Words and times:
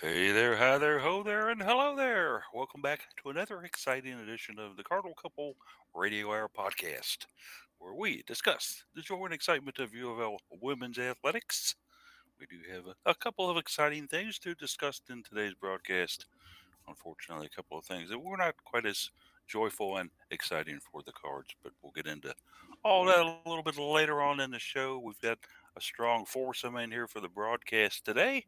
Hey 0.00 0.30
there, 0.30 0.56
hi 0.56 0.78
there, 0.78 1.00
ho 1.00 1.24
there, 1.24 1.48
and 1.48 1.60
hello 1.60 1.96
there. 1.96 2.44
Welcome 2.54 2.80
back 2.80 3.00
to 3.20 3.30
another 3.30 3.64
exciting 3.64 4.12
edition 4.12 4.56
of 4.60 4.76
the 4.76 4.84
Cardinal 4.84 5.16
Couple 5.20 5.56
Radio 5.92 6.28
Hour 6.28 6.48
podcast, 6.56 7.26
where 7.80 7.94
we 7.94 8.22
discuss 8.24 8.84
the 8.94 9.02
joy 9.02 9.24
and 9.24 9.34
excitement 9.34 9.80
of 9.80 9.92
U 9.92 10.08
of 10.12 10.20
L 10.20 10.36
women's 10.62 11.00
athletics. 11.00 11.74
We 12.38 12.46
do 12.46 12.58
have 12.72 12.84
a, 13.06 13.14
couple 13.16 13.50
of 13.50 13.56
exciting 13.56 14.06
things 14.06 14.38
to 14.38 14.54
discuss 14.54 15.00
in 15.10 15.24
today's 15.24 15.54
broadcast. 15.54 16.26
Unfortunately, 16.86 17.48
a 17.52 17.56
couple 17.56 17.76
of 17.76 17.84
things 17.84 18.08
that 18.10 18.20
were 18.20 18.36
not 18.36 18.54
quite 18.64 18.86
as 18.86 19.10
joyful 19.48 19.96
and 19.96 20.10
exciting 20.30 20.78
for 20.78 21.02
the 21.02 21.12
cards, 21.12 21.56
but 21.64 21.72
we'll 21.82 21.90
get 21.90 22.06
into 22.06 22.32
all 22.84 23.04
that 23.06 23.18
a 23.18 23.48
little 23.48 23.64
bit 23.64 23.76
later 23.76 24.22
on 24.22 24.38
in 24.38 24.52
the 24.52 24.60
show. 24.60 25.00
We've 25.04 25.20
got 25.20 25.38
a 25.76 25.80
strong 25.80 26.24
foursome 26.24 26.76
in 26.76 26.92
here 26.92 27.08
for 27.08 27.18
the 27.18 27.28
broadcast 27.28 28.04
today 28.04 28.44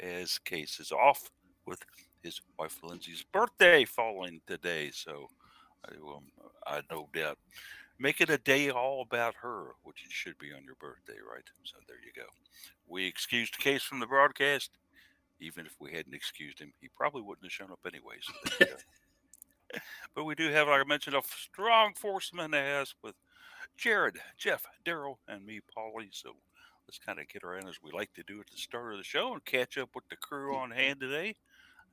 as 0.00 0.38
Case 0.38 0.80
is 0.80 0.92
off 0.92 1.30
with 1.66 1.80
his 2.22 2.40
wife 2.58 2.78
Lindsay's 2.82 3.24
birthday 3.32 3.84
falling 3.84 4.40
today. 4.46 4.90
So 4.92 5.28
I, 5.86 5.94
um, 5.94 6.24
I 6.66 6.80
no 6.90 7.08
doubt 7.14 7.38
make 7.98 8.20
it 8.20 8.30
a 8.30 8.38
day 8.38 8.70
all 8.70 9.02
about 9.02 9.34
her, 9.42 9.74
which 9.82 10.02
it 10.04 10.10
should 10.10 10.38
be 10.38 10.52
on 10.52 10.64
your 10.64 10.74
birthday, 10.76 11.18
right? 11.30 11.44
So 11.64 11.76
there 11.86 11.98
you 12.04 12.12
go. 12.16 12.28
We 12.88 13.06
excused 13.06 13.58
Case 13.58 13.82
from 13.82 14.00
the 14.00 14.06
broadcast. 14.06 14.70
Even 15.38 15.64
if 15.64 15.74
we 15.78 15.92
hadn't 15.92 16.14
excused 16.14 16.58
him, 16.58 16.72
he 16.80 16.88
probably 16.94 17.22
wouldn't 17.22 17.44
have 17.44 17.52
shown 17.52 17.70
up 17.70 17.80
anyways. 17.86 18.24
So 18.58 18.66
but 20.14 20.24
we 20.24 20.34
do 20.34 20.50
have, 20.50 20.68
like 20.68 20.80
I 20.80 20.84
mentioned, 20.84 21.16
a 21.16 21.22
strong 21.24 21.92
foursome 21.94 22.40
in 22.40 22.50
the 22.50 22.62
house 22.62 22.94
with 23.02 23.14
Jared, 23.76 24.18
Jeff, 24.36 24.66
Daryl, 24.84 25.16
and 25.28 25.44
me, 25.44 25.60
Paulie. 25.76 26.08
So 26.12 26.32
let's 26.90 26.98
kind 26.98 27.20
of 27.20 27.28
get 27.28 27.44
around 27.44 27.68
as 27.68 27.76
we 27.84 27.92
like 27.92 28.12
to 28.14 28.24
do 28.24 28.40
at 28.40 28.50
the 28.50 28.56
start 28.56 28.90
of 28.90 28.98
the 28.98 29.04
show 29.04 29.32
and 29.32 29.44
catch 29.44 29.78
up 29.78 29.90
with 29.94 30.02
the 30.08 30.16
crew 30.16 30.56
on 30.56 30.72
hand 30.72 30.98
today, 30.98 31.36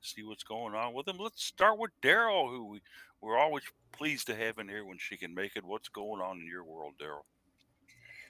see 0.02 0.24
what's 0.24 0.44
going 0.44 0.74
on 0.74 0.92
with 0.92 1.06
them. 1.06 1.20
Let's 1.20 1.44
start 1.46 1.78
with 1.78 1.92
Daryl, 2.02 2.50
who 2.50 2.66
we, 2.66 2.82
we're 3.22 3.38
always 3.38 3.62
pleased 3.92 4.26
to 4.26 4.36
have 4.36 4.58
in 4.58 4.68
here 4.68 4.86
when 4.86 4.98
she 4.98 5.16
can 5.16 5.36
make 5.36 5.56
it. 5.56 5.64
What's 5.64 5.88
going 5.88 6.20
on 6.20 6.40
in 6.40 6.48
your 6.48 6.64
world, 6.64 6.96
Daryl? 7.00 7.26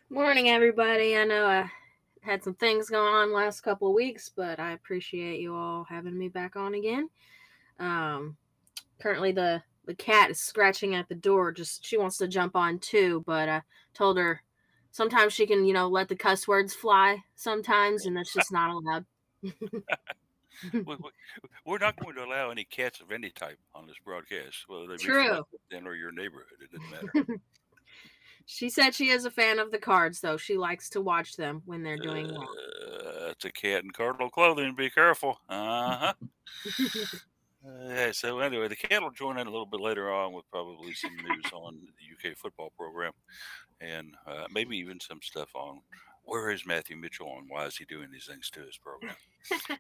Morning, 0.09 0.49
everybody. 0.49 1.15
I 1.15 1.23
know 1.23 1.45
I 1.45 1.71
had 2.19 2.43
some 2.43 2.55
things 2.55 2.89
going 2.89 3.13
on 3.13 3.31
last 3.31 3.61
couple 3.61 3.87
of 3.87 3.95
weeks, 3.95 4.29
but 4.35 4.59
I 4.59 4.73
appreciate 4.73 5.39
you 5.39 5.55
all 5.55 5.85
having 5.87 6.17
me 6.17 6.27
back 6.27 6.57
on 6.57 6.73
again. 6.73 7.07
Um, 7.79 8.35
currently, 8.99 9.31
the 9.31 9.63
the 9.85 9.95
cat 9.95 10.31
is 10.31 10.41
scratching 10.41 10.95
at 10.95 11.07
the 11.07 11.15
door. 11.15 11.53
Just 11.53 11.85
she 11.85 11.97
wants 11.97 12.17
to 12.17 12.27
jump 12.27 12.57
on 12.57 12.79
too, 12.79 13.23
but 13.25 13.47
I 13.47 13.61
told 13.93 14.17
her 14.17 14.41
sometimes 14.97 15.31
she 15.31 15.45
can, 15.45 15.63
you 15.63 15.73
know, 15.73 15.87
let 15.87 16.09
the 16.09 16.15
cuss 16.15 16.47
words 16.47 16.73
fly 16.73 17.23
sometimes, 17.35 18.07
and 18.07 18.17
that's 18.17 18.33
just 18.33 18.51
not 18.51 18.71
allowed. 18.71 19.05
We're 21.65 21.77
not 21.77 21.99
going 21.99 22.15
to 22.15 22.23
allow 22.23 22.49
any 22.49 22.63
cats 22.63 22.99
of 22.99 23.11
any 23.11 23.29
type 23.29 23.59
on 23.75 23.85
this 23.85 23.97
broadcast, 24.03 24.65
whether 24.67 24.87
they 24.87 24.95
be 24.95 25.03
True. 25.03 25.45
or 25.85 25.95
your 25.95 26.11
neighborhood. 26.11 26.57
It 26.63 26.71
doesn't 26.71 26.89
matter. 26.89 27.39
she 28.47 28.69
said 28.69 28.95
she 28.95 29.09
is 29.09 29.25
a 29.25 29.29
fan 29.29 29.59
of 29.59 29.69
the 29.69 29.77
cards, 29.77 30.19
though. 30.19 30.37
She 30.37 30.57
likes 30.57 30.89
to 30.89 31.01
watch 31.01 31.35
them 31.37 31.61
when 31.65 31.83
they're 31.83 31.97
doing 31.97 32.31
well. 32.31 32.41
Uh, 32.41 33.29
it's 33.29 33.45
a 33.45 33.51
cat 33.51 33.83
in 33.83 33.91
cardinal 33.91 34.31
clothing. 34.31 34.73
Be 34.73 34.89
careful. 34.89 35.39
Uh 35.47 35.97
huh. 35.97 36.13
Uh, 37.65 37.87
yeah, 37.89 38.11
so 38.11 38.39
anyway, 38.39 38.67
the 38.67 38.75
cat 38.75 39.01
will 39.01 39.11
join 39.11 39.37
in 39.37 39.47
a 39.47 39.49
little 39.49 39.65
bit 39.65 39.79
later 39.81 40.11
on 40.13 40.33
with 40.33 40.49
probably 40.51 40.93
some 40.93 41.15
news 41.15 41.45
on 41.53 41.79
the 41.97 42.29
UK 42.31 42.37
football 42.37 42.71
program 42.77 43.11
and 43.81 44.15
uh, 44.27 44.45
maybe 44.51 44.77
even 44.77 44.99
some 44.99 45.19
stuff 45.21 45.49
on 45.55 45.81
where 46.23 46.51
is 46.51 46.65
Matthew 46.65 46.97
Mitchell 46.97 47.37
and 47.39 47.49
why 47.49 47.65
is 47.65 47.77
he 47.77 47.85
doing 47.85 48.09
these 48.11 48.25
things 48.25 48.49
to 48.51 48.59
his 48.61 48.77
program. 48.77 49.15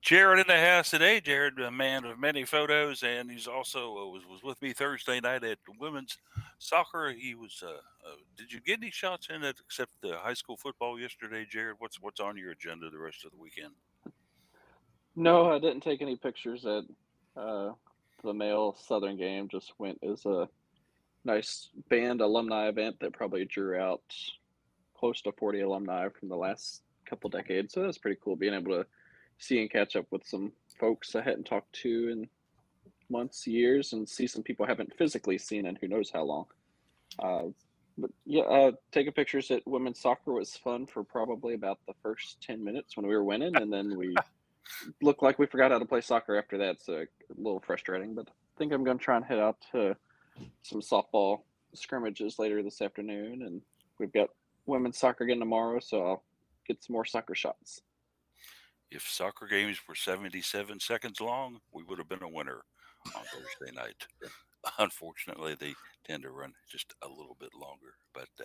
Jared 0.00 0.40
in 0.40 0.46
the 0.46 0.60
house 0.60 0.90
today. 0.90 1.20
Jared, 1.20 1.58
a 1.60 1.70
man 1.70 2.04
of 2.04 2.18
many 2.18 2.44
photos, 2.44 3.02
and 3.02 3.30
he's 3.30 3.46
also 3.46 3.96
uh, 3.96 4.06
was, 4.06 4.22
was 4.26 4.42
with 4.42 4.60
me 4.60 4.72
Thursday 4.72 5.20
night 5.20 5.44
at 5.44 5.58
women's 5.78 6.18
soccer. 6.58 7.14
He 7.16 7.34
was. 7.34 7.62
Uh, 7.64 7.70
uh, 7.70 8.16
did 8.36 8.52
you 8.52 8.60
get 8.60 8.80
any 8.80 8.90
shots 8.90 9.28
in 9.34 9.42
it 9.42 9.56
except 9.64 9.92
the 10.02 10.18
high 10.18 10.34
school 10.34 10.56
football 10.56 10.98
yesterday, 10.98 11.46
Jared? 11.48 11.76
What's 11.78 12.00
what's 12.00 12.20
on 12.20 12.36
your 12.36 12.50
agenda 12.50 12.90
the 12.90 12.98
rest 12.98 13.24
of 13.24 13.30
the 13.30 13.38
weekend? 13.38 13.72
No, 15.16 15.52
I 15.52 15.58
didn't 15.58 15.82
take 15.82 16.02
any 16.02 16.16
pictures 16.16 16.66
at 16.66 16.84
uh, 17.36 17.72
the 18.22 18.34
male 18.34 18.76
Southern 18.86 19.16
game. 19.16 19.48
Just 19.48 19.72
went 19.78 19.98
as 20.02 20.24
a 20.26 20.48
nice 21.24 21.68
band 21.88 22.20
alumni 22.20 22.68
event 22.68 23.00
that 23.00 23.12
probably 23.12 23.44
drew 23.44 23.78
out 23.78 24.02
close 24.96 25.20
to 25.22 25.32
40 25.32 25.60
alumni 25.60 26.08
from 26.08 26.28
the 26.28 26.36
last 26.36 26.82
couple 27.08 27.30
decades. 27.30 27.74
So 27.74 27.82
that's 27.82 27.98
pretty 27.98 28.18
cool 28.22 28.36
being 28.36 28.54
able 28.54 28.72
to 28.72 28.86
see 29.38 29.60
and 29.60 29.70
catch 29.70 29.96
up 29.96 30.06
with 30.10 30.26
some 30.26 30.52
folks 30.78 31.14
I 31.14 31.22
hadn't 31.22 31.44
talked 31.44 31.72
to 31.82 32.08
in 32.08 32.28
months, 33.10 33.46
years, 33.46 33.92
and 33.92 34.08
see 34.08 34.26
some 34.26 34.42
people 34.42 34.64
I 34.64 34.68
haven't 34.68 34.96
physically 34.96 35.38
seen 35.38 35.66
in 35.66 35.76
who 35.76 35.88
knows 35.88 36.10
how 36.12 36.22
long. 36.22 36.46
Uh, 37.18 37.42
but 37.96 38.10
yeah, 38.24 38.42
uh, 38.42 38.72
taking 38.90 39.12
pictures 39.12 39.50
at 39.50 39.66
women's 39.66 40.00
soccer 40.00 40.32
was 40.32 40.56
fun 40.56 40.86
for 40.86 41.04
probably 41.04 41.54
about 41.54 41.78
the 41.86 41.94
first 42.02 42.42
10 42.42 42.64
minutes 42.64 42.96
when 42.96 43.06
we 43.06 43.14
were 43.14 43.22
winning, 43.22 43.56
and 43.56 43.72
then 43.72 43.96
we 43.96 44.14
looked 45.02 45.22
like 45.22 45.38
we 45.38 45.46
forgot 45.46 45.70
how 45.70 45.78
to 45.78 45.84
play 45.84 46.00
soccer 46.00 46.36
after 46.36 46.58
that. 46.58 46.82
So 46.82 46.94
a 46.94 47.06
little 47.36 47.60
frustrating, 47.60 48.14
but 48.14 48.28
I 48.28 48.58
think 48.58 48.72
I'm 48.72 48.84
going 48.84 48.98
to 48.98 49.04
try 49.04 49.16
and 49.16 49.24
head 49.24 49.38
out 49.38 49.56
to 49.72 49.96
some 50.62 50.80
softball 50.80 51.42
scrimmages 51.74 52.38
later 52.38 52.62
this 52.62 52.80
afternoon, 52.80 53.42
and 53.42 53.60
we've 53.98 54.12
got 54.12 54.30
women's 54.66 54.98
soccer 54.98 55.24
again 55.24 55.38
tomorrow, 55.38 55.80
so 55.80 56.04
I'll 56.04 56.22
get 56.66 56.82
some 56.82 56.94
more 56.94 57.04
soccer 57.04 57.34
shots. 57.34 57.82
If 58.90 59.02
soccer 59.08 59.46
games 59.46 59.78
were 59.88 59.94
77 59.94 60.80
seconds 60.80 61.20
long, 61.20 61.58
we 61.72 61.82
would 61.82 61.98
have 61.98 62.08
been 62.08 62.22
a 62.22 62.28
winner 62.28 62.62
on 63.14 63.22
Thursday 63.24 63.74
night. 63.76 64.06
Unfortunately, 64.78 65.56
they 65.58 65.74
tend 66.06 66.22
to 66.22 66.30
run 66.30 66.52
just 66.70 66.94
a 67.02 67.08
little 67.08 67.36
bit 67.38 67.50
longer. 67.54 67.94
But 68.12 68.28
uh, 68.40 68.44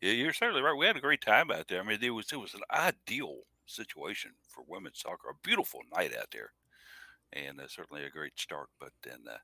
yeah, 0.00 0.12
you're 0.12 0.32
certainly 0.32 0.62
right. 0.62 0.76
We 0.76 0.86
had 0.86 0.96
a 0.96 1.00
great 1.00 1.20
time 1.20 1.50
out 1.50 1.68
there. 1.68 1.80
I 1.80 1.82
mean, 1.82 1.98
it 2.00 2.10
was 2.10 2.32
it 2.32 2.36
was 2.36 2.54
an 2.54 2.62
ideal 2.70 3.38
situation 3.72 4.32
for 4.48 4.64
women's 4.66 5.00
soccer. 5.00 5.30
A 5.30 5.46
beautiful 5.46 5.80
night 5.94 6.12
out 6.18 6.28
there, 6.32 6.52
and 7.32 7.60
uh, 7.60 7.68
certainly 7.68 8.04
a 8.04 8.10
great 8.10 8.38
start. 8.38 8.68
But 8.78 8.92
then 9.02 9.20
uh, 9.28 9.38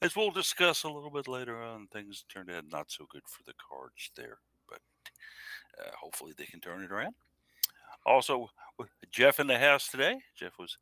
as 0.00 0.14
we'll 0.14 0.30
discuss 0.30 0.84
a 0.84 0.88
little 0.88 1.10
bit 1.10 1.28
later 1.28 1.60
on, 1.62 1.88
things 1.88 2.24
turned 2.28 2.50
out 2.50 2.64
not 2.70 2.90
so 2.90 3.06
good 3.10 3.26
for 3.26 3.42
the 3.44 3.54
cards 3.68 4.10
there, 4.16 4.38
but 4.68 4.80
uh, 5.78 5.90
hopefully 6.00 6.32
they 6.36 6.46
can 6.46 6.60
turn 6.60 6.82
it 6.82 6.92
around. 6.92 7.14
Also, 8.06 8.48
Jeff 9.10 9.40
in 9.40 9.46
the 9.46 9.58
house 9.58 9.88
today. 9.88 10.18
Jeff 10.36 10.52
was 10.58 10.78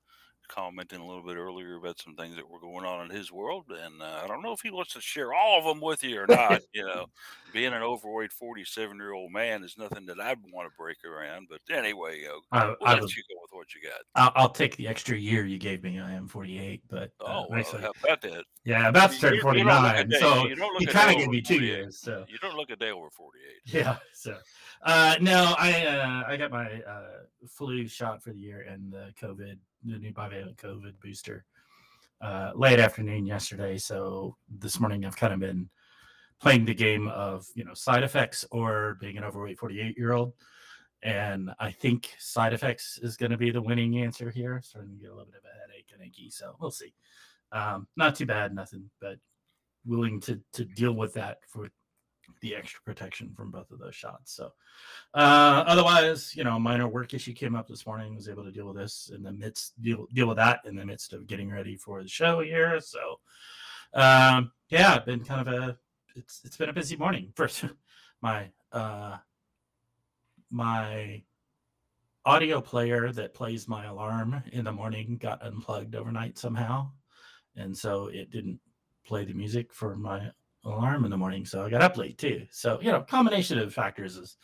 commenting 0.49 1.01
a 1.01 1.07
little 1.07 1.23
bit 1.23 1.37
earlier 1.37 1.77
about 1.77 2.01
some 2.01 2.15
things 2.15 2.37
that 2.37 2.49
were 2.49 2.61
going 2.61 2.85
on 2.85 3.11
in 3.11 3.17
his 3.17 3.33
world, 3.33 3.65
and 3.69 4.01
uh, 4.01 4.21
I 4.23 4.27
don't 4.27 4.43
know 4.43 4.53
if 4.53 4.61
he 4.61 4.71
wants 4.71 4.93
to 4.95 5.01
share 5.01 5.33
all 5.35 5.59
of 5.59 5.65
them 5.65 5.81
with 5.81 6.03
you 6.05 6.21
or 6.21 6.27
not. 6.27 6.63
you 6.73 6.85
know, 6.85 7.07
being 7.53 7.73
an 7.73 7.83
overweight 7.83 8.33
forty-seven-year-old 8.33 9.33
man 9.33 9.63
is 9.65 9.77
nothing 9.79 10.07
that 10.07 10.21
I'd 10.21 10.39
want 10.53 10.69
to 10.69 10.77
break 10.79 10.99
around. 11.05 11.49
But 11.51 11.61
anyway, 11.75 12.25
uh, 12.27 12.39
I, 12.53 12.67
we'll 12.67 12.77
I 12.85 12.93
let 12.95 13.03
was, 13.03 13.17
you 13.17 13.23
go 13.29 13.41
with 13.43 13.51
what 13.53 13.75
you 13.75 13.81
got. 13.83 14.01
I'll, 14.15 14.43
I'll, 14.45 14.51
take 14.51 14.77
the 14.77 14.89
extra 14.89 15.17
year 15.17 15.45
you 15.45 15.59
gave 15.59 15.83
me. 15.83 16.01
I 16.01 16.13
am 16.13 16.29
forty-eight, 16.29 16.83
but 16.89 17.11
uh, 17.21 17.25
oh, 17.27 17.47
well, 17.51 17.65
how 17.81 17.93
about 18.03 18.23
that? 18.23 18.45
Yeah, 18.65 18.89
about 18.89 19.13
to 19.13 19.19
turn 19.19 19.41
forty-nine. 19.41 20.11
so 20.19 20.47
you, 20.47 20.57
you 20.81 20.87
kind 20.87 21.11
of 21.11 21.17
gave 21.17 21.29
me 21.29 21.41
two 21.41 21.63
years. 21.63 21.99
So 21.99 22.25
you 22.29 22.39
don't 22.39 22.57
look 22.57 22.71
a 22.71 22.77
day 22.77 22.91
over 22.91 23.11
forty-eight. 23.11 23.47
Yeah. 23.77 23.97
So 24.13 24.37
uh, 24.83 25.17
no, 25.21 25.55
I 25.59 25.85
uh, 25.87 26.23
I 26.27 26.37
got 26.37 26.51
my 26.51 26.67
uh, 26.83 27.25
flu 27.49 27.87
shot 27.89 28.23
for 28.23 28.33
the 28.33 28.39
year 28.39 28.67
and 28.69 28.93
the 28.93 29.13
COVID 29.21 29.57
the 29.87 29.99
new 29.99 30.13
bivalent 30.13 30.57
COVID 30.57 31.01
booster 31.01 31.45
uh, 32.21 32.53
late 32.55 32.81
afternoon 32.81 33.27
yesterday. 33.27 33.79
So 33.79 34.37
this 34.49 34.81
morning 34.81 35.05
I've 35.05 35.17
kind 35.17 35.33
of 35.33 35.41
been 35.41 35.69
playing 36.41 36.65
the 36.65 36.75
game 36.75 37.09
of 37.09 37.47
you 37.55 37.65
know 37.65 37.75
side 37.75 38.03
effects 38.03 38.45
or 38.51 38.97
being 39.01 39.17
an 39.17 39.25
overweight 39.25 39.59
48 39.59 39.97
year 39.97 40.13
old. 40.13 40.33
And 41.03 41.51
I 41.61 41.71
think 41.71 42.11
side 42.19 42.53
effects 42.53 42.99
is 43.03 43.17
going 43.17 43.31
to 43.31 43.37
be 43.37 43.51
the 43.51 43.63
winning 43.63 43.99
answer 43.99 44.31
here. 44.31 44.61
Starting 44.65 44.97
to 44.97 44.99
get 44.99 45.11
a 45.11 45.15
little 45.15 45.31
bit 45.31 45.41
of 45.41 45.45
a 45.45 45.61
headache 45.61 45.89
and 45.93 46.03
achy, 46.03 46.31
so 46.31 46.57
we'll 46.61 46.71
see. 46.71 46.95
Um, 47.53 47.87
not 47.97 48.17
too 48.17 48.27
bad, 48.27 48.55
nothing, 48.55 48.91
but 49.01 49.19
willing 49.85 50.21
to 50.21 50.41
to 50.55 50.65
deal 50.65 50.93
with 50.93 51.15
that 51.15 51.39
for 51.47 51.69
the 52.41 52.55
extra 52.55 52.81
protection 52.83 53.33
from 53.37 53.51
both 53.51 53.71
of 53.71 53.79
those 53.79 53.95
shots. 53.95 54.33
So, 54.33 54.53
uh, 55.15 55.65
otherwise, 55.67 56.35
you 56.37 56.45
know, 56.45 56.59
minor 56.59 56.89
work 56.89 57.15
issue 57.15 57.33
came 57.33 57.55
up 57.55 57.69
this 57.69 57.87
morning. 57.87 58.15
Was 58.15 58.29
able 58.29 58.45
to 58.45 58.53
deal 58.53 58.67
with 58.67 58.77
this 58.77 59.11
in 59.15 59.23
the 59.23 59.33
midst 59.33 59.81
deal 59.83 60.07
deal 60.13 60.29
with 60.29 60.37
that 60.37 60.61
in 60.65 60.77
the 60.77 60.87
midst 60.87 61.13
of 61.13 61.27
getting 61.27 61.51
ready 61.51 61.77
for 61.77 62.03
the 62.03 62.09
show 62.09 62.41
here. 62.41 62.81
So, 62.81 63.21
um, 63.95 64.53
yeah, 64.69 64.99
been 64.99 65.25
kind 65.25 65.47
of 65.47 65.55
a 65.55 65.79
it's 66.15 66.41
it's 66.45 66.57
been 66.57 66.69
a 66.69 66.75
busy 66.75 66.97
morning. 66.97 67.33
First, 67.35 67.65
my 68.23 68.51
uh, 68.73 69.17
my 70.51 71.23
audio 72.25 72.61
player 72.61 73.13
that 73.13 73.35
plays 73.35 73.69
my 73.69 73.87
alarm 73.87 74.43
in 74.53 74.65
the 74.65 74.73
morning 74.73 75.17
got 75.21 75.43
unplugged 75.43 75.95
overnight 75.95 76.39
somehow, 76.39 76.91
and 77.57 77.77
so 77.77 78.09
it 78.09 78.31
didn't 78.31 78.61
play 79.07 79.25
the 79.25 79.33
music 79.33 79.73
for 79.73 79.95
my 79.95 80.31
alarm 80.67 81.05
in 81.05 81.11
the 81.11 81.17
morning, 81.17 81.45
so 81.47 81.65
I 81.65 81.71
got 81.71 81.83
up 81.83 81.97
late 81.97 82.19
too. 82.19 82.47
So 82.51 82.79
you 82.81 82.91
know, 82.93 83.01
combination 83.03 83.59
of 83.59 83.73
factors 83.73 84.17
is 84.17 84.37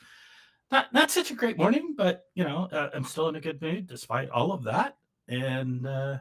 not 0.71 0.93
not 0.93 1.11
such 1.11 1.31
a 1.31 1.35
great 1.35 1.59
morning, 1.59 1.95
but 1.97 2.25
you 2.35 2.45
know, 2.45 2.69
uh, 2.73 2.91
I'm 2.95 3.05
still 3.05 3.29
in 3.29 3.37
a 3.37 3.41
good 3.41 3.61
mood 3.61 3.87
despite 3.87 4.31
all 4.31 4.53
of 4.53 4.65
that. 4.65 4.97
and 5.29 5.87
uh, 5.87 6.19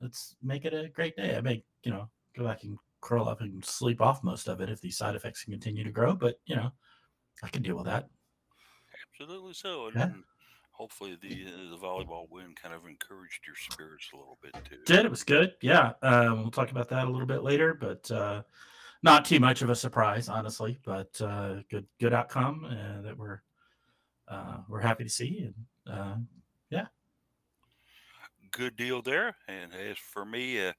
let's 0.00 0.36
make 0.42 0.64
it 0.64 0.74
a 0.74 0.88
great 0.88 1.16
day. 1.16 1.36
I 1.36 1.40
may, 1.40 1.64
you 1.82 1.90
know, 1.90 2.08
go 2.36 2.44
back 2.44 2.62
and 2.64 2.78
curl 3.00 3.28
up 3.28 3.40
and 3.40 3.64
sleep 3.64 4.00
off 4.00 4.22
most 4.24 4.48
of 4.48 4.60
it 4.60 4.70
if 4.70 4.80
these 4.80 4.96
side 4.96 5.14
effects 5.14 5.44
can 5.44 5.52
continue 5.52 5.84
to 5.84 5.90
grow. 5.90 6.14
But 6.14 6.36
you 6.46 6.56
know, 6.56 6.70
I 7.42 7.48
can 7.48 7.62
deal 7.62 7.76
with 7.76 7.86
that. 7.86 8.08
Absolutely 9.10 9.54
so. 9.54 9.86
And 9.88 9.96
Yeah. 9.96 10.06
then 10.06 10.24
hopefully 10.72 11.16
the 11.20 11.46
uh, 11.46 11.70
the 11.70 11.76
volleyball 11.76 12.28
win 12.30 12.54
kind 12.60 12.74
of 12.74 12.86
encouraged 12.86 13.46
your 13.46 13.56
spirits 13.56 14.08
a 14.12 14.16
little 14.16 14.38
bit 14.42 14.54
too. 14.68 14.78
Did 14.86 15.04
it 15.04 15.10
was 15.10 15.24
good. 15.24 15.54
Yeah, 15.60 15.92
um, 16.02 16.42
we'll 16.42 16.50
talk 16.50 16.70
about 16.70 16.88
that 16.90 17.06
a 17.06 17.10
little 17.10 17.26
bit 17.26 17.42
later, 17.42 17.74
but 17.74 18.10
uh, 18.10 18.42
not 19.04 19.26
too 19.26 19.38
much 19.38 19.60
of 19.60 19.68
a 19.68 19.76
surprise, 19.76 20.28
honestly. 20.28 20.78
But 20.84 21.20
uh, 21.20 21.56
good, 21.70 21.86
good 22.00 22.14
outcome 22.14 22.64
uh, 22.64 23.02
that 23.02 23.16
we're 23.16 23.42
uh, 24.26 24.56
we're 24.66 24.80
happy 24.80 25.04
to 25.04 25.10
see. 25.10 25.46
And 25.86 25.98
uh, 25.98 26.16
yeah. 26.70 26.86
Good 28.50 28.76
deal 28.76 29.02
there. 29.02 29.36
And 29.46 29.72
as 29.74 29.98
for 29.98 30.24
me, 30.24 30.66
uh, 30.66 30.72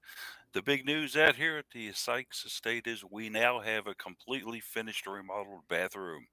the 0.54 0.64
big 0.64 0.86
news 0.86 1.16
out 1.16 1.36
here 1.36 1.58
at 1.58 1.66
the 1.72 1.92
Sykes 1.94 2.46
Estate 2.46 2.88
is 2.88 3.04
we 3.10 3.30
now 3.30 3.60
have 3.60 3.86
a 3.86 3.94
completely 3.96 4.60
finished 4.60 5.06
remodeled 5.06 5.68
bathroom. 5.70 6.26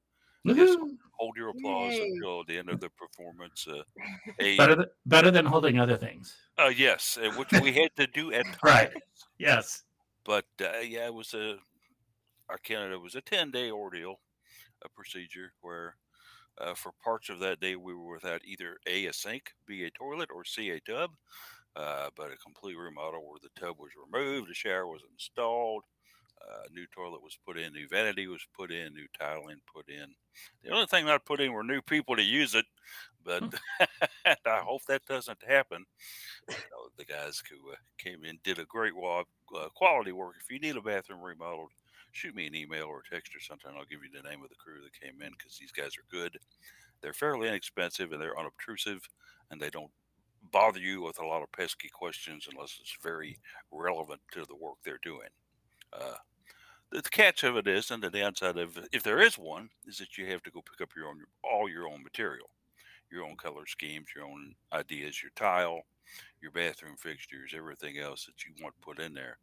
Yes. 0.45 0.77
Hold 1.19 1.37
your 1.37 1.51
applause 1.51 1.93
Yay. 1.93 2.11
until 2.15 2.43
the 2.45 2.59
end 2.59 2.69
of 2.69 2.81
the 2.81 2.89
performance. 2.91 3.67
Uh, 3.69 3.83
a, 4.41 4.57
better 4.57 4.75
than 4.75 4.87
better 5.07 5.31
than 5.31 5.45
holding 5.45 5.79
other 5.79 5.97
things. 5.97 6.37
uh, 6.59 6.73
yes, 6.75 7.19
uh, 7.23 7.31
which 7.33 7.53
we 7.61 7.73
had 7.73 7.91
to 7.97 8.07
do 8.09 8.33
at 8.33 8.45
times. 8.45 8.59
Right. 8.65 8.91
Yes. 9.39 9.83
But 10.25 10.47
uh, 10.61 10.79
yeah, 10.81 11.07
it 11.07 11.15
was 11.15 11.35
a, 11.35 11.57
Counted 12.59 12.93
it 12.93 13.01
was 13.01 13.15
a 13.15 13.21
10 13.21 13.51
day 13.51 13.71
ordeal, 13.71 14.21
a 14.83 14.89
procedure 14.89 15.53
where 15.61 15.97
uh, 16.59 16.75
for 16.75 16.93
parts 17.03 17.29
of 17.31 17.41
that 17.41 17.61
day 17.61 17.77
we 17.77 17.95
were 17.95 18.15
without 18.15 18.45
either 18.45 18.79
A, 18.87 19.07
a 19.07 19.13
sink, 19.13 19.53
B, 19.67 19.85
a 19.85 19.91
toilet, 19.91 20.31
or 20.35 20.45
C, 20.45 20.71
a 20.71 20.81
tub. 20.81 21.13
Uh, 21.77 22.11
but 22.17 22.33
a 22.33 22.37
complete 22.37 22.77
remodel 22.77 23.23
where 23.27 23.41
the 23.43 23.61
tub 23.61 23.79
was 23.79 23.93
removed, 23.97 24.51
the 24.51 24.55
shower 24.55 24.87
was 24.87 25.03
installed, 25.13 25.85
uh, 26.43 26.65
new 26.73 26.87
toilet 26.95 27.23
was 27.23 27.39
put 27.47 27.59
in, 27.59 27.73
new 27.73 27.89
vanity 27.89 28.27
was 28.27 28.47
put 28.55 28.71
in, 28.71 28.93
new 28.95 29.07
tiling 29.19 29.61
put 29.73 29.89
in. 29.89 30.15
The 30.63 30.71
only 30.71 30.87
thing 30.87 31.07
not 31.07 31.25
put 31.25 31.41
in 31.41 31.53
were 31.53 31.63
new 31.63 31.83
people 31.83 32.17
to 32.17 32.23
use 32.23 32.55
it, 32.55 32.67
but 33.25 33.45
I 34.27 34.59
hope 34.59 34.83
that 34.87 35.07
doesn't 35.07 35.43
happen. 35.47 35.85
You 36.49 36.57
know, 36.73 36.89
the 36.97 37.05
guys 37.05 37.43
who 37.51 37.73
uh, 37.73 37.77
came 37.99 38.25
in 38.25 38.39
did 38.45 38.59
a 38.59 38.65
great 38.65 38.97
wa- 38.97 39.25
uh, 39.57 39.69
quality 39.75 40.13
work. 40.13 40.37
If 40.41 40.51
you 40.51 40.59
need 40.59 40.77
a 40.77 40.83
bathroom 40.83 41.23
remodeled, 41.23 41.71
shoot 42.13 42.35
me 42.35 42.47
an 42.47 42.55
email 42.55 42.85
or 42.85 43.03
text 43.03 43.35
or 43.35 43.41
something. 43.41 43.71
I'll 43.77 43.85
give 43.85 44.01
you 44.03 44.11
the 44.11 44.29
name 44.29 44.43
of 44.43 44.49
the 44.49 44.57
crew 44.57 44.81
that 44.83 45.01
came 45.01 45.21
in 45.23 45.33
because 45.37 45.59
these 45.59 45.73
guys 45.73 45.97
are 45.97 46.07
good. 46.11 46.39
They're 47.01 47.13
fairly 47.13 47.49
inexpensive 47.49 48.13
and 48.13 48.21
they're 48.21 48.39
unobtrusive, 48.39 49.09
and 49.51 49.61
they 49.61 49.71
don't 49.71 49.91
bother 50.53 50.81
you 50.81 51.03
with 51.03 51.21
a 51.21 51.27
lot 51.27 51.43
of 51.43 51.53
pesky 51.53 51.89
questions 51.89 52.49
unless 52.51 52.79
it's 52.81 52.97
very 53.03 53.39
relevant 53.71 54.21
to 54.33 54.45
the 54.45 54.57
work 54.57 54.77
they're 54.85 54.99
doing. 55.03 55.29
Uh, 55.93 56.17
the 56.91 57.03
catch 57.03 57.43
of 57.43 57.57
it 57.57 57.67
is, 57.67 57.91
and 57.91 58.03
the 58.03 58.11
downside 58.11 58.59
of 58.59 58.79
if 58.93 59.03
there 59.03 59.21
is 59.21 59.39
one, 59.39 59.71
is 59.87 59.99
that 59.99 60.19
you 60.19 60.27
have 60.27 60.43
to 60.43 60.51
go 60.51 60.61
pick 60.61 60.81
up 60.83 60.91
your 60.95 61.09
own 61.09 61.25
all 61.43 61.69
your 61.69 61.89
own 61.89 62.03
material, 62.03 62.51
your 63.11 63.25
own 63.25 63.37
color 63.37 63.67
schemes, 63.67 64.09
your 64.15 64.27
own 64.27 64.55
ideas, 64.73 65.23
your 65.23 65.33
tile, 65.35 65.81
your 66.41 66.51
bathroom 66.51 66.97
fixtures, 66.99 67.55
everything 67.57 67.99
else 67.99 68.27
that 68.27 68.45
you 68.45 68.53
want 68.63 68.75
put 68.83 68.99
in 68.99 69.15
there. 69.15 69.39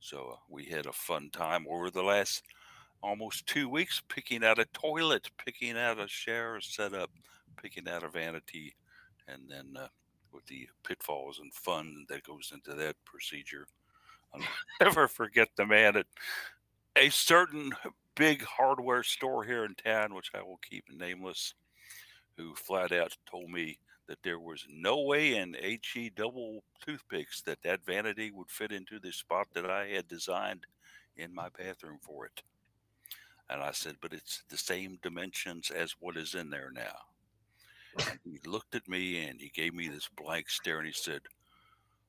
So 0.00 0.30
uh, 0.32 0.36
we 0.48 0.64
had 0.64 0.86
a 0.86 0.92
fun 0.92 1.30
time 1.30 1.66
over 1.68 1.90
the 1.90 2.02
last 2.02 2.42
almost 3.02 3.46
two 3.46 3.68
weeks 3.68 4.02
picking 4.08 4.44
out 4.44 4.58
a 4.58 4.66
toilet, 4.72 5.30
picking 5.44 5.76
out 5.76 6.00
a 6.00 6.08
shower 6.08 6.60
setup, 6.60 7.10
picking 7.62 7.88
out 7.88 8.02
a 8.02 8.08
vanity, 8.08 8.74
and 9.28 9.42
then 9.48 9.74
uh, 9.78 9.88
with 10.32 10.46
the 10.46 10.68
pitfalls 10.84 11.38
and 11.38 11.52
fun 11.52 12.06
that 12.08 12.24
goes 12.24 12.52
into 12.54 12.74
that 12.74 12.96
procedure. 13.04 13.66
I'll 14.34 14.42
never 14.80 15.06
forget 15.06 15.48
the 15.56 15.66
man 15.66 15.96
at 15.96 16.06
a 16.96 17.10
certain 17.10 17.72
big 18.14 18.42
hardware 18.42 19.02
store 19.02 19.44
here 19.44 19.64
in 19.64 19.74
town, 19.74 20.14
which 20.14 20.30
I 20.34 20.42
will 20.42 20.60
keep 20.68 20.84
nameless, 20.90 21.54
who 22.36 22.54
flat 22.54 22.92
out 22.92 23.16
told 23.30 23.50
me 23.50 23.78
that 24.10 24.22
there 24.24 24.40
was 24.40 24.66
no 24.68 25.02
way 25.02 25.36
in 25.36 25.54
HE 25.54 26.10
double 26.16 26.64
toothpicks 26.84 27.42
that 27.42 27.62
that 27.62 27.86
vanity 27.86 28.32
would 28.32 28.50
fit 28.50 28.72
into 28.72 28.98
the 28.98 29.12
spot 29.12 29.46
that 29.54 29.70
I 29.70 29.86
had 29.86 30.08
designed 30.08 30.66
in 31.16 31.32
my 31.32 31.48
bathroom 31.56 32.00
for 32.02 32.26
it. 32.26 32.42
And 33.48 33.62
I 33.62 33.70
said, 33.70 33.98
but 34.02 34.12
it's 34.12 34.42
the 34.48 34.56
same 34.56 34.98
dimensions 35.00 35.70
as 35.70 35.94
what 36.00 36.16
is 36.16 36.34
in 36.34 36.50
there 36.50 36.72
now. 36.74 36.96
And 38.10 38.18
he 38.24 38.40
looked 38.50 38.74
at 38.74 38.88
me 38.88 39.24
and 39.26 39.40
he 39.40 39.52
gave 39.54 39.74
me 39.74 39.86
this 39.86 40.08
blank 40.16 40.50
stare 40.50 40.78
and 40.78 40.88
he 40.88 40.92
said, 40.92 41.20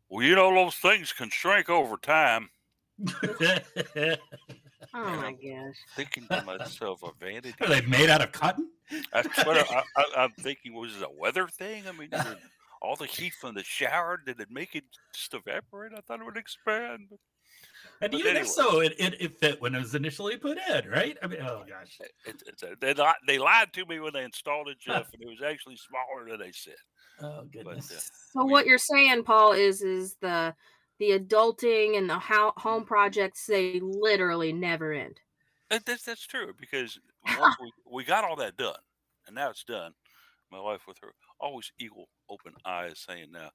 Well, 0.10 0.26
you 0.26 0.36
know, 0.36 0.52
those 0.56 0.78
things 0.78 1.14
can 1.14 1.30
shrink 1.30 1.70
over 1.70 1.98
time. 1.98 2.50
Oh 4.94 5.04
my 5.04 5.32
gosh. 5.34 5.76
Thinking 5.96 6.28
to 6.30 6.42
myself, 6.44 7.02
a 7.04 7.10
vanity. 7.20 7.54
Are 7.62 7.68
they 7.68 7.82
made 7.82 8.10
out 8.10 8.22
of 8.22 8.32
cotton? 8.32 8.70
That's 9.14 9.46
what 9.46 9.58
I, 9.58 9.84
I, 9.98 10.04
I'm 10.18 10.32
thinking. 10.32 10.74
Was 10.74 10.96
it 10.98 11.04
a 11.04 11.20
weather 11.20 11.48
thing? 11.48 11.84
I 11.88 11.92
mean, 11.92 12.10
did 12.10 12.22
all 12.82 12.96
the 12.96 13.06
heat 13.06 13.34
from 13.34 13.56
the 13.56 13.64
shower 13.64 14.20
did 14.26 14.40
it 14.40 14.50
make 14.52 14.76
it 14.76 14.84
just 15.14 15.34
evaporate? 15.34 15.92
I 15.96 16.02
thought 16.02 16.20
it 16.20 16.26
would 16.26 16.38
expand. 16.38 17.08
but 17.10 17.20
And 18.02 18.12
But 18.12 18.14
even 18.20 18.32
anyway. 18.32 18.42
if 18.42 18.48
so, 18.50 18.82
it, 18.82 18.94
it, 19.00 19.22
it 19.22 19.40
fit 19.40 19.62
when 19.62 19.76
it 19.76 19.80
was 19.80 19.96
initially 19.96 20.38
put 20.38 20.58
in, 20.70 20.90
right? 20.90 21.18
I 21.22 21.28
mean, 21.28 21.42
oh 21.42 21.64
gosh. 21.68 21.98
It, 22.26 22.42
it's 22.48 22.64
a, 22.64 22.76
they, 22.82 22.94
li- 22.94 23.14
they 23.28 23.38
lied 23.38 23.72
to 23.74 23.86
me 23.86 24.00
when 24.00 24.14
they 24.14 24.24
installed 24.24 24.68
it, 24.70 24.80
Jeff, 24.80 25.08
and 25.14 25.22
it 25.22 25.28
was 25.30 25.42
actually 25.46 25.78
smaller 25.78 26.30
than 26.30 26.40
they 26.40 26.52
said. 26.52 26.74
Oh 27.22 27.28
uh, 27.28 27.42
goodness. 27.44 28.10
So 28.34 28.44
We- 28.46 28.52
what 28.52 28.66
you're 28.66 28.78
saying, 28.78 29.24
Paul, 29.24 29.54
is 29.54 29.82
is 29.82 30.16
the 30.22 30.54
the 31.02 31.12
adulting 31.20 31.98
and 31.98 32.10
the 32.10 32.20
ho- 32.20 32.54
home 32.58 32.86
projects 32.86 33.48
they 33.48 33.82
literally 33.82 34.54
never 34.54 34.94
end. 34.94 35.20
That, 35.70 35.86
that's 35.86 36.04
that's 36.04 36.26
true 36.26 36.54
because 36.54 37.00
once 37.34 37.58
we, 37.60 37.72
we 37.86 38.04
got 38.04 38.24
all 38.24 38.36
that 38.38 38.58
done, 38.58 38.82
and 39.26 39.36
now 39.36 39.50
it's 39.50 39.64
done. 39.64 39.94
My 40.52 40.60
wife, 40.60 40.88
with 40.88 40.98
her 41.02 41.14
always 41.40 41.72
eagle 41.80 42.10
open 42.30 42.56
eyes, 42.66 43.00
saying, 43.00 43.32
"Now, 43.32 43.52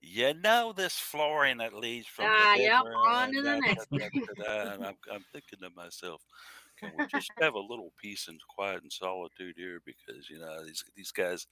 you 0.00 0.34
know 0.34 0.72
this 0.74 0.98
flooring 0.98 1.58
that 1.58 1.74
leads 1.74 2.08
from 2.08 2.36
Ah, 2.36 2.38
the 2.38 2.48
yep, 2.54 2.84
bedroom 2.84 3.02
on 3.04 3.30
to 3.34 3.42
the 3.42 3.56
next 3.64 3.88
da- 3.96 4.10
da- 4.26 4.34
da," 4.44 4.74
and 4.74 4.84
I'm, 4.84 4.98
I'm 5.12 5.24
thinking 5.32 5.60
to 5.60 5.70
myself, 5.70 6.22
can 6.78 6.94
we 6.94 7.06
just 7.06 7.32
have 7.42 7.54
a 7.54 7.60
little 7.60 7.92
peace 8.02 8.28
and 8.28 8.40
quiet 8.48 8.82
and 8.82 8.92
solitude 8.92 9.56
here? 9.58 9.80
Because 9.84 10.30
you 10.30 10.38
know 10.40 10.64
these 10.66 10.84
these 10.96 11.12
guys 11.12 11.46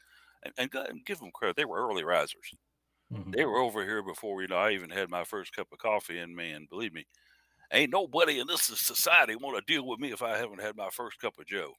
and, 0.45 0.55
and, 0.59 0.75
and 0.75 1.05
give 1.07 1.21
them 1.21 1.33
credit, 1.33 1.57
they 1.57 1.65
were 1.67 1.87
early 1.89 2.05
risers. 2.05 2.55
Mhm. 3.13 3.37
They 3.37 3.45
were 3.45 3.59
over 3.59 3.85
here 3.85 4.03
before 4.03 4.43
you 4.43 4.49
know 4.49 4.57
I 4.57 4.73
even 4.73 4.91
had 4.91 5.11
my 5.11 5.25
first 5.25 5.53
cup 5.55 5.73
of 5.73 5.79
coffee. 5.79 6.19
And 6.19 6.35
man, 6.37 6.67
believe 6.69 6.93
me, 6.93 7.07
ain't 7.73 7.93
nobody 7.93 8.41
in 8.41 8.47
this 8.49 8.63
society 8.65 9.37
want 9.37 9.57
to 9.59 9.73
deal 9.73 9.87
with 9.87 10.01
me 10.01 10.13
if 10.13 10.23
I 10.23 10.39
haven't 10.39 10.61
had 10.63 10.77
my 10.77 10.91
first 10.91 11.21
cup 11.21 11.39
of 11.39 11.47
Joe, 11.47 11.75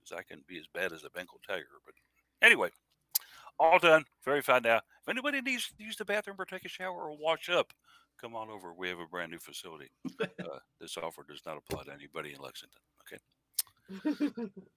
because 0.00 0.18
I 0.18 0.22
can 0.24 0.44
be 0.46 0.58
as 0.58 0.68
bad 0.68 0.92
as 0.92 1.04
a 1.04 1.10
Bengal 1.10 1.40
tiger. 1.46 1.80
But 1.86 1.94
anyway, 2.42 2.70
all 3.58 3.78
done, 3.78 4.04
very 4.24 4.42
fine 4.42 4.62
now. 4.64 4.78
If 4.78 5.08
anybody 5.08 5.40
needs 5.42 5.68
to 5.68 5.84
use 5.84 5.96
the 5.96 6.04
bathroom 6.06 6.36
or 6.40 6.46
take 6.46 6.64
a 6.66 6.68
shower 6.68 7.10
or 7.10 7.16
wash 7.18 7.48
up, 7.50 7.72
come 8.20 8.36
on 8.36 8.50
over. 8.50 8.74
We 8.74 8.88
have 8.90 9.00
a 9.00 9.06
brand 9.06 9.32
new 9.32 9.40
facility. 9.40 9.90
Uh, 10.40 10.58
this 10.80 10.96
offer 10.98 11.24
does 11.28 11.42
not 11.46 11.58
apply 11.58 11.84
to 11.84 11.92
anybody 11.92 12.32
in 12.34 12.40
Lexington. 12.40 12.80
Okay. 13.02 13.18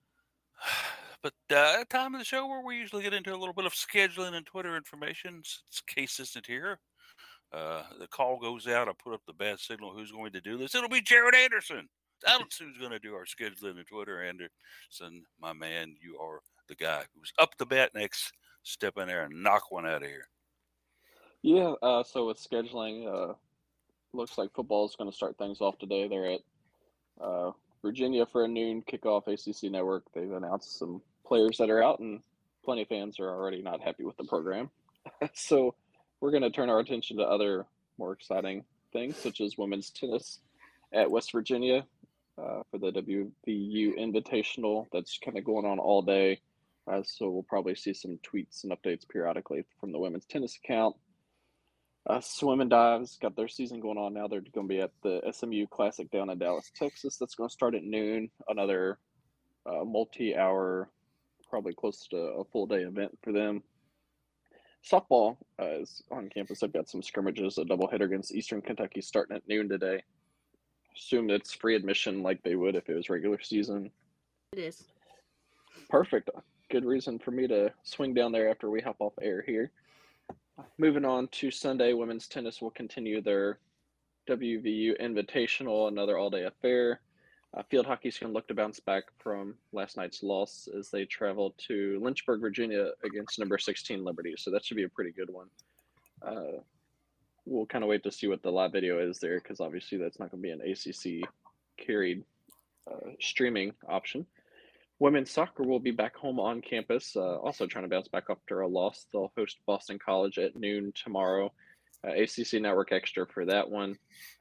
But 1.24 1.34
uh, 1.56 1.86
time 1.90 2.14
of 2.14 2.20
the 2.20 2.26
show 2.26 2.46
where 2.48 2.62
we 2.62 2.76
usually 2.76 3.02
get 3.02 3.14
into 3.14 3.34
a 3.34 3.40
little 3.40 3.54
bit 3.54 3.66
of 3.66 3.74
scheduling 3.74 4.34
and 4.34 4.46
Twitter 4.46 4.76
information. 4.76 5.42
Since 5.46 5.82
Case 5.88 6.20
isn't 6.20 6.46
here, 6.46 6.80
uh, 7.54 7.84
the 7.98 8.08
call 8.08 8.38
goes 8.38 8.68
out. 8.68 8.90
I 8.90 8.92
put 9.02 9.14
up 9.14 9.22
the 9.26 9.34
bad 9.34 9.60
signal. 9.60 9.94
Who's 9.94 10.12
going 10.12 10.34
to 10.34 10.42
do 10.42 10.58
this? 10.58 10.76
It'll 10.76 10.90
be 10.90 11.02
Jared 11.02 11.34
Anderson. 11.34 11.88
That's 12.26 12.58
who's 12.60 12.78
going 12.78 12.92
to 12.92 13.00
do 13.00 13.16
our 13.16 13.24
scheduling 13.24 13.78
and 13.78 13.88
Twitter. 13.88 14.22
Anderson, 14.22 15.24
my 15.42 15.54
man, 15.54 15.96
you 16.02 16.18
are 16.18 16.42
the 16.68 16.76
guy 16.76 17.04
who's 17.16 17.32
up 17.40 17.58
the 17.58 17.66
bat 17.66 17.92
next. 17.96 18.34
Step 18.64 18.98
in 18.98 19.08
there 19.08 19.24
and 19.24 19.44
knock 19.44 19.72
one 19.72 19.86
out 19.86 20.04
of 20.04 20.10
here. 20.10 20.28
Yeah, 21.42 21.74
uh, 21.82 22.04
so 22.04 22.28
with 22.28 22.38
scheduling, 22.38 23.08
uh, 23.08 23.34
looks 24.14 24.38
like 24.38 24.54
football 24.54 24.86
is 24.86 24.96
going 24.98 25.10
to 25.10 25.16
start 25.16 25.38
things 25.38 25.62
off 25.62 25.78
today. 25.78 26.08
They're 26.08 26.32
at 26.32 26.40
uh, 27.22 27.52
Virginia 27.82 28.26
for 28.26 28.46
a 28.46 28.48
noon 28.48 28.82
kickoff 28.82 29.28
ACC 29.28 29.72
network. 29.72 30.04
They've 30.14 30.32
announced 30.32 30.80
some 30.80 31.02
players 31.34 31.58
that 31.58 31.72
are 31.72 31.82
out, 31.82 31.98
and 31.98 32.20
plenty 32.64 32.84
of 32.84 32.88
fans 32.88 33.20
are 33.20 33.28
already 33.28 33.64
not 33.64 33.82
happy 33.82 34.04
with 34.04 34.16
the 34.18 34.24
program. 34.24 34.70
so 35.34 35.74
we're 36.22 36.30
going 36.30 36.44
to 36.44 36.52
turn 36.52 36.70
our 36.70 36.78
attention 36.78 37.18
to 37.18 37.24
other 37.24 37.66
more 37.98 38.14
exciting 38.14 38.64
things, 38.92 39.18
such 39.18 39.42
as 39.42 39.58
women's 39.58 39.90
tennis 39.90 40.42
at 40.94 41.10
West 41.10 41.32
Virginia 41.32 41.88
uh, 42.38 42.62
for 42.70 42.78
the 42.78 42.92
WVU 42.92 43.98
Invitational. 43.98 44.86
That's 44.94 45.18
kind 45.26 45.36
of 45.36 45.44
going 45.44 45.66
on 45.66 45.80
all 45.80 46.04
day. 46.04 46.40
Uh, 46.86 47.02
so 47.04 47.32
we'll 47.32 47.42
probably 47.42 47.74
see 47.74 47.96
some 47.96 48.20
tweets 48.20 48.64
and 48.64 48.72
updates 48.72 49.10
periodically 49.10 49.66
from 49.80 49.92
the 49.92 49.98
women's 49.98 50.28
tennis 50.28 50.60
account. 50.64 50.96
Uh, 52.08 52.22
swim 52.22 52.62
and 52.62 52.70
dives 52.70 53.18
got 53.20 53.36
their 53.36 53.48
season 53.48 53.80
going 53.80 53.98
on 53.98 54.14
now. 54.14 54.28
They're 54.28 54.42
going 54.54 54.68
to 54.68 54.72
be 54.76 54.82
at 54.82 54.92
the 55.02 55.20
SMU 55.32 55.66
Classic 55.66 56.12
down 56.12 56.30
in 56.30 56.38
Dallas, 56.38 56.72
Texas. 56.76 57.18
That's 57.18 57.34
going 57.34 57.50
to 57.50 57.54
start 57.54 57.74
at 57.74 57.84
noon. 57.84 58.30
Another 58.48 59.00
uh, 59.66 59.84
multi-hour, 59.84 60.90
probably 61.54 61.76
close 61.76 62.08
to 62.08 62.18
a 62.18 62.44
full 62.46 62.66
day 62.66 62.82
event 62.82 63.16
for 63.22 63.32
them. 63.32 63.62
softball 64.84 65.38
uh, 65.62 65.82
is 65.82 66.02
on 66.10 66.28
campus. 66.28 66.64
I've 66.64 66.74
got 66.74 66.90
some 66.90 67.04
scrimmages, 67.04 67.60
a 67.60 67.64
doubleheader 67.64 68.06
against 68.06 68.34
Eastern 68.34 68.60
Kentucky 68.60 69.02
starting 69.02 69.36
at 69.36 69.48
noon 69.48 69.70
today. 69.70 70.02
Assume 70.98 71.30
it's 71.30 71.54
free 71.54 71.76
admission 71.76 72.24
like 72.24 72.42
they 72.42 72.56
would 72.56 72.76
if 72.76 72.90
it 72.90 72.96
was 72.96 73.08
regular 73.08 73.40
season. 73.40 73.92
It 74.54 74.62
is. 74.62 74.86
Perfect. 75.92 76.32
Good 76.72 76.86
reason 76.86 77.20
for 77.20 77.30
me 77.30 77.46
to 77.46 77.72
swing 77.84 78.16
down 78.16 78.32
there 78.32 78.50
after 78.50 78.72
we 78.72 78.82
hop 78.82 78.96
off 78.98 79.14
air 79.22 79.44
here. 79.46 79.70
Moving 80.80 81.06
on 81.06 81.28
to 81.34 81.52
Sunday, 81.52 81.94
women's 81.94 82.28
tennis 82.28 82.64
will 82.64 82.72
continue 82.72 83.22
their 83.22 83.60
WVU 84.28 85.00
Invitational, 85.00 85.88
another 85.88 86.18
all 86.18 86.32
day 86.32 86.46
affair. 86.46 87.02
Uh, 87.56 87.62
field 87.70 87.86
hockey's 87.86 88.18
going 88.18 88.32
to 88.32 88.34
look 88.34 88.48
to 88.48 88.54
bounce 88.54 88.80
back 88.80 89.04
from 89.20 89.54
last 89.74 89.96
night's 89.96 90.24
loss 90.24 90.68
as 90.78 90.90
they 90.90 91.06
travel 91.06 91.54
to 91.58 92.00
Lynchburg, 92.02 92.42
Virginia 92.42 92.92
against 93.06 93.38
number 93.38 93.60
16 93.60 94.04
Liberty. 94.04 94.34
So 94.38 94.50
that 94.52 94.66
should 94.66 94.78
be 94.78 94.84
a 94.84 94.90
pretty 94.90 95.12
good 95.12 95.30
one. 95.30 95.48
Uh, 96.26 96.62
we'll 97.46 97.68
kind 97.68 97.84
of 97.84 97.90
wait 97.90 98.04
to 98.04 98.12
see 98.12 98.28
what 98.28 98.42
the 98.42 98.52
live 98.52 98.72
video 98.72 99.00
is 99.00 99.20
there 99.20 99.40
because 99.40 99.60
obviously 99.60 99.98
that's 99.98 100.20
not 100.20 100.32
going 100.32 100.42
to 100.42 100.48
be 100.48 100.52
an 100.52 100.62
ACC 100.62 101.30
carried 101.78 102.24
uh, 102.90 103.12
streaming 103.20 103.74
option. 103.88 104.26
Women's 105.00 105.32
soccer 105.32 105.64
will 105.64 105.80
be 105.80 105.92
back 105.92 106.16
home 106.16 106.40
on 106.40 106.62
campus, 106.62 107.16
uh, 107.16 107.38
also 107.38 107.68
trying 107.68 107.84
to 107.84 107.90
bounce 107.90 108.08
back 108.08 108.26
after 108.30 108.62
a 108.62 108.68
loss. 108.68 109.06
They'll 109.12 109.32
host 109.38 109.58
Boston 109.66 110.00
College 110.04 110.40
at 110.40 110.56
noon 110.56 110.94
tomorrow. 110.96 111.52
Uh, 112.06 112.12
ACC 112.12 112.62
Network 112.62 112.92
Extra 112.92 113.26
for 113.28 113.46
that 113.46 113.70
one. 113.70 113.98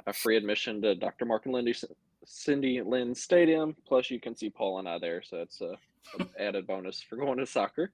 A 0.07 0.13
free 0.13 0.37
admission 0.37 0.81
to 0.83 0.95
Dr. 0.95 1.25
Mark 1.25 1.47
and 1.47 1.55
Lindy 1.55 1.75
Cindy 2.25 2.81
Lynn 2.83 3.15
Stadium. 3.15 3.77
Plus, 3.87 4.11
you 4.11 4.21
can 4.21 4.37
see 4.37 4.51
Paul 4.51 4.79
and 4.79 4.89
I 4.89 4.99
there, 4.99 5.23
so 5.23 5.39
it's 5.39 5.61
a, 5.61 5.77
an 6.19 6.29
added 6.39 6.67
bonus 6.67 7.01
for 7.01 7.17
going 7.17 7.39
to 7.39 7.47
soccer. 7.47 7.93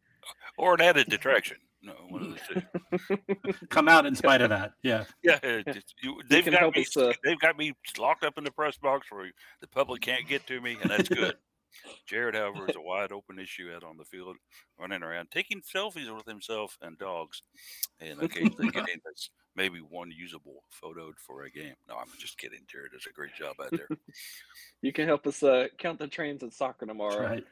Or 0.56 0.74
an 0.74 0.80
added 0.80 1.08
detraction. 1.08 1.58
No, 1.80 1.92
one 2.08 2.22
of 2.22 2.34
the 2.34 3.38
two. 3.46 3.66
Come 3.68 3.88
out 3.88 4.04
in 4.04 4.14
spite 4.16 4.42
of 4.42 4.50
that. 4.50 4.72
Yeah. 4.82 5.04
Yeah. 5.22 5.38
you, 6.02 6.20
they've 6.28 6.44
got 6.44 6.74
me. 6.74 6.82
Us, 6.82 6.96
uh, 6.96 7.12
they've 7.22 7.38
got 7.38 7.56
me 7.56 7.72
locked 7.98 8.24
up 8.24 8.36
in 8.36 8.44
the 8.44 8.50
press 8.50 8.76
box 8.76 9.06
where 9.10 9.30
the 9.60 9.68
public 9.68 10.02
can't 10.02 10.26
get 10.26 10.46
to 10.48 10.60
me, 10.60 10.76
and 10.82 10.90
that's 10.90 11.08
good. 11.08 11.36
Jared, 12.06 12.34
however, 12.34 12.68
is 12.68 12.76
a 12.76 12.80
wide 12.80 13.12
open 13.12 13.38
issue 13.38 13.70
out 13.74 13.84
on 13.84 13.96
the 13.96 14.04
field, 14.04 14.36
running 14.78 15.02
around, 15.02 15.30
taking 15.30 15.60
selfies 15.60 16.12
with 16.14 16.26
himself 16.26 16.76
and 16.82 16.98
dogs, 16.98 17.42
and 18.00 18.20
occasionally 18.22 18.70
getting 18.70 19.00
this 19.04 19.30
maybe 19.58 19.80
one 19.80 20.10
usable 20.16 20.62
photo 20.70 21.12
for 21.18 21.42
a 21.42 21.50
game. 21.50 21.74
No, 21.88 21.96
I'm 21.96 22.06
just 22.18 22.38
kidding. 22.38 22.60
Jared 22.70 22.92
does 22.92 23.06
a 23.06 23.12
great 23.12 23.34
job 23.34 23.56
out 23.60 23.72
there. 23.72 23.88
you 24.82 24.92
can 24.92 25.06
help 25.06 25.26
us 25.26 25.42
uh, 25.42 25.66
count 25.76 25.98
the 25.98 26.06
trains 26.06 26.42
at 26.42 26.54
soccer 26.54 26.86
tomorrow. 26.86 27.18
That's 27.18 27.30
right. 27.30 27.44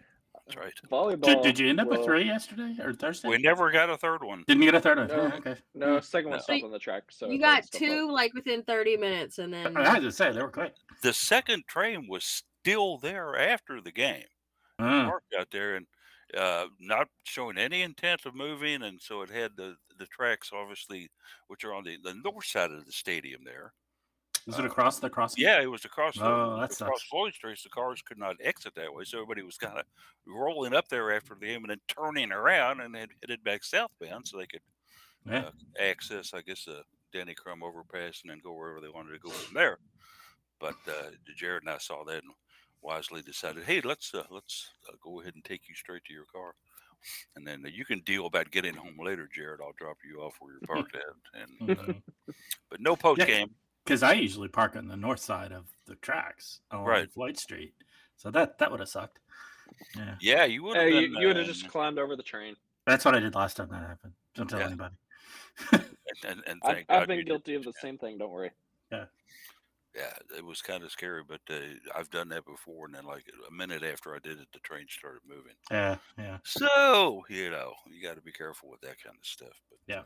That's 0.46 0.56
right. 0.56 0.72
Volleyball. 0.90 1.24
Did, 1.24 1.42
did 1.42 1.58
you 1.58 1.68
end 1.68 1.80
up 1.80 1.88
well, 1.88 1.98
with 1.98 2.06
three 2.06 2.24
yesterday 2.24 2.76
or 2.80 2.92
Thursday? 2.92 3.28
We 3.28 3.38
never 3.38 3.70
got 3.72 3.90
a 3.90 3.96
third 3.96 4.22
one. 4.22 4.44
Didn't 4.46 4.62
you 4.62 4.70
get 4.70 4.76
a 4.76 4.80
third 4.80 4.98
one. 4.98 5.08
No, 5.08 5.14
oh, 5.14 5.36
okay. 5.38 5.56
No, 5.74 6.00
second 6.00 6.30
one 6.30 6.38
no. 6.38 6.42
stopped 6.42 6.62
on 6.62 6.70
the 6.70 6.78
track. 6.78 7.04
So 7.10 7.28
you 7.28 7.40
got 7.40 7.64
two 7.72 8.10
like 8.12 8.32
within 8.34 8.62
30 8.62 8.96
minutes, 8.96 9.38
and 9.38 9.52
then 9.52 9.76
I 9.76 9.90
had 9.90 10.02
to 10.02 10.12
say 10.12 10.30
they 10.30 10.42
were 10.42 10.50
quick. 10.50 10.74
The 11.02 11.12
second 11.12 11.64
train 11.66 12.06
was 12.08 12.44
still 12.62 12.98
there 12.98 13.36
after 13.36 13.80
the 13.80 13.92
game. 13.92 14.24
Mm. 14.80 15.08
Parked 15.08 15.34
out 15.36 15.48
there, 15.50 15.76
and 15.76 15.86
uh, 16.36 16.66
not 16.78 17.08
showing 17.24 17.58
any 17.58 17.82
intent 17.82 18.26
of 18.26 18.34
moving, 18.34 18.82
and 18.82 19.00
so 19.00 19.22
it 19.22 19.30
had 19.30 19.52
the 19.56 19.76
the 19.98 20.06
tracks 20.06 20.50
obviously, 20.52 21.10
which 21.48 21.64
are 21.64 21.74
on 21.74 21.84
the, 21.84 21.98
the 22.02 22.14
north 22.24 22.46
side 22.46 22.70
of 22.70 22.84
the 22.84 22.92
stadium 22.92 23.42
there. 23.44 23.72
Was 24.46 24.58
it 24.58 24.64
uh, 24.64 24.68
across 24.68 25.00
the 25.00 25.10
crossing? 25.10 25.42
Yeah, 25.42 25.60
it 25.60 25.70
was 25.70 25.84
across 25.84 26.16
oh, 26.20 26.56
the, 26.56 26.84
across 26.84 27.02
Floyd 27.02 27.34
Street. 27.34 27.58
The 27.62 27.68
cars 27.68 28.00
could 28.02 28.18
not 28.18 28.36
exit 28.40 28.74
that 28.76 28.92
way, 28.92 29.04
so 29.04 29.18
everybody 29.18 29.42
was 29.42 29.56
kind 29.56 29.76
of 29.76 29.84
rolling 30.26 30.74
up 30.74 30.88
there 30.88 31.12
after 31.12 31.34
the 31.34 31.46
game 31.46 31.62
and 31.62 31.70
then 31.70 31.80
turning 31.88 32.30
around 32.30 32.80
and 32.80 32.94
then 32.94 33.08
headed 33.20 33.42
back 33.42 33.64
southbound 33.64 34.26
so 34.26 34.38
they 34.38 34.46
could 34.46 34.60
yeah. 35.26 35.46
uh, 35.46 35.50
access, 35.80 36.32
I 36.32 36.42
guess, 36.42 36.64
the 36.64 36.82
Denny 37.12 37.34
Crum 37.34 37.62
overpass 37.62 38.20
and 38.22 38.30
then 38.30 38.40
go 38.42 38.52
wherever 38.52 38.80
they 38.80 38.88
wanted 38.88 39.12
to 39.12 39.18
go 39.18 39.30
from 39.30 39.54
there. 39.54 39.78
But 40.60 40.76
uh, 40.88 41.10
Jared 41.36 41.62
and 41.64 41.70
I 41.70 41.78
saw 41.78 42.04
that 42.04 42.22
and 42.22 42.32
wisely 42.82 43.22
decided, 43.22 43.64
hey, 43.64 43.80
let's 43.80 44.14
uh, 44.14 44.24
let's 44.30 44.70
uh, 44.88 44.96
go 45.02 45.20
ahead 45.20 45.34
and 45.34 45.44
take 45.44 45.68
you 45.68 45.74
straight 45.74 46.04
to 46.04 46.14
your 46.14 46.24
car, 46.32 46.54
and 47.34 47.46
then 47.46 47.62
uh, 47.64 47.68
you 47.68 47.84
can 47.84 48.00
deal 48.00 48.26
about 48.26 48.50
getting 48.50 48.74
home 48.74 48.96
later, 48.98 49.28
Jared. 49.32 49.60
I'll 49.60 49.74
drop 49.76 49.98
you 50.08 50.20
off 50.20 50.34
where 50.40 50.52
you're 50.52 50.60
parked 50.66 50.96
at, 50.96 51.68
and 51.68 51.78
uh, 51.78 52.32
but 52.70 52.80
no 52.80 52.96
post 52.96 53.20
yeah, 53.20 53.26
game 53.26 53.50
because 53.84 54.02
I 54.02 54.14
usually 54.14 54.48
park 54.48 54.76
on 54.76 54.88
the 54.88 54.96
north 54.96 55.20
side 55.20 55.52
of 55.52 55.66
the 55.86 55.96
tracks 55.96 56.60
on 56.70 56.84
right. 56.84 57.10
Floyd 57.10 57.38
Street, 57.38 57.74
so 58.16 58.30
that 58.30 58.58
that 58.58 58.70
would 58.70 58.80
have 58.80 58.88
sucked. 58.88 59.18
Yeah, 59.96 60.14
yeah, 60.20 60.44
you 60.44 60.62
would. 60.64 60.76
Hey, 60.76 61.00
you, 61.00 61.20
you 61.20 61.26
would 61.28 61.36
have 61.36 61.46
just 61.46 61.68
climbed 61.68 61.98
over 61.98 62.16
the 62.16 62.22
train. 62.22 62.54
That's 62.86 63.04
what 63.04 63.14
I 63.14 63.20
did 63.20 63.34
last 63.34 63.56
time 63.56 63.68
that 63.70 63.80
happened. 63.80 64.12
Don't 64.34 64.48
tell 64.48 64.60
yeah. 64.60 64.66
anybody. 64.66 64.94
and, 65.72 65.84
and, 66.26 66.42
and 66.46 66.60
I've, 66.62 66.84
I've 66.88 67.08
been 67.08 67.24
guilty 67.24 67.54
of 67.54 67.64
the 67.64 67.72
same 67.80 67.98
thing. 67.98 68.18
Don't 68.18 68.30
worry. 68.30 68.50
Yeah 68.92 69.06
yeah, 69.96 70.12
it 70.36 70.44
was 70.44 70.60
kind 70.60 70.84
of 70.84 70.90
scary, 70.90 71.22
but 71.26 71.40
uh, 71.48 71.54
I've 71.96 72.10
done 72.10 72.28
that 72.28 72.44
before. 72.44 72.86
And 72.86 72.94
then, 72.94 73.06
like 73.06 73.24
a 73.48 73.52
minute 73.52 73.82
after 73.82 74.14
I 74.14 74.18
did 74.18 74.38
it, 74.38 74.48
the 74.52 74.58
train 74.60 74.84
started 74.88 75.22
moving. 75.26 75.54
Yeah, 75.70 75.96
yeah. 76.18 76.38
So 76.44 77.24
you 77.30 77.50
know, 77.50 77.72
you 77.90 78.02
got 78.06 78.16
to 78.16 78.22
be 78.22 78.32
careful 78.32 78.68
with 78.68 78.80
that 78.82 79.02
kind 79.02 79.16
of 79.18 79.26
stuff. 79.26 79.60
But 79.70 79.78
yeah, 79.86 80.02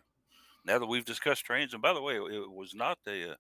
now 0.64 0.78
that 0.78 0.87
we've 0.87 1.04
discussed 1.04 1.44
trains, 1.44 1.73
and 1.73 1.82
by 1.82 1.92
the 1.92 2.02
way, 2.02 2.16
it 2.16 2.50
was 2.50 2.75
not 2.75 2.99
a, 3.09 3.30
uh, 3.30 3.35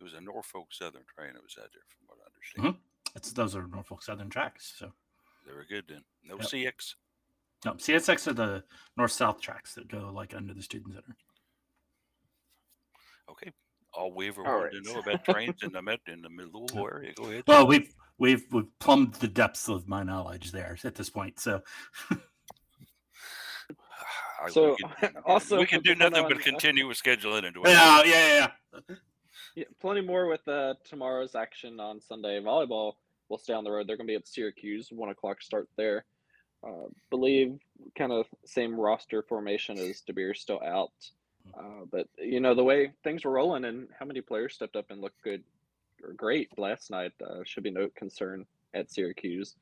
it 0.00 0.04
was 0.04 0.14
a 0.14 0.20
Norfolk 0.20 0.68
Southern 0.70 1.04
train. 1.14 1.30
It 1.30 1.42
was 1.42 1.56
out 1.58 1.70
there, 1.72 1.82
from 1.88 2.06
what 2.06 2.18
I 2.20 2.26
understand. 2.34 2.66
Mm-hmm. 2.66 3.16
It's 3.16 3.32
those 3.32 3.54
are 3.54 3.68
Norfolk 3.68 4.02
Southern 4.02 4.28
tracks, 4.28 4.74
so 4.76 4.92
they 5.46 5.54
were 5.54 5.66
good 5.68 5.84
then. 5.88 6.02
No 6.24 6.36
yep. 6.36 6.74
CX. 6.74 6.94
No, 7.64 7.74
CSX 7.74 8.26
are 8.26 8.32
the 8.32 8.64
north 8.96 9.12
south 9.12 9.40
tracks 9.40 9.74
that 9.74 9.86
go 9.86 10.10
like 10.12 10.34
under 10.34 10.52
the 10.52 10.62
student 10.62 10.94
center. 10.94 11.16
Okay, 13.30 13.52
all 13.94 14.12
we 14.12 14.28
ever 14.28 14.42
wanted 14.42 14.64
right. 14.64 14.72
to 14.72 14.80
know 14.92 15.00
about 15.00 15.24
trains 15.28 15.62
in 15.62 15.72
the 15.72 15.82
Met 15.82 16.00
in 16.06 16.22
the 16.22 16.28
Louisville 16.52 16.88
area. 16.92 17.12
Go 17.14 17.24
ahead. 17.24 17.44
Well, 17.46 17.66
we've 17.66 17.94
we've 18.18 18.44
we've 18.50 18.78
plumbed 18.78 19.14
the 19.14 19.28
depths 19.28 19.68
of 19.68 19.88
my 19.88 20.02
knowledge 20.02 20.52
there 20.52 20.76
at 20.84 20.94
this 20.94 21.10
point. 21.10 21.40
So. 21.40 21.62
so 24.48 24.76
we 25.00 25.08
can, 25.08 25.16
also 25.24 25.58
we 25.58 25.66
can 25.66 25.80
do 25.80 25.94
nothing 25.94 26.24
but 26.28 26.40
continue 26.40 26.88
with 26.88 27.00
scheduling 27.00 27.46
and 27.46 27.56
yeah, 27.64 28.02
yeah, 28.04 28.48
yeah, 28.74 28.94
yeah. 29.54 29.64
Plenty 29.80 30.00
more 30.00 30.26
with 30.26 30.46
uh, 30.48 30.74
tomorrow's 30.84 31.34
action 31.34 31.78
on 31.80 32.00
Sunday. 32.00 32.40
Volleyball 32.40 32.94
will 33.28 33.38
stay 33.38 33.52
on 33.52 33.64
the 33.64 33.70
road. 33.70 33.86
They're 33.86 33.96
going 33.96 34.06
to 34.06 34.10
be 34.10 34.16
at 34.16 34.26
Syracuse, 34.26 34.88
one 34.90 35.10
o'clock 35.10 35.42
start 35.42 35.68
there. 35.76 36.04
Uh, 36.66 36.88
believe 37.10 37.58
kind 37.98 38.12
of 38.12 38.26
same 38.44 38.78
roster 38.78 39.22
formation 39.22 39.78
as 39.78 40.02
DeBeer's 40.08 40.40
still 40.40 40.60
out. 40.62 40.92
Uh, 41.56 41.84
but 41.90 42.08
you 42.18 42.40
know 42.40 42.54
the 42.54 42.64
way 42.64 42.92
things 43.04 43.24
were 43.24 43.32
rolling 43.32 43.64
and 43.64 43.88
how 43.98 44.06
many 44.06 44.20
players 44.20 44.54
stepped 44.54 44.76
up 44.76 44.90
and 44.90 45.00
looked 45.00 45.22
good 45.22 45.42
or 46.02 46.12
great 46.12 46.48
last 46.58 46.90
night 46.90 47.12
uh, 47.24 47.40
should 47.44 47.62
be 47.62 47.70
no 47.70 47.88
concern 47.96 48.44
at 48.74 48.90
Syracuse. 48.90 49.56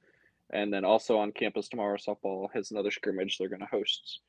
And 0.53 0.73
then 0.73 0.85
also 0.85 1.19
on 1.19 1.33
campus 1.33 1.69
tomorrow, 1.69 1.97
softball 1.97 2.49
has 2.53 2.71
another 2.71 2.91
scrimmage. 2.91 3.39
They're 3.39 3.49
going 3.49 3.61
to 3.61 3.67
host 3.67 4.21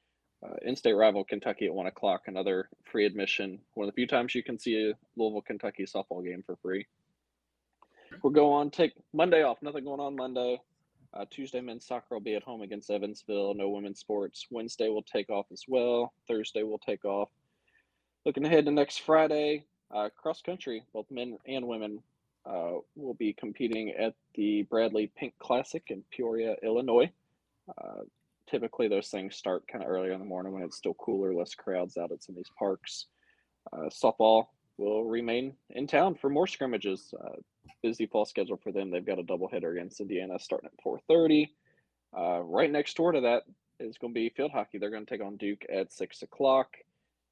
uh, 0.43 0.55
in-state 0.63 0.93
rival 0.93 1.23
Kentucky 1.23 1.65
at 1.65 1.73
one 1.73 1.87
o'clock. 1.87 2.23
Another 2.27 2.69
free 2.83 3.05
admission. 3.05 3.59
One 3.73 3.87
of 3.87 3.93
the 3.93 3.95
few 3.95 4.07
times 4.07 4.35
you 4.35 4.43
can 4.43 4.59
see 4.59 4.89
a 4.89 4.93
Louisville 5.15 5.41
Kentucky 5.41 5.85
softball 5.85 6.23
game 6.23 6.43
for 6.45 6.55
free. 6.57 6.85
We'll 8.23 8.33
go 8.33 8.51
on 8.51 8.69
take 8.69 8.93
Monday 9.13 9.43
off. 9.43 9.61
Nothing 9.61 9.85
going 9.85 9.99
on 9.99 10.15
Monday. 10.15 10.59
Uh, 11.13 11.25
Tuesday 11.29 11.59
men's 11.59 11.85
soccer 11.85 12.15
will 12.15 12.21
be 12.21 12.35
at 12.35 12.43
home 12.43 12.61
against 12.61 12.89
Evansville. 12.89 13.53
No 13.53 13.69
women's 13.69 13.99
sports. 13.99 14.47
Wednesday 14.49 14.89
will 14.89 15.03
take 15.03 15.29
off 15.29 15.47
as 15.51 15.65
well. 15.67 16.13
Thursday 16.27 16.63
will 16.63 16.79
take 16.79 17.03
off. 17.03 17.29
Looking 18.23 18.45
ahead 18.45 18.65
to 18.65 18.71
next 18.71 18.99
Friday, 18.99 19.65
uh, 19.89 20.09
cross 20.15 20.43
country, 20.43 20.83
both 20.93 21.09
men 21.09 21.39
and 21.47 21.67
women 21.67 22.03
uh, 22.45 22.73
will 22.95 23.15
be 23.15 23.33
competing 23.33 23.89
at 23.97 24.13
the 24.35 24.61
Bradley 24.63 25.11
Pink 25.17 25.33
Classic 25.39 25.81
in 25.87 26.03
Peoria, 26.11 26.55
Illinois. 26.61 27.09
Uh, 27.67 28.01
typically, 28.47 28.87
those 28.87 29.07
things 29.07 29.35
start 29.35 29.67
kind 29.67 29.83
of 29.83 29.89
earlier 29.89 30.11
in 30.11 30.19
the 30.19 30.25
morning 30.25 30.53
when 30.53 30.61
it's 30.61 30.77
still 30.77 30.93
cooler, 30.93 31.33
less 31.33 31.55
crowds 31.55 31.97
out 31.97 32.11
at 32.11 32.21
some 32.21 32.33
of 32.33 32.37
these 32.37 32.51
parks. 32.59 33.07
Uh, 33.73 33.89
softball 33.89 34.45
will 34.77 35.03
remain 35.05 35.53
in 35.71 35.87
town 35.87 36.13
for 36.13 36.29
more 36.29 36.45
scrimmages. 36.45 37.15
Uh, 37.19 37.37
busy 37.81 38.05
fall 38.05 38.25
schedule 38.25 38.59
for 38.61 38.71
them. 38.71 38.91
They've 38.91 39.03
got 39.03 39.17
a 39.17 39.23
doubleheader 39.23 39.71
against 39.71 39.99
Indiana 39.99 40.37
starting 40.39 40.69
at 40.71 40.83
4:30. 40.83 41.49
Uh, 42.15 42.41
right 42.41 42.69
next 42.71 42.95
door 42.97 43.13
to 43.13 43.21
that 43.21 43.45
is 43.79 43.97
going 43.97 44.13
to 44.13 44.19
be 44.19 44.29
field 44.29 44.51
hockey. 44.51 44.77
They're 44.77 44.91
going 44.91 45.07
to 45.07 45.09
take 45.09 45.25
on 45.25 45.37
Duke 45.37 45.65
at 45.73 45.91
six 45.91 46.21
o'clock 46.21 46.77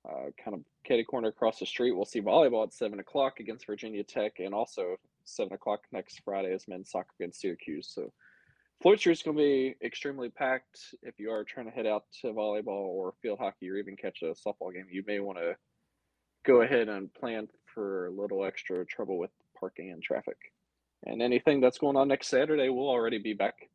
uh, 0.07 0.31
kind 0.43 0.55
of 0.55 0.61
kitty 0.83 1.03
corner 1.03 1.29
across 1.29 1.59
the 1.59 1.65
street. 1.65 1.91
We'll 1.91 2.05
see 2.05 2.21
volleyball 2.21 2.63
at 2.63 2.73
seven 2.73 2.99
o'clock 2.99 3.39
against 3.39 3.65
Virginia 3.65 4.03
Tech, 4.03 4.39
and 4.39 4.53
also 4.53 4.97
seven 5.25 5.53
o'clock 5.53 5.81
next 5.91 6.21
Friday 6.23 6.53
is 6.53 6.67
men's 6.67 6.91
soccer 6.91 7.11
against 7.19 7.41
Syracuse. 7.41 7.91
So 7.93 8.11
Floyd 8.81 8.99
Street's 8.99 9.23
going 9.23 9.35
to 9.35 9.43
be 9.43 9.75
extremely 9.83 10.29
packed. 10.29 10.95
If 11.01 11.19
you 11.19 11.31
are 11.31 11.43
trying 11.43 11.65
to 11.65 11.71
head 11.71 11.85
out 11.85 12.05
to 12.21 12.27
volleyball 12.27 12.67
or 12.67 13.13
field 13.21 13.39
hockey, 13.39 13.69
or 13.69 13.75
even 13.75 13.97
catch 13.97 14.21
a 14.21 14.27
softball 14.27 14.73
game, 14.73 14.87
you 14.89 15.03
may 15.05 15.19
want 15.19 15.37
to 15.37 15.55
go 16.45 16.61
ahead 16.61 16.87
and 16.87 17.13
plan 17.13 17.47
for 17.73 18.07
a 18.07 18.11
little 18.11 18.45
extra 18.45 18.85
trouble 18.85 19.17
with 19.17 19.31
parking 19.59 19.91
and 19.91 20.01
traffic. 20.01 20.37
And 21.05 21.21
anything 21.21 21.59
that's 21.59 21.77
going 21.77 21.95
on 21.95 22.07
next 22.07 22.27
Saturday 22.27 22.69
we'll 22.69 22.89
already 22.89 23.19
be 23.19 23.33
back 23.33 23.69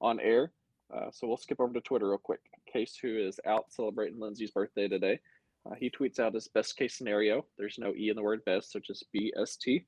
on 0.00 0.20
air. 0.20 0.52
Uh, 0.94 1.10
so 1.10 1.26
we'll 1.26 1.36
skip 1.36 1.60
over 1.60 1.72
to 1.72 1.80
Twitter 1.80 2.08
real 2.08 2.18
quick. 2.18 2.40
Case, 2.72 2.98
who 3.00 3.18
is 3.18 3.40
out 3.46 3.72
celebrating 3.72 4.20
Lindsay's 4.20 4.50
birthday 4.50 4.88
today, 4.88 5.18
Uh, 5.66 5.74
he 5.78 5.90
tweets 5.90 6.18
out 6.18 6.34
his 6.34 6.48
best 6.48 6.76
case 6.76 6.96
scenario. 6.96 7.44
There's 7.58 7.78
no 7.78 7.94
E 7.94 8.10
in 8.10 8.16
the 8.16 8.22
word 8.22 8.44
best, 8.44 8.72
so 8.72 8.78
just 8.78 9.04
BST. 9.14 9.84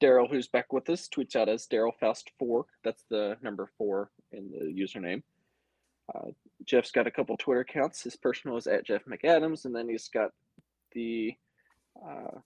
Daryl, 0.00 0.28
who's 0.30 0.48
back 0.48 0.72
with 0.72 0.88
us, 0.90 1.08
tweets 1.08 1.36
out 1.36 1.48
as 1.48 1.66
Daryl 1.66 1.92
Faust 1.98 2.30
4. 2.38 2.66
That's 2.84 3.04
the 3.08 3.36
number 3.42 3.70
four 3.78 4.10
in 4.32 4.50
the 4.50 4.66
username. 4.66 5.22
Uh, 6.14 6.30
Jeff's 6.64 6.90
got 6.90 7.06
a 7.06 7.10
couple 7.10 7.36
Twitter 7.36 7.60
accounts. 7.60 8.02
His 8.02 8.16
personal 8.16 8.56
is 8.56 8.66
at 8.66 8.84
Jeff 8.84 9.04
McAdams, 9.04 9.64
and 9.64 9.74
then 9.74 9.88
he's 9.88 10.08
got 10.08 10.30
the 10.92 11.34
uh, 12.04 12.38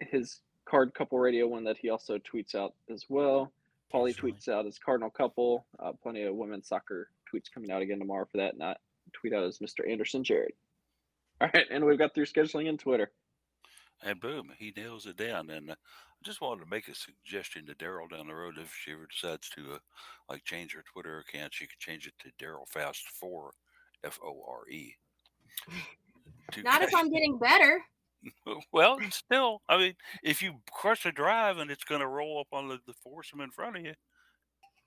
his 0.00 0.40
card 0.64 0.92
couple 0.94 1.18
radio 1.18 1.46
one 1.46 1.64
that 1.64 1.78
he 1.78 1.90
also 1.90 2.18
tweets 2.18 2.54
out 2.54 2.74
as 2.92 3.06
well. 3.08 3.52
Paulie 3.92 4.14
tweets 4.14 4.48
out 4.48 4.66
his 4.66 4.78
Cardinal 4.78 5.10
couple. 5.10 5.64
Uh, 5.78 5.92
plenty 6.02 6.22
of 6.22 6.34
women's 6.34 6.68
soccer 6.68 7.08
tweets 7.32 7.50
coming 7.52 7.70
out 7.70 7.82
again 7.82 7.98
tomorrow 7.98 8.26
for 8.30 8.38
that. 8.38 8.58
Not 8.58 8.78
tweet 9.14 9.32
out 9.32 9.44
as 9.44 9.58
Mr. 9.58 9.88
Anderson 9.88 10.22
Jared. 10.22 10.52
All 11.40 11.48
right, 11.54 11.66
and 11.70 11.84
we've 11.84 11.98
got 11.98 12.14
through 12.14 12.26
scheduling 12.26 12.68
and 12.68 12.78
Twitter. 12.78 13.12
And 14.02 14.20
boom, 14.20 14.52
he 14.58 14.72
nails 14.76 15.06
it 15.06 15.16
down. 15.16 15.50
And 15.50 15.70
uh, 15.70 15.74
I 15.74 16.24
just 16.24 16.40
wanted 16.40 16.64
to 16.64 16.70
make 16.70 16.88
a 16.88 16.94
suggestion 16.94 17.66
to 17.66 17.74
Daryl 17.74 18.10
down 18.10 18.26
the 18.26 18.34
road 18.34 18.54
if 18.58 18.72
she 18.74 18.92
ever 18.92 19.06
decides 19.06 19.48
to 19.50 19.74
uh, 19.74 19.78
like 20.28 20.44
change 20.44 20.74
her 20.74 20.84
Twitter 20.92 21.18
account, 21.20 21.54
she 21.54 21.66
could 21.66 21.78
change 21.78 22.06
it 22.06 22.14
to 22.20 22.44
Daryl 22.44 22.68
Fast 22.68 23.08
Four, 23.08 23.52
F 24.04 24.18
O 24.24 24.42
R 24.48 24.68
E. 24.68 24.94
Not 26.62 26.82
if 26.82 26.94
I'm 26.94 27.10
getting 27.10 27.38
better. 27.38 27.82
Well, 28.72 28.98
still, 29.10 29.62
I 29.68 29.78
mean, 29.78 29.94
if 30.24 30.42
you 30.42 30.54
crush 30.72 31.06
a 31.06 31.12
drive 31.12 31.58
and 31.58 31.70
it's 31.70 31.84
going 31.84 32.00
to 32.00 32.08
roll 32.08 32.40
up 32.40 32.48
on 32.52 32.66
the, 32.66 32.80
the 32.84 32.92
foursome 32.92 33.40
in 33.40 33.52
front 33.52 33.76
of 33.76 33.84
you, 33.84 33.94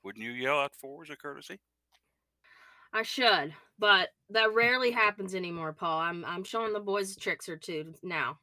wouldn't 0.03 0.23
you 0.25 0.31
yell 0.31 0.59
out 0.59 0.75
four 0.75 1.03
as 1.03 1.09
a 1.09 1.15
courtesy? 1.15 1.57
I 2.93 3.03
should, 3.03 3.53
but 3.79 4.09
that 4.29 4.53
rarely 4.53 4.91
happens 4.91 5.35
anymore, 5.35 5.73
Paul. 5.73 5.99
I'm 5.99 6.25
I'm 6.25 6.43
showing 6.43 6.73
the 6.73 6.79
boys 6.79 7.15
a 7.15 7.19
tricks 7.19 7.47
or 7.47 7.57
two 7.57 7.93
now. 8.03 8.39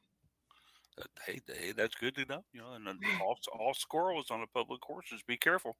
Uh, 0.99 1.03
Hey, 1.25 1.39
hey, 1.47 1.71
that's 1.71 1.95
good 1.95 2.15
to 2.15 2.25
know. 2.25 2.43
You 2.53 2.61
know, 2.61 2.73
and 2.73 2.87
all, 3.21 3.37
all 3.57 3.73
squirrels 3.73 4.31
on 4.31 4.41
the 4.41 4.47
public 4.47 4.81
courses, 4.81 5.21
be 5.25 5.37
careful. 5.37 5.77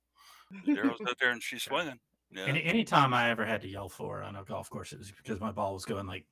Daryl's 0.65 1.01
out 1.01 1.17
there 1.19 1.31
and 1.31 1.41
she's 1.41 1.63
swinging. 1.63 1.99
Yeah. 2.31 2.45
Any 2.45 2.63
anytime 2.63 3.13
I 3.13 3.29
ever 3.31 3.45
had 3.45 3.61
to 3.61 3.67
yell 3.67 3.89
for 3.89 4.21
on 4.21 4.35
a 4.35 4.43
golf 4.43 4.69
course, 4.69 4.93
it 4.93 4.99
was 4.99 5.11
because 5.11 5.39
my 5.39 5.51
ball 5.51 5.73
was 5.73 5.85
going 5.85 6.05
like 6.05 6.25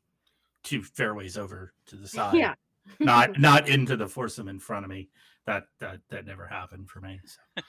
two 0.64 0.84
fairways 0.84 1.38
over 1.38 1.74
to 1.88 1.96
the 1.96 2.08
side. 2.08 2.36
Yeah. 2.36 2.54
Not 3.00 3.40
not 3.40 3.68
into 3.68 3.98
the 3.98 4.08
foursome 4.08 4.48
in 4.48 4.60
front 4.60 4.86
of 4.86 4.92
me. 4.92 5.10
That 5.46 5.64
that 5.80 6.02
that 6.10 6.26
never 6.26 6.46
happened 6.46 6.90
for 6.90 7.02
me. 7.02 7.20
So. 7.26 7.64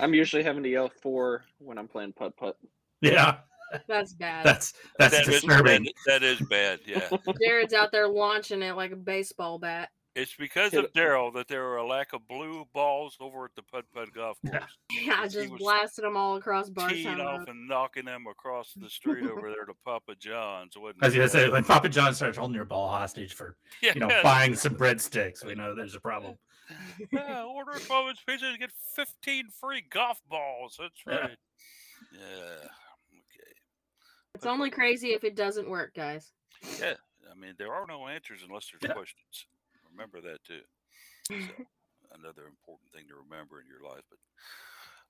I'm 0.00 0.14
usually 0.14 0.42
having 0.42 0.62
to 0.64 0.68
yell 0.68 0.90
four 1.02 1.44
when 1.58 1.78
I'm 1.78 1.88
playing 1.88 2.12
putt 2.12 2.36
putt. 2.36 2.56
Yeah, 3.00 3.38
That's 3.88 4.12
bad. 4.14 4.44
that's 4.46 4.74
that's 4.98 5.14
That 5.16 5.28
is- 5.28 5.42
disturbing. 5.42 5.84
that- 5.84 5.92
that 6.06 6.22
is 6.22 6.40
bad. 6.48 6.80
Yeah. 6.86 7.08
Jared's 7.42 7.74
out 7.74 7.92
there 7.92 8.08
launching 8.08 8.62
it 8.62 8.76
like 8.76 8.92
a 8.92 8.96
baseball 8.96 9.58
bat. 9.58 9.90
It's 10.16 10.34
because 10.34 10.74
of 10.74 10.92
Daryl 10.92 11.32
that 11.34 11.46
there 11.46 11.62
were 11.62 11.76
a 11.76 11.86
lack 11.86 12.12
of 12.12 12.26
blue 12.26 12.64
balls 12.74 13.16
over 13.20 13.44
at 13.44 13.52
the 13.54 13.62
Putt 13.62 13.84
Putt 13.94 14.12
Golf 14.12 14.36
Yeah. 14.42 14.58
Course. 14.58 14.70
Yeah, 14.90 15.22
He 15.22 15.28
just 15.28 15.50
was 15.50 15.60
blasted 15.60 16.04
them 16.04 16.16
all 16.16 16.34
across 16.36 16.68
Teeing 16.68 17.06
Barstown 17.16 17.24
off 17.24 17.46
and 17.46 17.68
knocking 17.68 18.06
them 18.06 18.24
across 18.28 18.72
the 18.74 18.90
street 18.90 19.24
over 19.30 19.48
there 19.50 19.64
to 19.66 19.72
Papa 19.84 20.16
John's. 20.18 20.76
Wasn't 20.76 20.98
I 21.00 21.06
was 21.06 21.14
gonna 21.14 21.28
say 21.28 21.48
when 21.48 21.62
Papa 21.62 21.88
John 21.88 22.12
starts 22.12 22.36
holding 22.36 22.56
your 22.56 22.64
ball 22.64 22.88
hostage 22.88 23.34
for 23.34 23.56
yeah, 23.80 23.92
you 23.94 24.00
know 24.00 24.20
buying 24.24 24.56
some 24.56 24.74
breadsticks, 24.74 25.44
we 25.44 25.54
know 25.54 25.76
there's 25.76 25.94
a 25.94 26.00
problem. 26.00 26.34
yeah, 27.12 27.44
order 27.44 27.70
a 27.72 27.78
12 27.80 28.08
inch 28.10 28.18
pizza 28.26 28.46
and 28.46 28.58
get 28.58 28.70
15 28.96 29.46
free 29.60 29.84
golf 29.90 30.20
balls. 30.28 30.76
That's 30.78 31.06
right. 31.06 31.36
Yeah. 32.12 32.18
Okay. 32.20 32.66
It's 34.34 34.46
only 34.46 34.70
crazy 34.70 35.08
if 35.08 35.24
it 35.24 35.36
doesn't 35.36 35.68
work, 35.68 35.94
guys. 35.94 36.32
Yeah. 36.78 36.94
I 37.30 37.34
mean, 37.34 37.54
there 37.58 37.72
are 37.72 37.86
no 37.86 38.06
answers 38.08 38.42
unless 38.46 38.70
there's 38.70 38.82
Yeah. 38.82 38.94
questions. 38.94 39.46
Remember 39.90 40.20
that 40.20 40.42
too. 40.44 40.62
So, 41.28 41.34
another 42.12 42.46
important 42.46 42.92
thing 42.92 43.06
to 43.08 43.16
remember 43.16 43.60
in 43.60 43.66
your 43.66 43.82
life. 43.82 44.02
But 44.08 44.18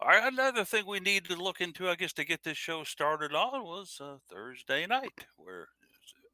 all 0.01 0.09
right, 0.09 0.33
another 0.33 0.65
thing 0.65 0.87
we 0.87 1.01
need 1.01 1.27
to 1.27 1.37
look 1.37 1.61
into, 1.61 1.89
I 1.89 1.95
guess, 1.95 2.13
to 2.15 2.25
get 2.25 2.43
this 2.43 2.57
show 2.57 2.85
started 2.85 3.35
on 3.35 3.65
was 3.65 3.99
uh, 4.01 4.17
Thursday 4.31 4.87
night, 4.87 5.27
where 5.37 5.69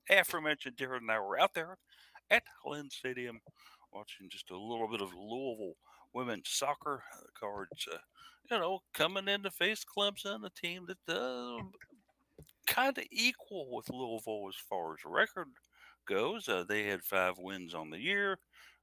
aforementioned 0.09 0.77
Darren 0.77 0.99
and 0.99 1.11
I 1.11 1.19
were 1.19 1.39
out 1.39 1.55
there 1.55 1.77
at 2.31 2.45
Lynn 2.65 2.91
Stadium 2.91 3.41
watching 3.93 4.29
just 4.29 4.51
a 4.51 4.57
little 4.57 4.89
bit 4.89 5.01
of 5.01 5.13
Louisville 5.15 5.77
women's 6.13 6.49
soccer 6.49 7.03
uh, 7.13 7.21
cards. 7.39 7.89
Uh, 7.93 7.99
you 8.51 8.59
know, 8.59 8.81
coming 8.95 9.27
in 9.27 9.43
to 9.43 9.51
face 9.51 9.85
Clemson, 9.85 10.45
a 10.47 10.51
team 10.51 10.87
that 10.87 11.13
uh, 11.13 11.59
kind 12.67 12.97
of 12.99 13.05
equal 13.11 13.75
with 13.75 13.91
Louisville 13.91 14.47
as 14.49 14.57
far 14.69 14.95
as 14.95 15.05
record 15.05 15.49
goes. 16.07 16.49
Uh, 16.49 16.65
they 16.69 16.85
had 16.85 17.03
five 17.03 17.39
wins 17.39 17.75
on 17.75 17.91
the 17.91 18.01
year. 18.01 18.39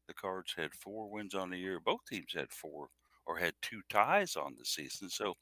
The 0.07 0.13
Cards 0.13 0.53
had 0.57 0.73
four 0.73 1.09
wins 1.09 1.33
on 1.33 1.49
the 1.49 1.57
year. 1.57 1.79
Both 1.79 2.05
teams 2.09 2.33
had 2.33 2.51
four 2.51 2.89
or 3.25 3.37
had 3.37 3.53
two 3.61 3.81
ties 3.89 4.35
on 4.35 4.55
the 4.57 4.65
season. 4.65 5.09
So 5.09 5.35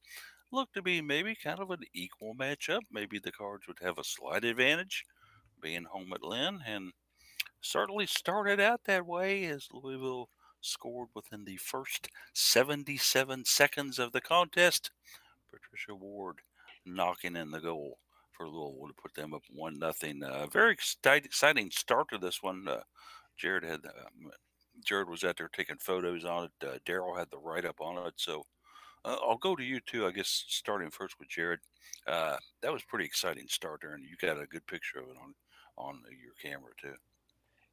looked 0.52 0.74
to 0.76 0.82
be 0.82 1.02
maybe 1.02 1.36
kind 1.36 1.60
of 1.60 1.72
an 1.72 1.84
equal 1.94 2.36
matchup. 2.36 2.82
Maybe 2.92 3.20
the 3.20 3.32
Cards 3.32 3.68
would 3.68 3.80
have 3.82 3.98
a 3.98 4.04
slight 4.04 4.44
advantage 4.44 5.04
being 5.62 5.86
home 5.86 6.12
at 6.14 6.24
Lynn 6.24 6.60
and 6.66 6.92
certainly 7.62 8.06
started 8.06 8.60
out 8.60 8.82
that 8.86 9.06
way 9.06 9.46
as 9.46 9.68
Louisville 9.72 10.30
scored 10.62 11.10
within 11.16 11.46
the 11.46 11.58
first 11.58 12.08
77 12.34 13.46
seconds 13.46 14.00
of 14.00 14.12
the 14.12 14.22
contest. 14.22 14.92
Patricia 15.52 15.96
Ward 15.96 16.38
knocking 16.86 17.36
in 17.36 17.52
the 17.52 17.60
goal 17.60 17.98
for 18.42 18.50
Louisville 18.50 18.88
to 18.88 19.02
put 19.02 19.14
them 19.14 19.34
up 19.34 19.44
one 19.50 19.78
nothing. 19.78 20.24
Uh, 20.24 20.48
very 20.48 20.72
exciting, 20.74 21.72
start 21.72 22.10
to 22.10 22.18
this 22.18 22.42
one. 22.42 22.68
Uh, 22.68 22.82
Jared 23.38 23.64
had 23.64 23.86
um, 23.86 24.32
Jared 24.84 25.10
was 25.10 25.24
out 25.24 25.38
there 25.38 25.50
taking 25.50 25.78
photos 25.78 26.26
on 26.26 26.46
it. 26.46 26.68
Uh, 26.68 26.78
Daryl 26.86 27.18
had 27.18 27.30
the 27.30 27.38
write 27.38 27.66
up 27.66 27.80
on 27.80 28.06
it. 28.08 28.14
So 28.18 28.44
uh, 29.06 29.18
I'll 29.22 29.38
go 29.38 29.56
to 29.56 29.64
you 29.64 29.80
too. 29.80 30.08
I 30.08 30.12
guess 30.12 30.46
starting 30.48 30.90
first 30.90 31.16
with 31.20 31.30
Jared. 31.30 31.60
Uh, 32.08 32.38
that 32.62 32.74
was 32.74 32.84
pretty 32.84 33.06
exciting 33.06 33.46
start 33.48 33.80
there, 33.82 33.94
and 33.94 34.04
you 34.04 34.16
got 34.20 34.42
a 34.42 34.48
good 34.48 34.66
picture 34.66 35.00
of 35.00 35.06
it 35.06 35.18
on 35.22 35.34
on 35.78 36.02
your 36.10 36.34
camera 36.42 36.72
too. 36.82 36.96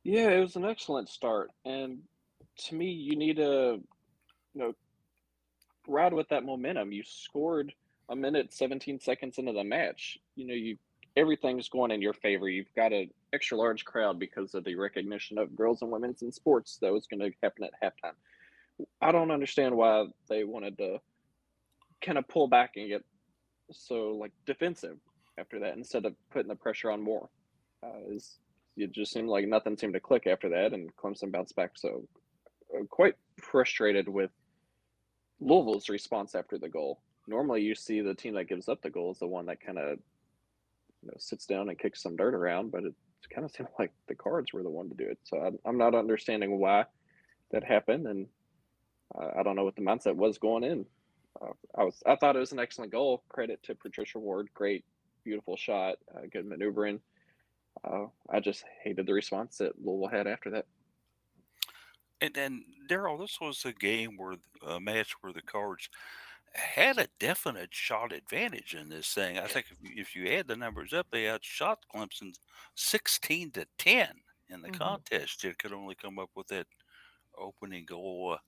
Yeah, 0.04 0.28
it 0.30 0.40
was 0.40 0.56
an 0.56 0.64
excellent 0.64 1.08
start, 1.08 1.50
and 1.64 1.98
to 2.66 2.74
me, 2.74 2.90
you 2.90 3.16
need 3.16 3.36
to, 3.36 3.80
you 4.54 4.60
know, 4.60 4.72
ride 5.86 6.12
with 6.12 6.28
that 6.28 6.44
momentum. 6.44 6.92
You 6.92 7.02
scored 7.04 7.72
a 8.08 8.16
minute, 8.16 8.52
seventeen 8.52 9.00
seconds 9.00 9.38
into 9.38 9.52
the 9.52 9.64
match. 9.64 10.18
You 10.36 10.46
know, 10.46 10.54
you 10.54 10.78
everything's 11.16 11.68
going 11.68 11.90
in 11.90 12.00
your 12.00 12.12
favor. 12.12 12.48
You've 12.48 12.74
got 12.76 12.92
an 12.92 13.10
extra 13.32 13.56
large 13.58 13.84
crowd 13.84 14.18
because 14.18 14.54
of 14.54 14.64
the 14.64 14.76
recognition 14.76 15.38
of 15.38 15.56
girls 15.56 15.82
and 15.82 15.90
women's 15.90 16.22
in 16.22 16.30
sports 16.30 16.78
that 16.80 16.92
was 16.92 17.06
going 17.06 17.20
to 17.20 17.36
happen 17.42 17.64
at 17.64 17.72
halftime. 17.82 18.14
I 19.00 19.10
don't 19.10 19.32
understand 19.32 19.76
why 19.76 20.06
they 20.28 20.44
wanted 20.44 20.78
to 20.78 20.98
kind 22.00 22.18
of 22.18 22.28
pull 22.28 22.46
back 22.46 22.72
and 22.76 22.88
get 22.88 23.04
so 23.72 24.12
like 24.12 24.30
defensive 24.46 24.98
after 25.36 25.58
that 25.60 25.76
instead 25.76 26.04
of 26.04 26.14
putting 26.30 26.48
the 26.48 26.54
pressure 26.54 26.90
on 26.90 27.02
more. 27.02 27.28
Uh, 27.82 28.12
is 28.12 28.38
it 28.76 28.92
just 28.92 29.12
seemed 29.12 29.28
like 29.28 29.46
nothing 29.46 29.76
seemed 29.76 29.94
to 29.94 30.00
click 30.00 30.26
after 30.26 30.48
that, 30.50 30.72
and 30.72 30.94
Clemson 30.96 31.32
bounced 31.32 31.56
back. 31.56 31.72
So, 31.74 32.06
uh, 32.74 32.84
quite 32.88 33.14
frustrated 33.40 34.08
with 34.08 34.30
Louisville's 35.40 35.88
response 35.88 36.34
after 36.34 36.58
the 36.58 36.68
goal. 36.68 37.00
Normally, 37.28 37.62
you 37.62 37.74
see 37.74 38.00
the 38.00 38.14
team 38.14 38.34
that 38.34 38.48
gives 38.48 38.68
up 38.68 38.80
the 38.80 38.90
goal 38.90 39.12
is 39.12 39.18
the 39.18 39.26
one 39.26 39.46
that 39.46 39.60
kind 39.60 39.78
of 39.78 39.98
you 41.02 41.08
know 41.08 41.14
sits 41.18 41.46
down 41.46 41.68
and 41.68 41.78
kicks 41.78 42.02
some 42.02 42.16
dirt 42.16 42.34
around, 42.34 42.72
but 42.72 42.84
it 42.84 42.94
kind 43.32 43.44
of 43.44 43.50
seemed 43.56 43.68
like 43.78 43.92
the 44.08 44.14
Cards 44.14 44.52
were 44.52 44.62
the 44.62 44.70
one 44.70 44.88
to 44.88 44.94
do 44.94 45.04
it. 45.04 45.18
So 45.24 45.38
I'm, 45.38 45.58
I'm 45.64 45.78
not 45.78 45.94
understanding 45.94 46.58
why 46.58 46.86
that 47.50 47.62
happened, 47.62 48.06
and 48.06 48.26
uh, 49.14 49.28
I 49.38 49.42
don't 49.42 49.56
know 49.56 49.64
what 49.64 49.76
the 49.76 49.82
mindset 49.82 50.16
was 50.16 50.38
going 50.38 50.64
in. 50.64 50.86
Uh, 51.40 51.52
I 51.76 51.84
was 51.84 52.02
I 52.06 52.16
thought 52.16 52.36
it 52.36 52.40
was 52.40 52.52
an 52.52 52.58
excellent 52.58 52.92
goal. 52.92 53.22
Credit 53.28 53.62
to 53.64 53.74
Patricia 53.74 54.18
Ward, 54.18 54.48
great, 54.54 54.84
beautiful 55.24 55.56
shot, 55.56 55.96
uh, 56.14 56.22
good 56.32 56.46
maneuvering. 56.46 57.00
Uh, 57.84 58.06
I 58.28 58.40
just 58.40 58.64
hated 58.82 59.06
the 59.06 59.12
response 59.12 59.58
that 59.58 59.80
Louisville 59.84 60.08
had 60.08 60.26
after 60.26 60.50
that. 60.50 60.66
And 62.20 62.36
and 62.36 62.62
Daryl, 62.88 63.18
this 63.18 63.38
was 63.40 63.64
a 63.64 63.72
game 63.72 64.16
where 64.16 64.34
a 64.66 64.80
match 64.80 65.14
where 65.20 65.32
the 65.32 65.42
Cards 65.42 65.88
had 66.54 66.98
a 66.98 67.08
definite 67.18 67.74
shot 67.74 68.12
advantage 68.12 68.74
in 68.74 68.88
this 68.88 69.12
thing. 69.14 69.38
I 69.38 69.46
think 69.46 69.66
if 69.70 69.78
you, 69.82 69.90
if 70.00 70.16
you 70.16 70.26
add 70.28 70.48
the 70.48 70.56
numbers 70.56 70.92
up, 70.92 71.08
they 71.10 71.28
outshot 71.28 71.84
Clemson 71.94 72.32
sixteen 72.74 73.50
to 73.52 73.66
ten 73.78 74.22
in 74.48 74.62
the 74.62 74.70
Mhm. 74.70 74.70
contest. 74.70 75.44
It 75.44 75.58
could 75.58 75.72
only 75.72 75.94
come 75.94 76.18
up 76.18 76.30
with 76.34 76.48
that 76.48 76.66
opening 77.36 77.86
goal. 77.86 78.34
Uh, 78.34 78.38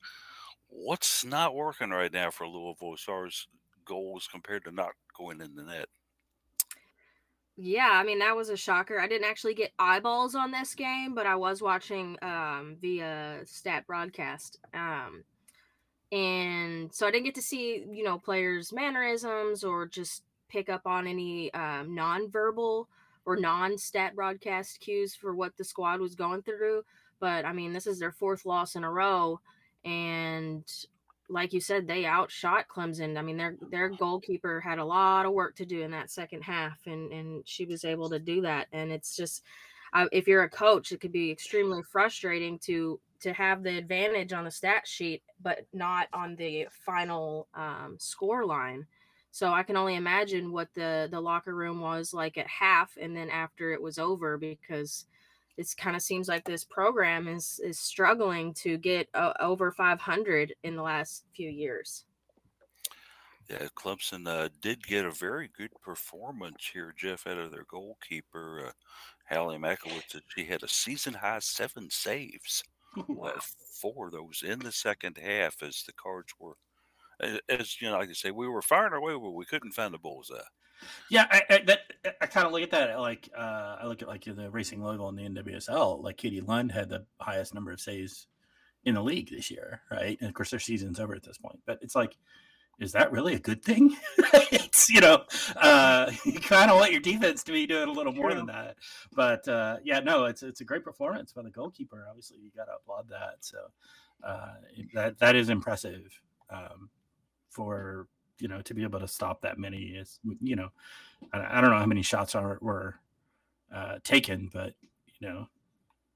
what's 0.69 1.25
not 1.25 1.55
working 1.55 1.91
right 1.91 2.13
now 2.13 2.31
for 2.31 2.49
Louisville 2.49 2.95
as 2.95 3.03
far 3.03 3.27
as 3.27 3.47
goals 3.85 4.29
compared 4.29 4.65
to 4.65 4.73
not 4.73 4.95
going 5.17 5.41
in 5.43 5.55
the 5.57 5.65
net? 5.65 5.89
Yeah, 7.57 7.91
I 7.93 8.05
mean 8.05 8.21
that 8.21 8.37
was 8.37 8.49
a 8.49 8.57
shocker. 8.57 8.99
I 8.99 9.07
didn't 9.07 9.29
actually 9.29 9.55
get 9.55 9.73
eyeballs 9.79 10.35
on 10.35 10.51
this 10.51 10.75
game, 10.75 11.15
but 11.15 11.27
I 11.27 11.37
was 11.37 11.61
watching 11.61 12.17
um, 12.23 12.79
via 12.81 13.43
stat 13.45 13.87
broadcast, 13.87 14.59
um, 14.73 15.25
and 16.13 16.93
so 16.93 17.07
I 17.07 17.11
didn't 17.11 17.27
get 17.27 17.35
to 17.37 17.43
see 17.43 17.85
you 17.91 18.05
know 18.05 18.19
players' 18.19 18.73
mannerisms 18.73 19.65
or 19.65 19.87
just 19.87 20.23
pick 20.49 20.69
up 20.69 20.87
on 20.87 21.07
any 21.07 21.53
um, 21.55 21.91
nonverbal 21.91 22.87
or 23.25 23.37
non-stat 23.37 24.17
broadcast 24.17 24.81
cues 24.81 25.15
for 25.15 25.35
what 25.35 25.57
the 25.57 25.65
squad 25.65 26.01
was 26.01 26.15
going 26.15 26.43
through. 26.43 26.83
But 27.21 27.45
I 27.45 27.53
mean, 27.53 27.73
this 27.73 27.87
is 27.87 27.99
their 27.99 28.13
fourth 28.13 28.45
loss 28.47 28.77
in 28.77 28.85
a 28.85 28.91
row, 28.91 29.41
and 29.85 30.65
like 31.29 31.53
you 31.53 31.61
said, 31.61 31.87
they 31.87 32.05
outshot 32.05 32.67
Clemson. 32.69 33.17
I 33.17 33.23
mean, 33.23 33.37
their 33.37 33.57
their 33.71 33.89
goalkeeper 33.89 34.61
had 34.61 34.79
a 34.79 34.85
lot 34.85 35.27
of 35.27 35.33
work 35.33 35.55
to 35.57 35.67
do 35.67 35.83
in 35.83 35.93
that 35.93 36.11
second 36.11 36.43
half, 36.43 36.79
and 36.87 37.13
and 37.13 37.43
she 37.47 37.67
was 37.67 37.85
able 37.85 38.11
to 38.11 38.19
do 38.19 38.41
that. 38.43 38.67
And 38.73 38.91
it's 38.91 39.17
just, 39.17 39.45
uh, 39.93 40.07
if 40.13 40.27
you're 40.27 40.43
a 40.43 40.51
coach, 40.51 40.93
it 40.93 41.01
could 41.01 41.13
be 41.13 41.31
extremely 41.31 41.83
frustrating 41.83 42.59
to 42.61 42.99
to 43.21 43.33
have 43.33 43.63
the 43.63 43.77
advantage 43.77 44.33
on 44.33 44.45
the 44.45 44.51
stat 44.51 44.87
sheet, 44.87 45.23
but 45.43 45.67
not 45.73 46.09
on 46.13 46.37
the 46.37 46.67
final 46.71 47.49
um, 47.55 47.97
score 47.99 48.45
line. 48.45 48.87
So 49.33 49.53
I 49.53 49.63
can 49.63 49.77
only 49.77 49.95
imagine 49.95 50.53
what 50.53 50.69
the 50.75 51.09
the 51.11 51.21
locker 51.21 51.55
room 51.55 51.81
was 51.81 52.13
like 52.13 52.37
at 52.37 52.49
half, 52.49 52.97
and 53.01 53.17
then 53.17 53.31
after 53.31 53.73
it 53.73 53.81
was 53.81 53.99
over, 53.99 54.37
because 54.37 55.07
it 55.57 55.69
kind 55.77 55.95
of 55.95 56.03
seems 56.03 56.29
like 56.29 56.45
this 56.45 56.65
program 56.65 57.29
is 57.29 57.61
is 57.63 57.79
struggling 57.79 58.53
to 58.55 58.77
get 58.77 59.09
uh, 59.15 59.33
over 59.41 59.71
500 59.71 60.55
in 60.65 60.75
the 60.75 60.83
last 60.83 61.25
few 61.35 61.49
years. 61.49 62.05
Yeah, 63.51 63.67
Clemson 63.77 64.29
uh, 64.29 64.49
did 64.63 64.87
get 64.87 65.05
a 65.05 65.11
very 65.11 65.51
good 65.57 65.73
performance 65.83 66.71
here, 66.73 66.95
Jeff, 66.97 67.27
out 67.27 67.37
of 67.37 67.51
their 67.51 67.67
goalkeeper, 67.69 68.67
uh, 68.69 68.73
Halle 69.25 69.59
Mackiewicz. 69.59 70.21
She 70.29 70.45
had 70.45 70.63
a 70.63 70.69
season 70.69 71.15
high 71.15 71.41
seven 71.41 71.91
saves. 71.91 72.63
Four 73.81 74.07
of 74.07 74.13
those 74.13 74.43
in 74.47 74.61
the 74.61 74.73
second 74.73 75.19
half 75.19 75.63
as 75.63 75.83
the 75.87 75.93
cards 75.93 76.33
were, 76.39 76.57
as 77.49 77.81
you 77.81 77.89
know, 77.89 77.99
like 77.99 78.11
I 78.11 78.13
say, 78.13 78.31
we 78.31 78.49
were 78.49 78.63
firing 78.63 78.93
our 78.93 79.01
way, 79.01 79.15
but 79.15 79.31
we 79.31 79.45
couldn't 79.45 79.73
find 79.73 79.95
the 79.95 79.99
bullseye. 79.99 80.37
Yeah, 81.11 81.27
I, 81.31 81.43
I 81.51 81.59
that 81.67 81.81
I 82.23 82.27
kind 82.27 82.47
of 82.47 82.53
look 82.53 82.63
at 82.63 82.71
that 82.71 82.99
like 82.99 83.29
uh, 83.37 83.77
I 83.81 83.87
look 83.87 84.03
at 84.03 84.09
like 84.09 84.25
the 84.25 84.51
Racing 84.51 84.83
Louisville 84.83 85.11
in 85.11 85.17
the 85.17 85.43
NWSL. 85.43 86.03
Like 86.03 86.17
Katie 86.17 86.41
Lund 86.41 86.73
had 86.73 86.89
the 86.89 87.05
highest 87.21 87.55
number 87.55 87.71
of 87.71 87.81
saves 87.81 88.27
in 88.85 88.95
the 88.95 89.03
league 89.03 89.31
this 89.31 89.51
year, 89.51 89.83
right? 89.91 90.17
And 90.21 90.29
of 90.29 90.35
course, 90.35 90.51
their 90.51 90.61
season's 90.61 91.01
over 91.01 91.15
at 91.15 91.23
this 91.23 91.39
point. 91.39 91.61
But 91.67 91.79
it's 91.83 91.95
like, 91.95 92.17
is 92.81 92.93
that 92.93 93.13
really 93.13 93.35
a 93.35 93.39
good 93.39 93.63
thing? 93.63 93.95
it's 94.51 94.89
you 94.89 95.01
know, 95.01 95.23
uh, 95.57 96.11
you 96.25 96.41
kind 96.41 96.71
of 96.71 96.79
want 96.79 96.93
your 96.93 97.01
defense 97.01 97.43
to 97.45 97.53
be 97.53 97.67
doing 97.67 97.89
a 97.89 97.93
little 97.93 98.13
more 98.13 98.35
than 98.35 98.47
that. 98.47 98.77
But 99.15 99.47
uh, 99.47 99.77
yeah, 99.85 100.01
no, 100.01 100.25
it's 100.25 100.43
it's 100.43 100.61
a 100.61 100.65
great 100.65 100.85
performance 100.85 101.33
by 101.33 101.43
the 101.43 101.51
goalkeeper. 101.51 102.07
Obviously, 102.09 102.39
you 102.39 102.51
got 102.57 102.65
to 102.65 102.73
applaud 102.73 103.09
that. 103.11 103.37
So 103.41 103.59
uh, 104.25 104.55
that 104.95 105.19
that 105.19 105.37
is 105.37 105.51
impressive 105.51 106.21
um, 106.51 106.91
for 107.51 108.09
you 108.39 108.49
know 108.49 108.63
to 108.63 108.75
be 108.75 108.83
able 108.83 109.01
to 109.01 109.09
stop 109.09 109.43
that 109.43 109.59
many 109.59 109.83
is 109.83 110.19
you 110.41 110.57
know 110.57 110.71
I, 111.33 111.59
I 111.59 111.61
don't 111.61 111.71
know 111.71 111.79
how 111.79 111.87
many 111.87 112.03
shots 112.03 112.35
are 112.35 112.59
were 112.61 112.97
uh, 113.73 113.99
taken, 114.03 114.51
but 114.53 114.75
you 115.21 115.29
know 115.29 115.49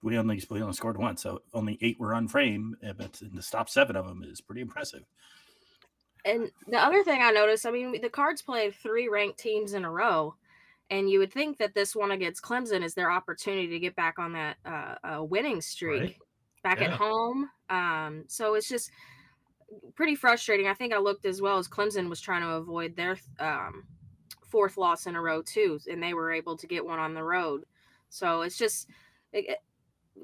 we 0.02 0.18
only 0.18 0.42
we 0.50 0.62
only 0.62 0.74
scored 0.74 0.98
one, 0.98 1.16
so 1.16 1.42
only 1.52 1.78
eight 1.80 1.98
were 2.00 2.14
on 2.14 2.28
frame, 2.28 2.76
eh, 2.82 2.92
but 2.96 3.14
to 3.14 3.42
stop 3.42 3.68
seven 3.68 3.96
of 3.96 4.06
them 4.06 4.22
is 4.22 4.40
pretty 4.40 4.60
impressive. 4.60 5.04
And 6.24 6.50
the 6.66 6.78
other 6.78 7.04
thing 7.04 7.20
I 7.22 7.30
noticed, 7.30 7.66
I 7.66 7.70
mean, 7.70 8.00
the 8.00 8.08
Cards 8.08 8.40
played 8.40 8.74
three 8.74 9.08
ranked 9.08 9.38
teams 9.38 9.74
in 9.74 9.84
a 9.84 9.90
row, 9.90 10.34
and 10.90 11.10
you 11.10 11.18
would 11.18 11.32
think 11.32 11.58
that 11.58 11.74
this 11.74 11.94
one 11.94 12.12
against 12.12 12.42
Clemson 12.42 12.82
is 12.82 12.94
their 12.94 13.10
opportunity 13.10 13.68
to 13.68 13.78
get 13.78 13.94
back 13.96 14.18
on 14.18 14.32
that 14.32 14.56
uh, 14.64 14.94
uh, 15.04 15.24
winning 15.24 15.60
streak, 15.60 16.00
right. 16.00 16.16
back 16.62 16.80
yeah. 16.80 16.86
at 16.86 16.92
home. 16.92 17.50
Um, 17.68 18.24
so 18.26 18.54
it's 18.54 18.68
just 18.68 18.90
pretty 19.94 20.14
frustrating. 20.14 20.66
I 20.66 20.74
think 20.74 20.92
I 20.92 20.98
looked 20.98 21.26
as 21.26 21.42
well 21.42 21.58
as 21.58 21.68
Clemson 21.68 22.08
was 22.08 22.20
trying 22.20 22.42
to 22.42 22.52
avoid 22.52 22.96
their 22.96 23.18
um, 23.38 23.84
fourth 24.48 24.76
loss 24.76 25.06
in 25.06 25.16
a 25.16 25.20
row 25.20 25.42
too, 25.42 25.78
and 25.90 26.02
they 26.02 26.14
were 26.14 26.32
able 26.32 26.56
to 26.56 26.66
get 26.66 26.84
one 26.84 26.98
on 26.98 27.14
the 27.14 27.22
road. 27.22 27.64
So 28.08 28.42
it's 28.42 28.56
just 28.56 28.88
it, 29.32 29.44
it, 29.48 29.58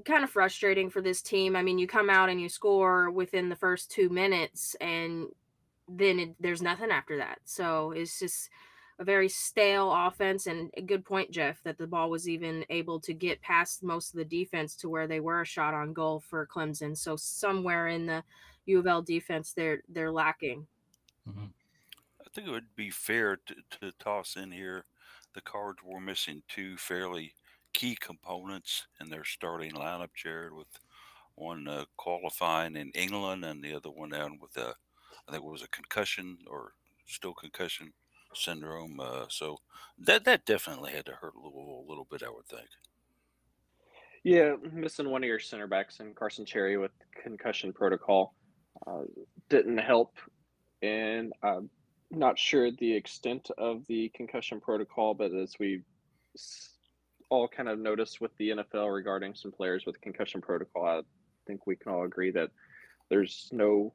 kind 0.05 0.25
of 0.25 0.31
frustrating 0.31 0.89
for 0.89 1.03
this 1.03 1.21
team. 1.21 1.57
I 1.57 1.63
mean, 1.63 1.79
you 1.79 1.87
come 1.87 2.09
out 2.09 2.29
and 2.29 2.41
you 2.41 2.49
score 2.49 3.11
within 3.11 3.49
the 3.49 3.57
first 3.57 3.91
two 3.91 4.09
minutes, 4.09 4.77
and 4.81 5.27
then 5.97 6.19
it, 6.19 6.35
there's 6.41 6.63
nothing 6.63 6.91
after 6.91 7.17
that. 7.19 7.39
So 7.45 7.93
it's 7.93 8.19
just 8.19 8.51
a 8.99 9.05
very 9.05 9.29
stale 9.29 9.93
offense. 9.93 10.47
And 10.47 10.71
a 10.77 10.83
good 10.83 11.05
point, 11.05 11.31
Jeff, 11.31 11.63
that 11.65 11.79
the 11.79 11.87
ball 11.87 12.11
was 12.11 12.29
even 12.29 12.65
able 12.71 13.01
to 13.01 13.15
get 13.15 13.41
past 13.43 13.83
most 13.83 14.13
of 14.13 14.19
the 14.19 14.25
defense 14.25 14.77
to 14.77 14.89
where 14.89 15.07
they 15.07 15.21
were 15.21 15.41
a 15.41 15.47
shot 15.47 15.75
on 15.75 15.93
goal 15.93 16.21
for 16.21 16.47
Clemson. 16.47 16.97
So 16.97 17.17
somewhere 17.17 17.89
in 17.89 18.07
the 18.07 18.23
U 18.67 18.79
of 18.79 18.87
L 18.87 19.03
defense 19.03 19.53
they're 19.53 19.83
they're 19.89 20.13
lacking. 20.13 20.67
Mm-hmm. 21.29 21.47
I 22.21 22.29
think 22.33 22.47
it 22.47 22.53
would 22.53 22.77
be 22.77 22.91
fair 22.91 23.39
to, 23.47 23.55
to 23.81 23.93
toss 23.99 24.37
in 24.37 24.53
here 24.53 24.85
the 25.35 25.41
cards 25.41 25.79
were 25.85 26.01
missing 26.01 26.43
two 26.49 26.77
fairly 26.77 27.35
key 27.73 27.97
components 28.01 28.87
in 29.01 29.09
their 29.09 29.25
starting 29.25 29.73
lineup, 29.73 30.11
Jared, 30.15 30.53
with 30.53 30.67
one 31.37 31.69
uh, 31.69 31.85
qualifying 31.97 32.77
in 32.77 32.91
England 32.91 33.45
and 33.45 33.63
the 33.63 33.75
other 33.75 33.91
one 33.91 34.11
down 34.11 34.39
with 34.41 34.57
a, 34.57 34.75
I 35.31 35.35
think 35.35 35.45
it 35.45 35.51
was 35.51 35.63
a 35.63 35.69
concussion 35.69 36.39
or 36.49 36.73
still 37.07 37.35
concussion 37.35 37.93
syndrome. 38.35 38.99
Uh, 38.99 39.27
so 39.29 39.59
that 39.97 40.25
that 40.25 40.45
definitely 40.45 40.91
had 40.91 41.07
to 41.07 41.13
hurt 41.13 41.35
a 41.37 41.39
little, 41.39 41.85
a 41.87 41.89
little 41.89 42.07
bit, 42.11 42.25
I 42.25 42.31
would 42.31 42.47
think. 42.47 42.67
Yeah, 44.25 44.57
missing 44.73 45.09
one 45.09 45.23
of 45.23 45.29
your 45.29 45.39
center 45.39 45.69
backs 45.69 46.01
and 46.01 46.17
Carson 46.17 46.45
Cherry 46.45 46.77
with 46.79 46.91
concussion 47.23 47.73
protocol 47.73 48.35
uh, 48.89 49.03
didn't 49.49 49.79
help. 49.79 50.17
And 50.83 51.33
I'm 51.45 51.71
not 52.11 52.37
sure 52.37 52.73
the 52.73 52.93
extent 52.93 53.53
of 53.57 53.87
the 53.87 54.11
concussion 54.17 54.61
protocol, 54.61 55.15
but 55.15 55.33
as 55.33 55.55
we 55.61 55.83
all 57.29 57.47
kind 57.47 57.69
of 57.69 57.79
noticed 57.79 58.21
with 58.21 58.37
the 58.37 58.51
NFL 58.51 58.93
regarding 58.93 59.37
some 59.37 59.53
players 59.53 59.87
with 59.87 60.01
concussion 60.01 60.41
protocol, 60.41 60.87
I 60.87 61.01
think 61.47 61.69
we 61.69 61.77
can 61.77 61.93
all 61.93 62.03
agree 62.03 62.33
that 62.33 62.51
there's 63.11 63.49
no 63.53 63.95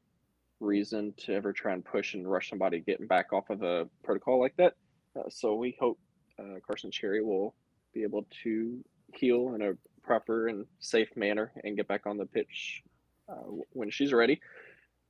reason 0.59 1.13
to 1.17 1.33
ever 1.33 1.53
try 1.53 1.73
and 1.73 1.83
push 1.83 2.13
and 2.13 2.29
rush 2.29 2.49
somebody 2.49 2.79
getting 2.79 3.07
back 3.07 3.33
off 3.33 3.49
of 3.49 3.61
a 3.61 3.87
protocol 4.03 4.39
like 4.39 4.55
that. 4.57 4.73
Uh, 5.17 5.29
so 5.29 5.55
we 5.55 5.75
hope 5.79 5.99
uh, 6.39 6.59
Carson 6.65 6.91
Cherry 6.91 7.23
will 7.23 7.55
be 7.93 8.03
able 8.03 8.25
to 8.43 8.83
heal 9.13 9.53
in 9.55 9.61
a 9.61 9.73
proper 10.03 10.47
and 10.47 10.65
safe 10.79 11.09
manner 11.15 11.51
and 11.63 11.75
get 11.75 11.87
back 11.87 12.05
on 12.05 12.17
the 12.17 12.25
pitch 12.25 12.83
uh, 13.29 13.51
when 13.71 13.89
she's 13.89 14.13
ready. 14.13 14.39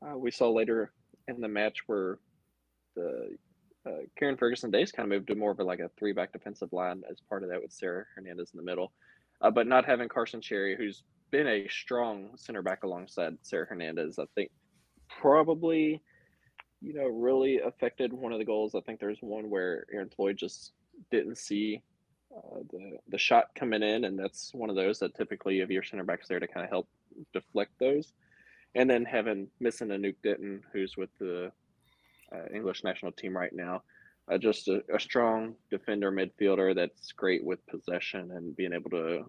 Uh, 0.05 0.17
we 0.17 0.31
saw 0.31 0.49
later 0.49 0.91
in 1.27 1.41
the 1.41 1.47
match 1.47 1.79
where 1.87 2.19
the 2.95 3.35
uh, 3.87 4.01
Karen 4.17 4.37
Ferguson-Dayes 4.37 4.91
kind 4.91 5.05
of 5.05 5.15
moved 5.15 5.27
to 5.27 5.35
more 5.35 5.51
of 5.51 5.59
a, 5.59 5.63
like 5.63 5.79
a 5.79 5.89
three 5.97 6.13
back 6.13 6.31
defensive 6.31 6.71
line 6.73 7.03
as 7.09 7.17
part 7.29 7.43
of 7.43 7.49
that 7.49 7.61
with 7.61 7.71
Sarah 7.71 8.05
Hernandez 8.15 8.51
in 8.53 8.57
the 8.57 8.63
middle. 8.63 8.91
Uh, 9.41 9.51
but 9.51 9.67
not 9.67 9.85
having 9.85 10.07
Carson 10.07 10.41
Cherry, 10.41 10.75
who's 10.75 11.03
been 11.29 11.47
a 11.47 11.67
strong 11.67 12.29
center 12.35 12.61
back 12.61 12.83
alongside 12.83 13.37
Sarah 13.41 13.65
Hernandez, 13.67 14.17
I 14.17 14.25
think 14.33 14.49
probably, 15.09 16.01
you 16.81 16.93
know, 16.93 17.07
really 17.07 17.59
affected 17.59 18.13
one 18.13 18.31
of 18.31 18.39
the 18.39 18.45
goals. 18.45 18.75
I 18.75 18.81
think 18.81 18.99
there's 18.99 19.19
one 19.21 19.49
where 19.49 19.85
Aaron 19.91 20.09
Floyd 20.09 20.37
just 20.37 20.73
didn't 21.11 21.37
see 21.37 21.81
uh, 22.35 22.59
the 22.71 22.97
the 23.09 23.17
shot 23.17 23.49
coming 23.55 23.83
in, 23.83 24.05
and 24.05 24.17
that's 24.17 24.53
one 24.53 24.69
of 24.69 24.75
those 24.75 24.99
that 24.99 25.15
typically 25.15 25.59
have 25.59 25.71
your 25.71 25.83
center 25.83 26.03
backs 26.03 26.27
there 26.27 26.39
to 26.39 26.47
kind 26.47 26.63
of 26.63 26.69
help 26.69 26.87
deflect 27.33 27.71
those 27.79 28.13
and 28.75 28.89
then 28.89 29.05
having 29.05 29.47
missing 29.59 29.87
Anouk 29.87 30.15
Denton, 30.21 30.61
who's 30.71 30.97
with 30.97 31.09
the 31.19 31.51
uh, 32.33 32.45
English 32.53 32.83
national 32.83 33.13
team 33.13 33.35
right 33.35 33.53
now. 33.53 33.81
Uh, 34.29 34.37
just 34.37 34.67
a, 34.67 34.83
a, 34.93 34.99
strong 34.99 35.53
defender 35.69 36.11
midfielder 36.11 36.75
that's 36.75 37.11
great 37.11 37.43
with 37.43 37.65
possession 37.67 38.31
and 38.31 38.55
being 38.55 38.73
able 38.73 38.89
to 38.89 39.23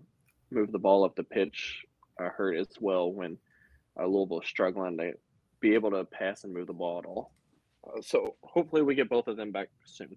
move 0.51 0.73
the 0.73 0.79
ball 0.79 1.05
up 1.05 1.15
the 1.15 1.23
pitch. 1.23 1.85
I 2.19 2.29
heard 2.29 2.57
as 2.57 2.69
well 2.81 3.13
when 3.13 3.37
uh, 4.01 4.07
Louisville 4.07 4.41
is 4.41 4.49
struggling 4.49 4.97
to 4.97 5.13
be 5.61 5.75
able 5.75 5.91
to 5.91 6.05
pass 6.05 6.45
and 6.45 6.53
move 6.53 6.67
the 6.67 6.73
ball 6.73 6.99
at 6.99 7.07
all. 7.07 7.33
Uh, 7.87 8.01
so 8.01 8.37
hopefully 8.43 8.83
we 8.83 8.95
get 8.95 9.09
both 9.09 9.29
of 9.29 9.37
them 9.37 9.53
back 9.53 9.69
soon. 9.85 10.17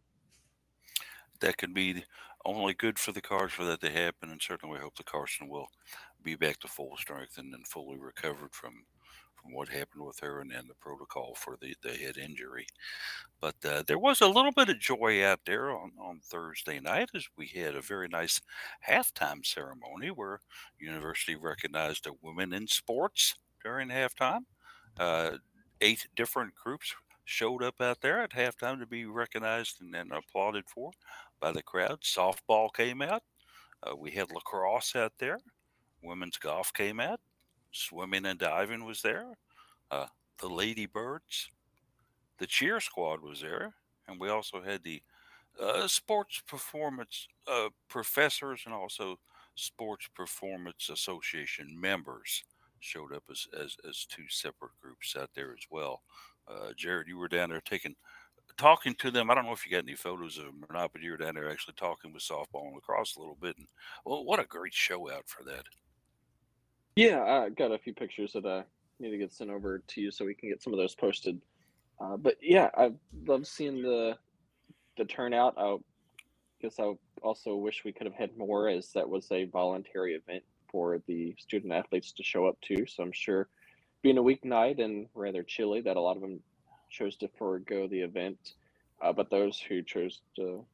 That 1.40 1.58
could 1.58 1.74
be 1.74 2.04
only 2.46 2.74
good 2.74 3.00
for 3.00 3.12
the 3.12 3.22
Cards 3.22 3.54
for 3.54 3.66
that 3.66 3.82
to 3.82 3.90
happen, 3.90 4.30
and 4.30 4.42
certainly 4.42 4.76
we 4.76 4.82
hope 4.82 4.96
the 4.96 5.04
Carson 5.04 5.48
will 5.48 5.68
be 6.24 6.36
back 6.36 6.60
to 6.60 6.68
full 6.68 6.98
strength 6.98 7.38
and 7.38 7.54
then 7.54 7.64
fully 7.66 7.98
recovered 7.98 8.54
from 8.54 8.84
from 9.42 9.54
what 9.54 9.70
happened 9.70 10.04
with 10.06 10.20
her 10.20 10.42
and, 10.42 10.52
and 10.52 10.70
the 10.70 10.76
protocol 10.76 11.34
for 11.36 11.58
the, 11.62 11.76
the 11.82 11.94
head 11.94 12.18
injury. 12.18 12.66
But 13.40 13.56
uh, 13.66 13.84
there 13.88 14.00
was 14.00 14.22
a 14.22 14.28
little 14.28 14.52
bit 14.52 14.70
of 14.70 14.80
joy 14.80 15.26
out 15.26 15.40
there 15.46 15.72
on, 15.72 15.92
on 16.00 16.20
Thursday 16.24 16.80
night 16.80 17.10
as 17.16 17.28
we 17.38 17.48
had 17.48 17.76
a 17.76 17.82
very 17.82 18.08
nice 18.08 18.42
halftime 18.88 19.46
ceremony 19.46 20.10
where 20.10 20.42
University 20.78 21.36
recognized 21.36 22.08
a 22.08 22.12
women 22.22 22.54
in 22.54 22.68
sports 22.68 23.36
during 23.64 23.90
halftime. 23.90 24.42
Uh, 25.00 25.38
eight 25.82 26.08
different 26.16 26.54
groups 26.56 26.94
showed 27.26 27.64
up 27.64 27.80
out 27.80 28.02
there 28.02 28.22
at 28.22 28.32
halftime 28.32 28.80
to 28.80 28.86
be 28.86 29.06
recognized 29.06 29.82
and, 29.82 29.96
and 29.96 30.12
applauded 30.12 30.66
for 30.68 30.92
by 31.40 31.52
the 31.52 31.64
crowd. 31.64 32.02
Softball 32.02 32.74
came 32.74 33.02
out. 33.02 33.24
Uh, 33.82 33.96
we 33.96 34.12
had 34.12 34.32
lacrosse 34.32 34.96
out 34.96 35.14
there. 35.20 35.40
Women's 36.04 36.38
golf 36.38 36.74
came 36.74 37.00
out 37.00 37.20
swimming 37.72 38.26
and 38.26 38.40
diving 38.40 38.86
was 38.86 39.02
there. 39.02 39.26
Uh, 39.92 40.08
the 40.40 40.48
Ladybirds, 40.48 41.50
the 42.38 42.48
cheer 42.48 42.80
squad 42.80 43.22
was 43.22 43.42
there, 43.42 43.74
and 44.08 44.20
we 44.20 44.30
also 44.30 44.62
had 44.62 44.84
the 44.84 45.02
uh, 45.62 45.88
sports 45.88 46.42
performance 46.48 47.28
uh, 47.48 47.70
professors 47.90 48.62
and 48.66 48.74
also 48.74 49.20
sports 49.56 50.08
performance 50.16 50.90
association 50.90 51.68
members 51.80 52.44
showed 52.82 53.14
up 53.14 53.24
as, 53.30 53.48
as, 53.60 53.76
as 53.88 54.06
two 54.06 54.28
separate 54.30 54.72
groups 54.82 55.16
out 55.20 55.30
there 55.36 55.52
as 55.52 55.66
well. 55.70 56.02
Uh, 56.48 56.72
Jared, 56.76 57.08
you 57.08 57.18
were 57.18 57.28
down 57.28 57.50
there 57.50 57.62
taking 57.62 57.96
talking 58.58 58.94
to 58.96 59.12
them. 59.12 59.30
I 59.30 59.36
don't 59.36 59.46
know 59.46 59.54
if 59.54 59.66
you 59.66 59.72
got 59.72 59.84
any 59.84 59.96
photos 59.96 60.38
of 60.38 60.46
them 60.46 60.66
or 60.70 60.74
not, 60.74 60.92
but 60.92 61.02
you 61.02 61.12
were 61.12 61.18
down 61.18 61.36
there 61.36 61.50
actually 61.50 61.76
talking 61.76 62.12
with 62.12 62.24
softball 62.24 62.66
and 62.66 62.76
lacrosse 62.76 63.16
a 63.16 63.20
little 63.20 63.38
bit. 63.40 63.58
And 63.58 63.68
well, 64.06 64.26
what 64.26 64.40
a 64.40 64.46
great 64.46 64.74
show 64.74 65.12
out 65.12 65.28
for 65.28 65.44
that. 65.44 65.64
Yeah, 66.96 67.24
I 67.24 67.50
got 67.50 67.72
a 67.72 67.78
few 67.78 67.94
pictures 67.94 68.34
that 68.34 68.46
I 68.46 68.64
need 69.00 69.12
to 69.12 69.18
get 69.18 69.32
sent 69.32 69.50
over 69.50 69.80
to 69.80 70.02
you 70.02 70.12
so 70.12 70.26
we 70.26 70.34
can 70.34 70.50
get 70.50 70.62
some 70.62 70.74
of 70.74 70.80
those 70.80 70.96
posted. 70.96 71.40
Uh, 72.02 72.18
but 72.18 72.36
yeah, 72.42 72.70
I 72.78 72.92
love 73.26 73.48
seeing 73.48 73.82
the 73.82 74.18
the 74.98 75.06
turnout. 75.06 75.54
I 75.58 75.78
guess 76.62 76.80
I 76.80 76.94
also 77.22 77.56
wish 77.56 77.84
we 77.86 77.94
could 77.94 78.08
have 78.08 78.16
had 78.16 78.38
more, 78.38 78.68
as 78.68 78.92
that 78.94 79.08
was 79.08 79.32
a 79.32 79.46
voluntary 79.46 80.16
event 80.16 80.44
for 80.72 81.02
the 81.08 81.36
student 81.38 81.74
athletes 81.74 82.12
to 82.14 82.24
show 82.24 82.48
up 82.48 82.60
to. 82.62 82.86
So 82.88 83.04
I'm 83.04 83.12
sure, 83.12 83.48
being 84.02 84.18
a 84.18 84.24
weeknight 84.24 84.84
and 84.84 85.08
rather 85.14 85.44
chilly, 85.44 85.82
that 85.82 85.98
a 85.98 86.02
lot 86.02 86.16
of 86.16 86.22
them 86.22 86.40
chose 86.90 87.16
to 87.18 87.30
forego 87.38 87.88
the 87.88 88.02
event. 88.02 88.54
Uh, 89.02 89.14
but 89.14 89.30
those 89.30 89.60
who 89.60 89.82
chose 89.82 90.22
to 90.36 90.66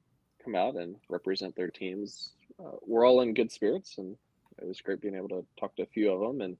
come 0.43 0.55
out 0.55 0.75
and 0.75 0.95
represent 1.09 1.55
their 1.55 1.69
teams 1.69 2.33
uh, 2.59 2.77
were 2.81 3.05
all 3.05 3.21
in 3.21 3.33
good 3.33 3.51
spirits, 3.51 3.97
and 3.97 4.15
it 4.59 4.67
was 4.67 4.81
great 4.81 5.01
being 5.01 5.15
able 5.15 5.29
to 5.29 5.45
talk 5.59 5.75
to 5.75 5.83
a 5.83 5.87
few 5.87 6.11
of 6.11 6.21
them, 6.21 6.41
and 6.41 6.57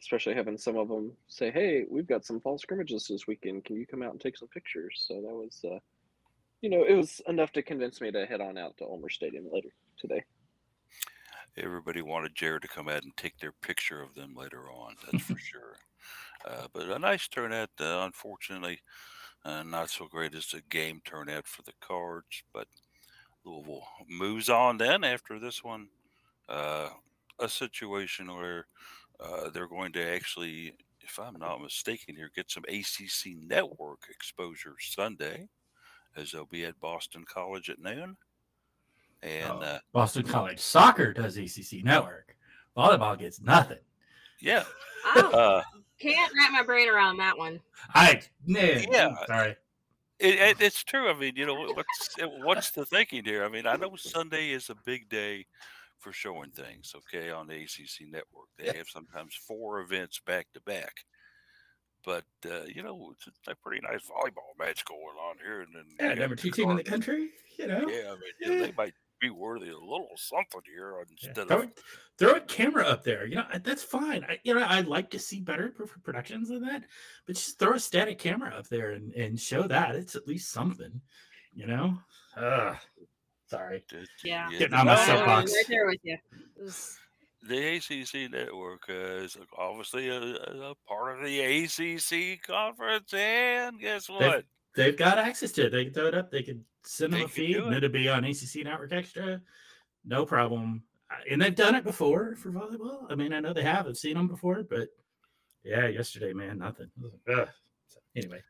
especially 0.00 0.34
having 0.34 0.58
some 0.58 0.76
of 0.76 0.88
them 0.88 1.12
say, 1.28 1.50
"Hey, 1.50 1.84
we've 1.88 2.06
got 2.06 2.24
some 2.24 2.40
fall 2.40 2.58
scrimmages 2.58 3.06
this 3.08 3.26
weekend. 3.26 3.64
Can 3.64 3.76
you 3.76 3.86
come 3.86 4.02
out 4.02 4.12
and 4.12 4.20
take 4.20 4.36
some 4.36 4.48
pictures?" 4.48 5.04
So 5.08 5.14
that 5.14 5.34
was, 5.34 5.64
uh, 5.64 5.78
you 6.60 6.70
know, 6.70 6.84
it 6.84 6.94
was 6.94 7.20
enough 7.26 7.52
to 7.52 7.62
convince 7.62 8.00
me 8.00 8.10
to 8.10 8.26
head 8.26 8.40
on 8.40 8.58
out 8.58 8.76
to 8.78 8.84
Ulmer 8.84 9.08
Stadium 9.08 9.46
later 9.50 9.70
today. 9.96 10.24
Everybody 11.58 12.02
wanted 12.02 12.34
Jared 12.34 12.62
to 12.62 12.68
come 12.68 12.88
out 12.88 13.04
and 13.04 13.16
take 13.16 13.38
their 13.38 13.52
picture 13.62 14.02
of 14.02 14.14
them 14.14 14.34
later 14.36 14.70
on. 14.70 14.94
That's 15.04 15.24
for 15.24 15.38
sure. 15.38 15.76
Uh, 16.46 16.66
but 16.72 16.90
a 16.90 16.98
nice 16.98 17.28
turnout. 17.28 17.70
Uh, 17.80 18.02
unfortunately, 18.04 18.80
uh, 19.44 19.62
not 19.62 19.90
so 19.90 20.06
great 20.06 20.34
as 20.34 20.46
the 20.48 20.62
game 20.70 21.00
turnout 21.04 21.46
for 21.46 21.62
the 21.62 21.72
Cards. 21.80 22.42
But 22.52 22.68
Louisville 23.44 23.86
moves 24.08 24.48
on 24.48 24.76
then 24.76 25.04
after 25.04 25.38
this 25.38 25.64
one. 25.64 25.88
Uh, 26.48 26.90
a 27.38 27.48
situation 27.48 28.34
where 28.34 28.66
uh, 29.20 29.50
they're 29.50 29.68
going 29.68 29.92
to 29.92 30.14
actually, 30.14 30.74
if 31.00 31.18
I'm 31.18 31.38
not 31.38 31.60
mistaken 31.62 32.14
here, 32.14 32.30
get 32.34 32.50
some 32.50 32.64
ACC 32.68 33.36
network 33.36 34.00
exposure 34.10 34.74
Sunday 34.80 35.48
as 36.16 36.32
they'll 36.32 36.46
be 36.46 36.64
at 36.64 36.80
Boston 36.80 37.24
College 37.26 37.68
at 37.70 37.78
noon. 37.78 38.16
And 39.22 39.50
Oh, 39.50 39.58
uh, 39.60 39.78
Boston 39.92 40.22
College 40.22 40.58
soccer 40.58 41.12
does 41.12 41.36
ACC 41.36 41.84
network. 41.84 42.36
Volleyball 42.76 43.18
gets 43.18 43.40
nothing. 43.40 43.78
yeah, 44.40 44.64
I 45.04 45.20
uh, 45.20 45.62
can't 45.98 46.32
wrap 46.36 46.52
my 46.52 46.62
brain 46.62 46.88
around 46.88 47.16
that 47.18 47.36
one. 47.36 47.60
I 47.94 48.20
nah, 48.46 48.60
Yeah. 48.60 49.14
Sorry. 49.26 49.56
It, 50.18 50.34
it, 50.36 50.56
it's 50.60 50.82
true. 50.82 51.10
I 51.10 51.18
mean, 51.18 51.34
you 51.36 51.46
know, 51.46 51.54
what's 51.54 52.16
what's 52.42 52.70
the 52.70 52.86
thinking 52.86 53.24
here? 53.24 53.44
I 53.44 53.48
mean, 53.48 53.66
I 53.66 53.76
know 53.76 53.96
Sunday 53.96 54.50
is 54.50 54.70
a 54.70 54.74
big 54.84 55.08
day 55.08 55.46
for 55.98 56.12
showing 56.12 56.50
things. 56.50 56.94
Okay, 56.96 57.30
on 57.30 57.46
the 57.46 57.54
ACC 57.54 58.08
network, 58.10 58.48
they 58.58 58.76
have 58.76 58.88
sometimes 58.88 59.34
four 59.34 59.80
events 59.80 60.20
back 60.26 60.46
to 60.54 60.60
back. 60.62 61.04
But 62.04 62.24
uh, 62.46 62.64
you 62.66 62.82
know, 62.82 63.12
it's 63.12 63.28
a 63.48 63.54
pretty 63.56 63.82
nice 63.82 64.02
volleyball 64.08 64.58
match 64.58 64.84
going 64.84 65.00
on 65.28 65.36
here, 65.44 65.60
and 65.62 65.74
then 65.74 65.84
Yeah, 66.00 66.14
number 66.14 66.36
two 66.36 66.50
team 66.50 66.70
in 66.70 66.76
the 66.76 66.84
country. 66.84 67.30
You 67.58 67.66
know. 67.66 67.88
Yeah, 67.88 68.08
I 68.08 68.12
mean, 68.12 68.20
you 68.40 68.48
know, 68.48 68.54
Yeah. 68.54 68.66
they 68.66 68.72
might 68.76 68.94
be 69.20 69.30
worthy 69.30 69.68
of 69.68 69.76
a 69.76 69.78
little 69.78 70.08
something 70.16 70.60
here 70.66 70.94
Yeah. 70.96 71.28
instead 71.28 71.48
Throw, 71.48 71.62
of 71.62 71.70
throw 72.18 72.32
a 72.34 72.40
camera 72.40 72.84
up 72.86 73.02
there. 73.02 73.26
You 73.26 73.36
know, 73.36 73.46
that's 73.62 73.82
fine. 73.82 74.24
I, 74.28 74.38
you 74.44 74.54
know, 74.54 74.64
I'd 74.68 74.86
like 74.88 75.10
to 75.10 75.18
see 75.18 75.40
better 75.40 75.72
productions 76.02 76.48
than 76.48 76.62
that, 76.66 76.84
but 77.26 77.36
just 77.36 77.58
throw 77.58 77.74
a 77.74 77.80
static 77.80 78.18
camera 78.18 78.54
up 78.54 78.68
there 78.68 78.90
and, 78.92 79.12
and 79.14 79.38
show 79.40 79.62
that. 79.64 79.94
It's 79.96 80.16
at 80.16 80.26
least 80.28 80.52
something, 80.52 81.00
you 81.54 81.66
know? 81.66 81.98
Ugh, 82.36 82.76
sorry. 83.48 83.84
Yeah. 84.24 84.48
the- 84.50 84.58
Getting 84.58 84.74
on 84.74 84.86
my 84.86 84.94
I'm 84.94 85.06
soapbox. 85.06 85.52
right 85.54 85.64
there 85.68 85.86
with 85.86 86.00
you. 86.02 86.18
Was- 86.60 86.98
the 87.48 87.76
ACC 87.76 88.28
network 88.32 88.82
uh, 88.88 89.22
is 89.22 89.36
obviously 89.56 90.08
a, 90.08 90.18
a 90.20 90.74
part 90.88 91.18
of 91.20 91.24
the 91.24 91.40
ACC 91.40 92.42
conference, 92.42 93.14
and 93.14 93.78
guess 93.78 94.08
what? 94.08 94.44
They've 94.74 94.96
got 94.96 95.18
access 95.18 95.52
to 95.52 95.66
it. 95.66 95.70
They 95.70 95.84
can 95.84 95.94
throw 95.94 96.06
it 96.06 96.14
up. 96.16 96.30
They 96.30 96.42
could 96.42 96.64
send 96.86 97.12
them 97.12 97.20
They 97.20 97.24
a 97.26 97.28
feed 97.28 97.54
do 97.54 97.64
and 97.66 97.74
it. 97.74 97.78
it'll 97.78 97.90
be 97.92 98.08
on 98.08 98.24
ACC 98.24 98.64
Network 98.64 98.92
Extra. 98.92 99.40
No 100.04 100.24
problem. 100.24 100.82
And 101.30 101.40
they've 101.40 101.54
done 101.54 101.74
it 101.74 101.84
before 101.84 102.34
for 102.36 102.50
volleyball. 102.50 103.06
I 103.10 103.14
mean, 103.14 103.32
I 103.32 103.40
know 103.40 103.52
they 103.52 103.62
have. 103.62 103.86
I've 103.86 103.96
seen 103.96 104.14
them 104.14 104.26
before, 104.28 104.62
but 104.68 104.88
yeah, 105.64 105.86
yesterday, 105.88 106.32
man, 106.32 106.58
nothing. 106.58 106.90
Ugh. 107.28 107.48
So, 107.88 107.98
anyway, 108.16 108.42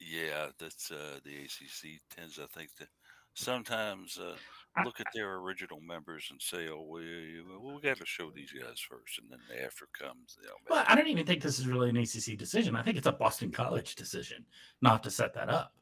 Yeah, 0.00 0.48
that's 0.58 0.90
uh, 0.90 1.18
the 1.24 1.34
ACC 1.44 2.00
tends, 2.14 2.38
I 2.38 2.46
think, 2.56 2.74
to 2.78 2.88
sometimes 3.34 4.18
uh, 4.18 4.36
I- 4.76 4.82
look 4.84 5.00
at 5.00 5.06
their 5.14 5.36
original 5.36 5.80
members 5.80 6.28
and 6.30 6.40
say, 6.42 6.68
"Oh, 6.68 6.82
we 6.88 7.40
we 7.60 7.80
got 7.80 7.96
to 7.98 8.06
show 8.06 8.30
these 8.30 8.52
guys 8.52 8.78
first, 8.80 9.18
and 9.18 9.30
then 9.30 9.40
after 9.64 9.86
comes 9.98 10.36
you 10.40 10.48
know. 10.48 10.54
But 10.68 10.88
I 10.90 10.94
don't 10.94 11.06
even 11.08 11.24
think 11.26 11.42
this 11.42 11.58
is 11.58 11.66
really 11.66 11.88
an 11.90 11.96
ACC 11.96 12.36
decision. 12.36 12.76
I 12.76 12.82
think 12.82 12.96
it's 12.96 13.06
a 13.06 13.12
Boston 13.12 13.50
College 13.50 13.94
decision 13.94 14.44
not 14.82 15.02
to 15.04 15.10
set 15.10 15.34
that 15.34 15.48
up. 15.48 15.74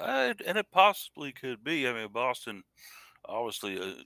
Uh, 0.00 0.34
and 0.46 0.58
it 0.58 0.70
possibly 0.70 1.32
could 1.32 1.62
be. 1.64 1.86
I 1.88 1.92
mean, 1.92 2.12
Boston, 2.12 2.62
obviously, 3.26 3.78
a, 3.78 4.02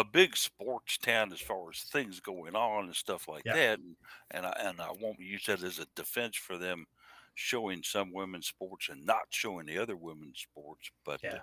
a 0.00 0.04
big 0.04 0.36
sports 0.36 0.98
town 0.98 1.32
as 1.32 1.40
far 1.40 1.70
as 1.70 1.82
things 1.82 2.20
going 2.20 2.56
on 2.56 2.84
and 2.86 2.96
stuff 2.96 3.28
like 3.28 3.44
Yeah. 3.44 3.54
that. 3.54 3.78
And, 3.80 3.96
and 4.30 4.46
I 4.46 4.52
and 4.60 4.80
I 4.80 4.90
won't 4.92 5.20
use 5.20 5.46
that 5.46 5.62
as 5.62 5.78
a 5.78 5.86
defense 5.96 6.36
for 6.36 6.58
them 6.58 6.86
showing 7.34 7.82
some 7.82 8.12
women's 8.12 8.48
sports 8.48 8.88
and 8.88 9.04
not 9.06 9.24
showing 9.30 9.66
the 9.66 9.78
other 9.78 9.96
women's 9.96 10.40
sports. 10.40 10.90
But 11.04 11.22
uh, 11.30 11.40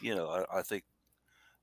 you 0.00 0.14
know, 0.14 0.28
I, 0.30 0.60
I 0.60 0.62
think 0.62 0.84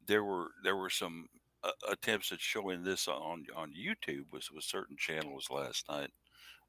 there 0.05 0.23
were 0.23 0.51
there 0.63 0.75
were 0.77 0.89
some 0.89 1.27
uh, 1.63 1.71
attempts 1.89 2.31
at 2.31 2.41
showing 2.41 2.83
this 2.83 3.07
on 3.07 3.45
on 3.55 3.73
YouTube 3.73 4.31
with 4.31 4.51
with 4.51 4.63
certain 4.63 4.97
channels 4.97 5.49
last 5.49 5.87
night, 5.89 6.11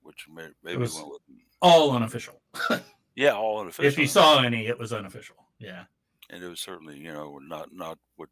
which 0.03 0.27
may, 0.29 0.51
maybe 0.62 0.88
All 1.61 1.90
unofficial. 1.92 2.42
yeah, 3.14 3.33
all 3.33 3.61
unofficial. 3.61 3.88
if 3.92 3.98
you 3.98 4.07
saw 4.07 4.42
any, 4.42 4.66
it 4.66 4.79
was 4.79 4.92
unofficial. 4.92 5.37
Yeah. 5.59 5.85
and 6.31 6.42
it 6.42 6.48
was 6.48 6.61
certainly 6.61 6.96
you 6.98 7.12
know 7.12 7.38
not 7.38 7.72
not 7.72 7.98
what 8.16 8.29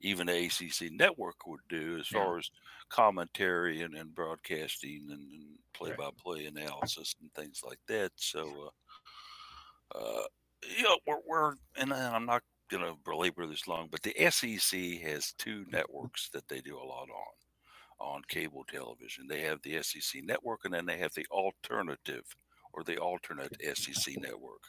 even 0.00 0.26
the 0.26 0.44
ACC 0.46 0.92
network 0.92 1.46
would 1.46 1.60
do 1.68 1.98
as 1.98 2.10
Yeah. 2.12 2.18
far 2.24 2.38
as 2.38 2.50
commentary 2.90 3.82
and, 3.82 3.94
and 3.94 4.14
broadcasting 4.14 5.06
and, 5.10 5.32
and 5.32 5.58
play-by-play 5.72 6.46
analysis 6.46 7.14
and 7.20 7.32
things 7.34 7.62
like 7.64 7.80
that. 7.88 8.12
So, 8.16 8.70
uh, 9.94 9.98
uh, 9.98 10.22
you 10.76 10.82
know, 10.84 10.98
we're, 11.06 11.20
we're 11.26 11.54
and 11.76 11.92
I'm 11.92 12.26
not 12.26 12.42
going 12.70 12.84
to 12.84 12.96
belabor 13.04 13.46
this 13.46 13.66
long, 13.66 13.88
but 13.90 14.02
the 14.02 14.14
SEC 14.30 15.00
has 15.02 15.32
two 15.38 15.64
networks 15.72 16.28
that 16.34 16.46
they 16.48 16.60
do 16.60 16.76
a 16.76 16.84
lot 16.84 17.08
on 17.10 17.34
on 17.98 18.22
cable 18.28 18.64
television. 18.70 19.26
They 19.26 19.40
have 19.42 19.62
the 19.62 19.82
SEC 19.82 20.22
network, 20.24 20.60
and 20.64 20.74
then 20.74 20.84
they 20.84 20.98
have 20.98 21.14
the 21.14 21.26
alternative 21.30 22.24
or 22.76 22.84
the 22.84 22.98
alternate 22.98 23.56
SEC 23.74 24.16
network, 24.18 24.62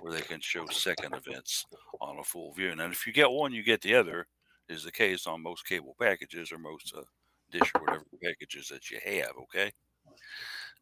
where 0.00 0.12
they 0.12 0.22
can 0.22 0.40
show 0.40 0.66
second 0.66 1.14
events 1.14 1.66
on 2.00 2.18
a 2.18 2.24
full 2.24 2.52
view. 2.54 2.70
And 2.70 2.80
if 2.80 3.06
you 3.06 3.12
get 3.12 3.30
one, 3.30 3.52
you 3.52 3.62
get 3.62 3.82
the 3.82 3.94
other. 3.94 4.26
Is 4.68 4.84
the 4.84 4.92
case 4.92 5.26
on 5.26 5.42
most 5.42 5.66
cable 5.66 5.94
packages 6.00 6.50
or 6.50 6.56
most 6.56 6.94
uh, 6.96 7.02
dish 7.50 7.70
or 7.74 7.82
whatever 7.82 8.04
packages 8.24 8.68
that 8.68 8.90
you 8.90 8.98
have. 9.04 9.32
Okay. 9.42 9.70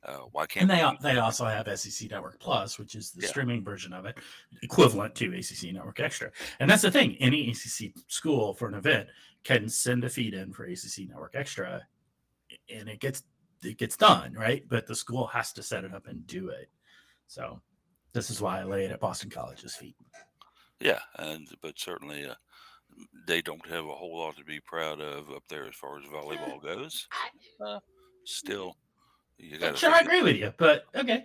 Uh, 0.04 0.18
why 0.32 0.46
can't 0.46 0.70
And 0.70 0.78
they 0.78 0.84
we- 0.84 0.98
they 1.14 1.18
also 1.18 1.44
have 1.46 1.66
SEC 1.78 2.08
Network 2.08 2.38
Plus, 2.38 2.78
which 2.78 2.94
is 2.94 3.10
the 3.10 3.22
Yeah. 3.22 3.28
streaming 3.28 3.64
version 3.64 3.92
of 3.92 4.04
it, 4.04 4.16
equivalent 4.62 5.14
to 5.16 5.32
ACC 5.34 5.72
Network 5.72 5.98
Extra. 5.98 6.30
And 6.60 6.70
that's 6.70 6.82
the 6.82 6.90
thing: 6.90 7.16
any 7.16 7.50
ACC 7.50 7.92
school 8.06 8.54
for 8.54 8.68
an 8.68 8.74
event 8.74 9.08
can 9.44 9.68
send 9.68 10.04
a 10.04 10.10
feed 10.10 10.34
in 10.34 10.52
for 10.52 10.64
ACC 10.66 11.06
Network 11.08 11.34
Extra, 11.34 11.86
and 12.68 12.88
it 12.88 13.00
gets 13.00 13.24
it 13.62 13.78
gets 13.78 13.96
done 13.96 14.32
right. 14.34 14.64
But 14.68 14.86
the 14.86 14.94
school 14.94 15.26
has 15.28 15.52
to 15.54 15.62
set 15.62 15.84
it 15.84 15.94
up 15.94 16.06
and 16.06 16.26
do 16.26 16.48
it. 16.48 16.70
So 17.26 17.60
this 18.12 18.30
is 18.30 18.40
why 18.40 18.60
I 18.60 18.64
lay 18.64 18.84
it 18.84 18.90
at 18.90 19.00
Boston 19.00 19.30
College's 19.30 19.74
feet. 19.76 19.96
Yeah, 20.80 21.00
and 21.16 21.46
but 21.60 21.78
certainly 21.78 22.26
uh, 22.26 22.34
they 23.26 23.40
don't 23.42 23.64
have 23.66 23.84
a 23.86 23.94
whole 23.94 24.18
lot 24.18 24.36
to 24.38 24.44
be 24.44 24.60
proud 24.60 25.00
of 25.00 25.30
up 25.30 25.44
there 25.48 25.66
as 25.68 25.74
far 25.74 25.98
as 25.98 26.04
volleyball 26.06 26.62
goes. 26.62 27.06
Uh, 27.64 27.78
still, 28.24 28.76
you 29.38 29.58
got 29.58 29.76
Sure, 29.76 29.92
I 29.92 30.00
agree 30.00 30.22
with 30.22 30.36
you, 30.36 30.52
but 30.56 30.86
okay. 30.94 31.24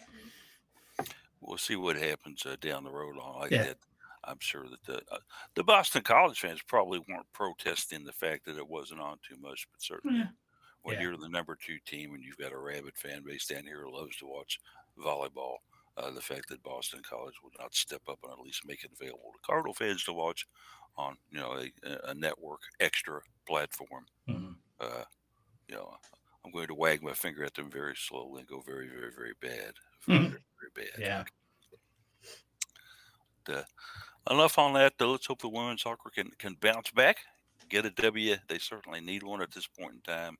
We'll 1.41 1.57
see 1.57 1.75
what 1.75 1.95
happens 1.95 2.45
uh, 2.45 2.55
down 2.59 2.83
the 2.83 2.91
road 2.91 3.17
on 3.21 3.39
like 3.39 3.51
Yeah. 3.51 3.63
that. 3.65 3.77
I'm 4.27 4.39
sure 4.39 4.65
that 4.67 4.83
the 4.85 5.01
uh, 5.13 5.19
the 5.53 5.63
Boston 5.63 6.01
College 6.01 6.39
fans 6.39 6.59
probably 6.67 6.99
weren't 7.07 7.31
protesting 7.31 8.03
the 8.03 8.11
fact 8.11 8.45
that 8.45 8.57
it 8.57 8.67
wasn't 8.67 8.99
on 9.01 9.17
too 9.27 9.37
much, 9.39 9.67
but 9.71 9.81
certainly 9.83 10.17
Yeah. 10.19 10.27
When 10.85 10.97
Yeah. 10.97 11.01
you're 11.03 11.17
the 11.17 11.27
number 11.29 11.55
two 11.55 11.79
team 11.79 12.13
and 12.13 12.23
you've 12.23 12.37
got 12.37 12.51
a 12.53 12.57
rabid 12.59 12.95
fan 12.97 13.23
base 13.23 13.47
down 13.47 13.63
here 13.63 13.81
who 13.83 13.91
loves 13.97 14.15
to 14.17 14.27
watch 14.27 14.59
volleyball, 14.97 15.57
uh, 15.97 16.11
the 16.11 16.21
fact 16.21 16.47
that 16.49 16.61
Boston 16.61 17.01
College 17.03 17.35
would 17.43 17.53
not 17.59 17.73
step 17.73 18.03
up 18.07 18.19
and 18.23 18.31
at 18.31 18.39
least 18.39 18.65
make 18.67 18.83
it 18.83 18.91
available 18.93 19.31
to 19.33 19.39
Cardinal 19.41 19.73
fans 19.73 20.03
to 20.03 20.13
watch 20.13 20.45
on 20.95 21.17
you 21.31 21.39
know 21.39 21.53
a, 21.57 22.09
a 22.09 22.13
network 22.13 22.61
extra 22.79 23.19
platform. 23.47 24.05
Mhm. 24.29 24.55
Uh, 24.79 25.05
you 25.67 25.75
know, 25.75 25.97
I'm 26.45 26.51
going 26.51 26.67
to 26.67 26.75
wag 26.75 27.01
my 27.01 27.13
finger 27.13 27.43
at 27.43 27.55
them 27.55 27.71
very 27.71 27.95
slowly 27.95 28.41
and 28.41 28.47
go 28.47 28.61
very, 28.61 28.87
very, 28.87 29.11
very 29.11 29.33
bad, 29.41 29.73
very, 30.05 30.19
Mhm. 30.19 30.29
very, 30.29 30.43
very 30.75 30.89
bad. 30.91 30.99
Yeah. 30.99 31.23
enough 34.29 34.57
on 34.59 34.73
that. 34.73 34.93
Though. 34.97 35.11
Let's 35.11 35.25
hope 35.27 35.41
the 35.41 35.49
women's 35.49 35.81
soccer 35.83 36.09
can 36.11 36.29
can 36.37 36.55
bounce 36.55 36.91
back, 36.91 37.17
get 37.69 37.85
a 37.85 37.91
W. 37.91 38.35
They 38.47 38.57
certainly 38.59 39.01
need 39.01 39.23
one 39.23 39.41
at 39.41 39.51
this 39.51 39.67
point 39.67 39.93
in 39.95 40.01
time, 40.01 40.37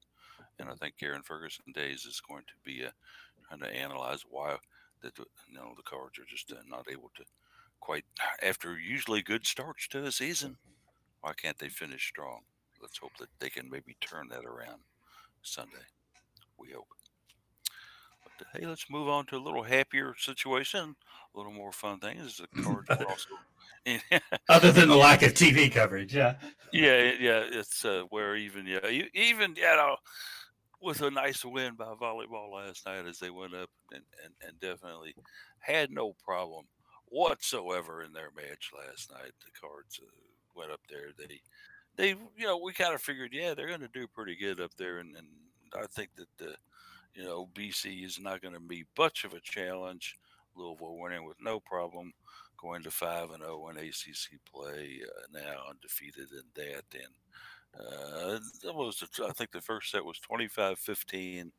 and 0.59 0.69
I 0.69 0.75
think 0.75 0.97
Karen 0.97 1.23
Ferguson-Dayes 1.23 2.05
is 2.05 2.21
going 2.21 2.43
to 2.47 2.53
be 2.63 2.85
uh, 2.85 2.91
trying 3.47 3.59
to 3.61 3.75
analyze 3.75 4.23
why 4.29 4.57
that 5.01 5.15
the- 5.15 5.25
you 5.47 5.55
know 5.55 5.73
the 5.75 5.83
Cards 5.83 6.19
are 6.19 6.25
just 6.25 6.51
uh, 6.51 6.55
not 6.67 6.87
able 6.89 7.11
to 7.15 7.23
quite 7.79 8.05
after 8.43 8.77
usually 8.77 9.21
good 9.21 9.45
starts 9.45 9.87
to 9.89 10.05
a 10.05 10.11
season. 10.11 10.57
Why 11.21 11.33
can't 11.33 11.57
they 11.57 11.69
finish 11.69 12.07
strong? 12.07 12.41
Let's 12.81 12.97
hope 12.97 13.17
that 13.19 13.29
they 13.39 13.49
can 13.49 13.69
maybe 13.69 13.97
turn 14.01 14.27
that 14.29 14.45
around 14.45 14.81
Sunday. 15.41 15.85
We 16.57 16.71
hope. 16.71 16.87
But 18.23 18.45
uh, 18.45 18.57
hey, 18.59 18.65
let's 18.67 18.89
move 18.89 19.07
on 19.07 19.25
to 19.27 19.37
a 19.37 19.39
little 19.39 19.63
happier 19.63 20.15
situation, 20.17 20.95
a 21.33 21.37
little 21.37 21.53
more 21.53 21.71
fun 21.71 21.99
things. 21.99 22.37
The 22.37 22.47
Cards 22.61 22.89
are 22.89 23.05
also. 23.07 23.29
Other 24.49 24.71
than 24.71 24.89
the 24.89 24.95
lack 24.95 25.21
of 25.21 25.33
TV 25.33 25.69
coverage, 25.69 26.13
yeah. 26.15 26.35
Yeah, 26.71 27.13
yeah, 27.19 27.43
it's 27.51 27.85
uh, 27.85 28.03
where 28.09 28.35
even 28.35 28.65
yeah, 28.65 28.87
you, 28.87 29.05
even 29.13 29.55
you 29.55 29.63
know, 29.63 29.95
with 30.85 31.01
a 31.01 31.09
nice 31.09 31.43
win 31.43 31.73
by 31.73 31.93
volleyball 31.99 32.53
last 32.53 32.85
night 32.85 33.05
as 33.07 33.17
they 33.17 33.31
went 33.31 33.55
up 33.55 33.69
and, 33.91 34.03
and, 34.23 34.33
and 34.47 34.59
definitely 34.59 35.15
had 35.59 35.89
no 35.91 36.13
problem 36.23 36.65
whatsoever 37.07 38.03
in 38.03 38.13
their 38.13 38.29
match 38.35 38.71
last 38.77 39.11
night. 39.11 39.31
The 39.43 39.59
Cards 39.59 39.99
uh, 40.01 40.07
went 40.55 40.71
up 40.71 40.81
there. 40.89 41.09
They 41.17 41.39
they 41.97 42.09
you 42.37 42.45
know 42.45 42.57
we 42.57 42.73
kind 42.73 42.93
of 42.93 43.01
figured 43.01 43.33
yeah 43.33 43.53
they're 43.53 43.67
going 43.67 43.79
to 43.79 43.87
do 43.87 44.07
pretty 44.07 44.35
good 44.35 44.59
up 44.59 44.71
there, 44.77 44.99
and, 44.99 45.15
and 45.15 45.27
I 45.73 45.87
think 45.87 46.09
that 46.17 46.27
the 46.37 46.55
you 47.15 47.23
know 47.23 47.49
BC 47.55 48.05
is 48.05 48.19
not 48.19 48.41
going 48.41 48.53
to 48.53 48.59
be 48.59 48.85
much 48.97 49.23
of 49.23 49.33
a 49.33 49.39
challenge. 49.39 50.15
Louisville 50.55 50.97
winning 50.99 51.25
with 51.25 51.37
no 51.41 51.59
problem 51.59 52.13
going 52.57 52.83
to 52.83 52.91
five 52.91 53.31
and 53.31 53.43
zero 53.43 53.67
in 53.69 53.77
ACC 53.77 54.39
play 54.51 55.01
uh, 55.03 55.27
now, 55.33 55.69
undefeated 55.69 56.29
in 56.31 56.43
that. 56.55 56.83
And 56.93 57.13
uh, 57.79 58.39
that 58.63 58.73
was 58.73 58.97
the, 58.99 59.25
I 59.25 59.31
think 59.31 59.51
the 59.51 59.61
first 59.61 59.91
set 59.91 60.03
was 60.05 60.19
25-15, 60.29 61.51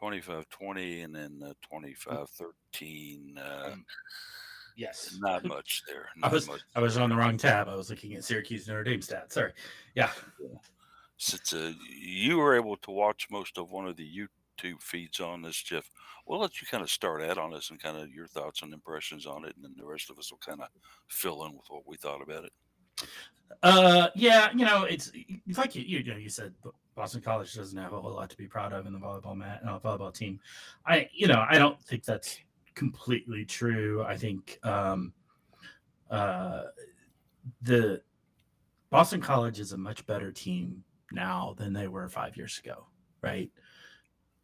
25-20, 0.00 1.04
and 1.04 1.14
then 1.14 1.40
uh, 1.44 1.52
25-13. 1.72 3.36
Uh, 3.38 3.70
Um, 3.72 3.84
Yes. 4.78 5.16
not 5.20 5.42
much 5.46 5.82
there. 5.88 6.10
I 6.22 6.28
was 6.28 6.46
much. 6.46 6.60
I 6.74 6.80
was 6.80 6.98
on 6.98 7.08
the 7.08 7.16
wrong 7.16 7.38
tab. 7.38 7.66
I 7.68 7.74
was 7.74 7.88
looking 7.88 8.12
at 8.14 8.24
Syracuse 8.24 8.68
Notre 8.68 8.84
Dame 8.84 9.00
stats. 9.00 9.32
Sorry. 9.32 9.52
Yeah. 9.94 10.10
Since 11.16 11.54
uh, 11.54 11.72
you 11.98 12.36
were 12.36 12.54
able 12.54 12.76
to 12.76 12.90
watch 12.90 13.26
most 13.30 13.56
of 13.56 13.70
one 13.70 13.86
of 13.88 13.96
the 13.96 14.06
YouTube 14.06 14.82
feeds 14.82 15.18
on 15.18 15.40
this, 15.40 15.62
Jeff, 15.62 15.88
we'll 16.26 16.40
let 16.40 16.60
you 16.60 16.66
kind 16.66 16.82
of 16.82 16.90
start 16.90 17.22
out 17.22 17.38
on 17.38 17.52
this 17.52 17.70
and 17.70 17.80
kind 17.82 17.96
of 17.96 18.10
your 18.10 18.26
thoughts 18.26 18.60
and 18.60 18.74
impressions 18.74 19.24
on 19.24 19.46
it, 19.46 19.54
and 19.56 19.64
then 19.64 19.74
the 19.78 19.86
rest 19.86 20.10
of 20.10 20.18
us 20.18 20.30
will 20.30 20.38
kind 20.44 20.60
of 20.60 20.68
fill 21.08 21.46
in 21.46 21.52
with 21.54 21.64
what 21.70 21.86
we 21.86 21.96
thought 21.96 22.20
about 22.20 22.44
it. 22.44 22.52
Uh, 23.62 24.08
yeah, 24.14 24.50
you 24.54 24.64
know, 24.64 24.84
it's 24.84 25.12
like 25.56 25.74
you, 25.74 25.82
you 25.82 26.04
know, 26.04 26.16
you 26.16 26.28
said 26.28 26.54
Boston 26.94 27.20
College 27.20 27.52
doesn't 27.54 27.78
have 27.78 27.92
a 27.92 28.00
whole 28.00 28.14
lot 28.14 28.30
to 28.30 28.36
be 28.36 28.46
proud 28.46 28.72
of 28.72 28.86
in 28.86 28.92
the 28.92 28.98
volleyball 28.98 29.36
mat, 29.36 29.60
uh, 29.66 29.78
volleyball 29.78 30.12
team. 30.12 30.40
I, 30.86 31.08
you 31.12 31.26
know, 31.26 31.44
I 31.48 31.58
don't 31.58 31.80
think 31.82 32.04
that's 32.04 32.38
completely 32.74 33.44
true. 33.44 34.04
I 34.04 34.16
think 34.16 34.58
um, 34.62 35.12
uh, 36.10 36.64
the 37.62 38.02
Boston 38.90 39.20
College 39.20 39.60
is 39.60 39.72
a 39.72 39.76
much 39.76 40.06
better 40.06 40.30
team 40.30 40.84
now 41.12 41.54
than 41.58 41.72
they 41.72 41.88
were 41.88 42.08
five 42.08 42.36
years 42.36 42.58
ago, 42.58 42.86
right? 43.20 43.50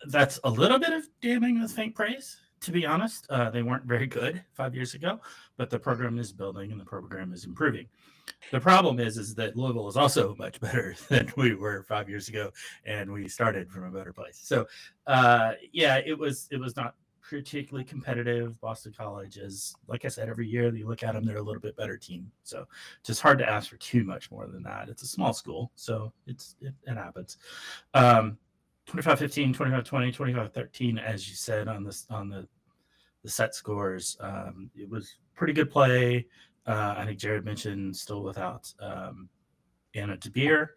That's 0.09 0.41
a 0.45 0.51
little 0.51 0.79
bit 0.79 0.93
of 0.93 1.07
damning 1.21 1.61
with 1.61 1.73
faint 1.73 1.95
praise, 1.95 2.41
to 2.61 2.73
be 2.73 2.85
honest. 2.85 3.27
Uh, 3.31 3.51
they 3.51 3.63
weren't 3.63 3.85
very 3.85 4.07
good 4.07 4.43
five 4.53 4.75
years 4.75 4.95
ago, 4.95 5.21
but 5.57 5.71
the 5.71 5.79
program 5.79 6.19
is 6.19 6.33
building 6.33 6.73
and 6.73 6.81
the 6.81 6.85
program 6.85 7.33
is 7.33 7.45
improving. 7.45 7.87
The 8.51 8.61
problem 8.61 9.01
is, 9.01 9.17
is 9.17 9.35
that 9.37 9.57
Louisville 9.57 9.89
is 9.89 9.97
also 9.97 10.35
much 10.39 10.61
better 10.61 10.95
than 11.09 11.33
we 11.37 11.55
were 11.55 11.83
five 11.83 12.09
years 12.09 12.29
ago, 12.29 12.51
and 12.85 13.11
we 13.11 13.29
started 13.29 13.71
from 13.71 13.85
a 13.85 13.91
better 13.91 14.13
place. 14.13 14.39
So, 14.43 14.67
uh, 15.07 15.53
yeah, 15.73 16.01
it 16.05 16.19
was 16.19 16.49
it 16.51 16.59
was 16.59 16.77
not 16.77 16.95
particularly 17.23 17.85
competitive. 17.85 18.61
Boston 18.61 18.93
College 18.97 19.39
is, 19.39 19.75
like 19.87 20.05
I 20.05 20.09
said, 20.09 20.29
every 20.29 20.47
year 20.47 20.75
you 20.75 20.87
look 20.87 21.03
at 21.03 21.15
them, 21.15 21.25
they're 21.25 21.39
a 21.39 21.43
little 21.43 21.63
bit 21.63 21.77
better 21.77 21.97
team. 21.97 22.31
So, 22.43 22.67
it's 22.99 23.07
just 23.07 23.23
hard 23.23 23.39
to 23.39 23.49
ask 23.49 23.71
for 23.71 23.79
too 23.79 24.05
much 24.05 24.31
more 24.31 24.47
than 24.47 24.63
that. 24.65 24.91
It's 24.91 25.03
a 25.03 25.09
small 25.09 25.33
school, 25.33 25.73
so 25.75 26.13
it's 26.27 26.57
it, 26.61 26.75
it 26.87 26.95
happens. 26.95 27.39
Um, 27.95 28.39
25 28.87 29.19
15 29.19 29.55
25 29.55 29.85
20 29.85 30.13
25 30.13 30.53
13 30.53 30.99
as 30.99 31.29
you 31.29 31.37
said 31.37 31.69
on 31.69 31.85
this 31.85 32.05
on 32.11 32.29
the 32.29 32.47
the 33.23 33.31
set 33.31 33.55
scores 33.55 34.17
um 34.21 34.69
it 34.75 34.91
was 34.91 35.19
pretty 35.37 35.53
good 35.53 35.71
play 35.71 36.27
uh 36.67 36.95
i 36.97 37.05
think 37.05 37.19
jared 37.19 37.45
mentioned 37.45 37.95
still 37.97 38.23
without 38.23 38.73
um 38.81 39.29
anna 39.95 40.17
DeBeer. 40.17 40.69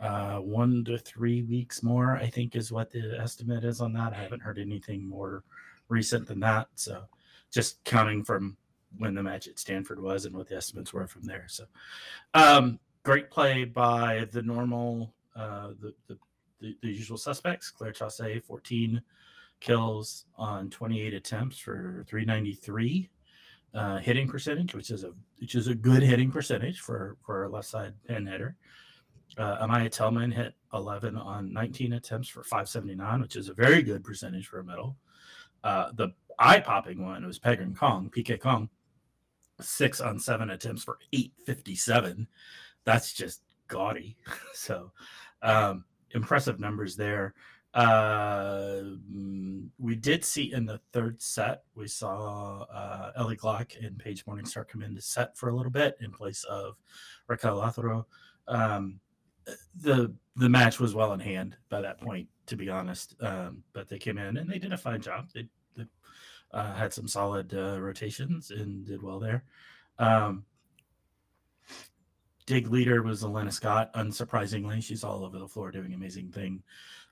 uh 0.00 0.38
one 0.38 0.84
to 0.84 0.98
three 0.98 1.42
weeks 1.42 1.82
more 1.82 2.16
i 2.16 2.26
think 2.26 2.54
is 2.56 2.72
what 2.72 2.90
the 2.90 3.18
estimate 3.20 3.64
is 3.64 3.80
on 3.80 3.92
that 3.92 4.12
i 4.12 4.16
haven't 4.16 4.42
heard 4.42 4.58
anything 4.58 5.08
more 5.08 5.44
recent 5.88 6.26
than 6.26 6.40
that 6.40 6.68
so 6.74 7.04
just 7.50 7.82
counting 7.84 8.24
from 8.24 8.56
when 8.98 9.14
the 9.14 9.22
match 9.22 9.48
at 9.48 9.58
stanford 9.58 10.02
was 10.02 10.24
and 10.26 10.36
what 10.36 10.48
the 10.48 10.56
estimates 10.56 10.92
were 10.92 11.06
from 11.06 11.22
there 11.22 11.44
so 11.48 11.64
um 12.34 12.78
great 13.02 13.30
play 13.30 13.64
by 13.64 14.26
the 14.32 14.42
normal 14.42 15.14
uh 15.34 15.68
the 15.80 15.94
the 16.08 16.18
the, 16.62 16.76
the 16.80 16.88
usual 16.88 17.18
suspects. 17.18 17.70
Claire 17.70 17.92
Chasse, 17.92 18.40
14 18.46 19.02
kills 19.60 20.24
on 20.36 20.70
28 20.70 21.12
attempts 21.12 21.58
for 21.58 22.04
393 22.08 23.10
uh, 23.74 23.98
hitting 23.98 24.28
percentage, 24.28 24.74
which 24.74 24.90
is 24.90 25.04
a 25.04 25.12
which 25.38 25.54
is 25.54 25.68
a 25.68 25.74
good 25.74 26.02
hitting 26.02 26.30
percentage 26.30 26.80
for 26.80 27.16
for 27.24 27.44
a 27.44 27.48
left 27.48 27.68
side 27.68 27.94
pin 28.06 28.26
hitter. 28.26 28.56
Uh, 29.38 29.66
Amaya 29.66 29.90
Tillman 29.90 30.30
hit 30.30 30.54
11 30.74 31.16
on 31.16 31.52
19 31.54 31.94
attempts 31.94 32.28
for 32.28 32.42
579, 32.42 33.22
which 33.22 33.36
is 33.36 33.48
a 33.48 33.54
very 33.54 33.82
good 33.82 34.04
percentage 34.04 34.46
for 34.46 34.58
a 34.58 34.64
middle. 34.64 34.96
Uh, 35.64 35.90
the 35.94 36.10
eye 36.38 36.60
popping 36.60 37.02
one 37.02 37.24
was 37.24 37.38
Phekran 37.38 37.74
Kong, 37.74 38.10
PK 38.14 38.38
Kong, 38.38 38.68
six 39.60 40.02
on 40.02 40.18
seven 40.18 40.50
attempts 40.50 40.84
for 40.84 40.98
857. 41.12 42.26
That's 42.84 43.12
just 43.14 43.40
gaudy. 43.68 44.16
so, 44.52 44.92
um, 45.40 45.84
impressive 46.10 46.60
numbers 46.60 46.96
there. 46.96 47.34
Uh, 47.74 48.82
mm, 49.10 49.66
we 49.78 49.94
did 49.94 50.24
see 50.24 50.52
in 50.52 50.66
the 50.66 50.80
third 50.92 51.22
set, 51.22 51.62
we 51.74 51.88
saw 51.88 52.62
uh, 52.72 53.12
Ellie 53.16 53.36
Glock 53.36 53.84
and 53.84 53.98
Paige 53.98 54.26
Morningstar 54.26 54.68
come 54.68 54.82
in 54.82 54.94
to 54.94 55.00
set 55.00 55.36
for 55.36 55.48
a 55.48 55.56
little 55.56 55.72
bit 55.72 55.96
in 56.00 56.12
place 56.12 56.44
of 56.44 56.76
Raquel 57.28 57.58
Lafaro. 57.58 58.04
Um, 58.46 59.00
the 59.80 60.14
the 60.36 60.48
match 60.48 60.80
was 60.80 60.94
well 60.94 61.12
in 61.12 61.20
hand 61.20 61.56
by 61.68 61.80
that 61.80 62.00
point, 62.00 62.28
to 62.46 62.56
be 62.56 62.70
honest. 62.70 63.14
Um, 63.20 63.62
but 63.72 63.88
they 63.88 63.98
came 63.98 64.18
in 64.18 64.36
and 64.36 64.48
they 64.48 64.58
did 64.58 64.72
a 64.72 64.78
fine 64.78 65.00
job. 65.00 65.28
They, 65.34 65.46
they 65.76 65.84
uh, 66.52 66.74
had 66.74 66.92
some 66.92 67.06
solid 67.06 67.52
uh, 67.54 67.80
rotations 67.80 68.50
and 68.50 68.86
did 68.86 69.02
well 69.02 69.18
there. 69.18 69.44
Um, 69.98 70.44
dig 72.46 72.68
leader 72.68 73.02
was 73.02 73.24
Elena 73.24 73.52
Scott. 73.52 73.92
Unsurprisingly, 73.94 74.82
she's 74.82 75.04
all 75.04 75.24
over 75.24 75.38
the 75.38 75.48
floor 75.48 75.70
doing 75.70 75.92
amazing 75.92 76.30
thing. 76.30 76.62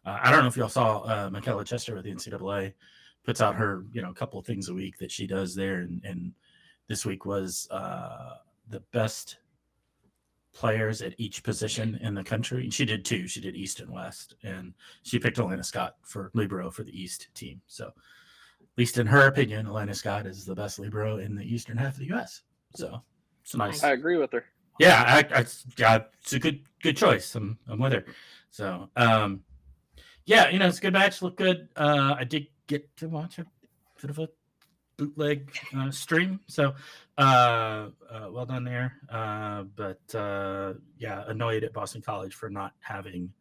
Uh, 0.05 0.19
I 0.23 0.31
don't 0.31 0.41
know 0.41 0.49
if 0.49 0.57
y'all 0.57 0.69
saw 0.69 1.01
uh, 1.01 1.31
Michella 1.31 1.65
Chester 1.65 1.95
with 1.95 2.05
the 2.05 2.13
NCAA 2.13 2.73
puts 3.25 3.41
out 3.41 3.55
her 3.55 3.85
you 3.93 4.01
know 4.01 4.11
a 4.11 4.15
couple 4.15 4.39
of 4.39 4.47
things 4.47 4.69
a 4.69 4.75
week 4.75 4.99
that 4.99 5.11
she 5.11 5.27
does 5.27 5.55
there, 5.55 5.77
and, 5.77 6.03
and 6.05 6.33
this 6.89 7.05
week 7.05 7.25
was 7.25 7.69
uh, 7.71 8.37
the 8.69 8.81
best 8.93 9.39
players 10.53 11.01
at 11.03 11.15
each 11.19 11.43
position 11.43 11.99
in 12.03 12.15
the 12.15 12.25
country. 12.25 12.65
And 12.65 12.75
she 12.75 12.85
did 12.85 13.05
two. 13.05 13.29
She 13.29 13.41
did 13.41 13.55
East 13.55 13.81
and 13.81 13.91
West, 13.91 14.35
and 14.43 14.75
she 15.03 15.19
picked 15.19 15.39
Elena 15.39 15.63
Scott 15.63 15.97
for 16.03 16.31
libero 16.35 16.71
for 16.71 16.83
the 16.83 17.01
East 17.01 17.29
team. 17.35 17.61
So, 17.67 17.87
at 17.87 18.79
least 18.79 18.99
in 18.99 19.07
her 19.07 19.27
opinion, 19.27 19.67
Elena 19.67 19.95
Scott 19.95 20.27
is 20.27 20.45
the 20.45 20.55
best 20.55 20.79
libero 20.79 21.19
in 21.19 21.35
the 21.35 21.45
eastern 21.45 21.77
half 21.77 21.95
of 21.95 22.01
the 22.01 22.07
U.S. 22.07 22.43
So 22.75 23.03
it's 23.43 23.55
nice. 23.55 23.83
I 23.85 23.93
agree 23.93 24.17
with 24.17 24.33
her. 24.33 24.45
Yeah, 24.79 25.05
I, 25.07 25.39
I, 25.39 25.41
it's 25.41 26.33
a 26.33 26.39
good 26.39 26.63
good 26.83 26.97
choice. 26.97 27.35
I'm 27.35 27.59
I'm 27.69 27.79
with 27.79 27.93
her. 27.93 28.05
So, 28.51 28.89
um, 28.97 29.43
yeah, 30.27 30.49
you 30.49 30.59
know, 30.59 30.67
it's 30.67 30.79
a 30.79 30.83
good 30.83 30.93
match. 30.93 31.23
Look 31.23 31.37
good. 31.37 31.69
Uh, 31.77 32.15
I 32.19 32.25
did 32.25 32.47
get 32.67 32.97
to 32.99 33.09
watch 33.09 33.39
a 33.39 33.47
bit 34.01 34.11
of 34.11 34.19
a 34.19 34.29
bootleg 34.97 35.51
uh, 35.77 35.91
stream. 35.91 36.41
So, 36.47 36.75
uh, 37.19 37.89
uh, 38.11 38.29
well 38.31 38.47
done 38.47 38.65
there. 38.65 38.95
Uh, 39.11 39.65
but 39.75 40.15
uh, 40.15 40.75
yeah, 40.99 41.25
annoyed 41.27 41.65
at 41.65 41.73
Boston 41.73 42.03
College 42.03 42.35
for 42.35 42.51
not 42.51 42.75
having 42.81 43.33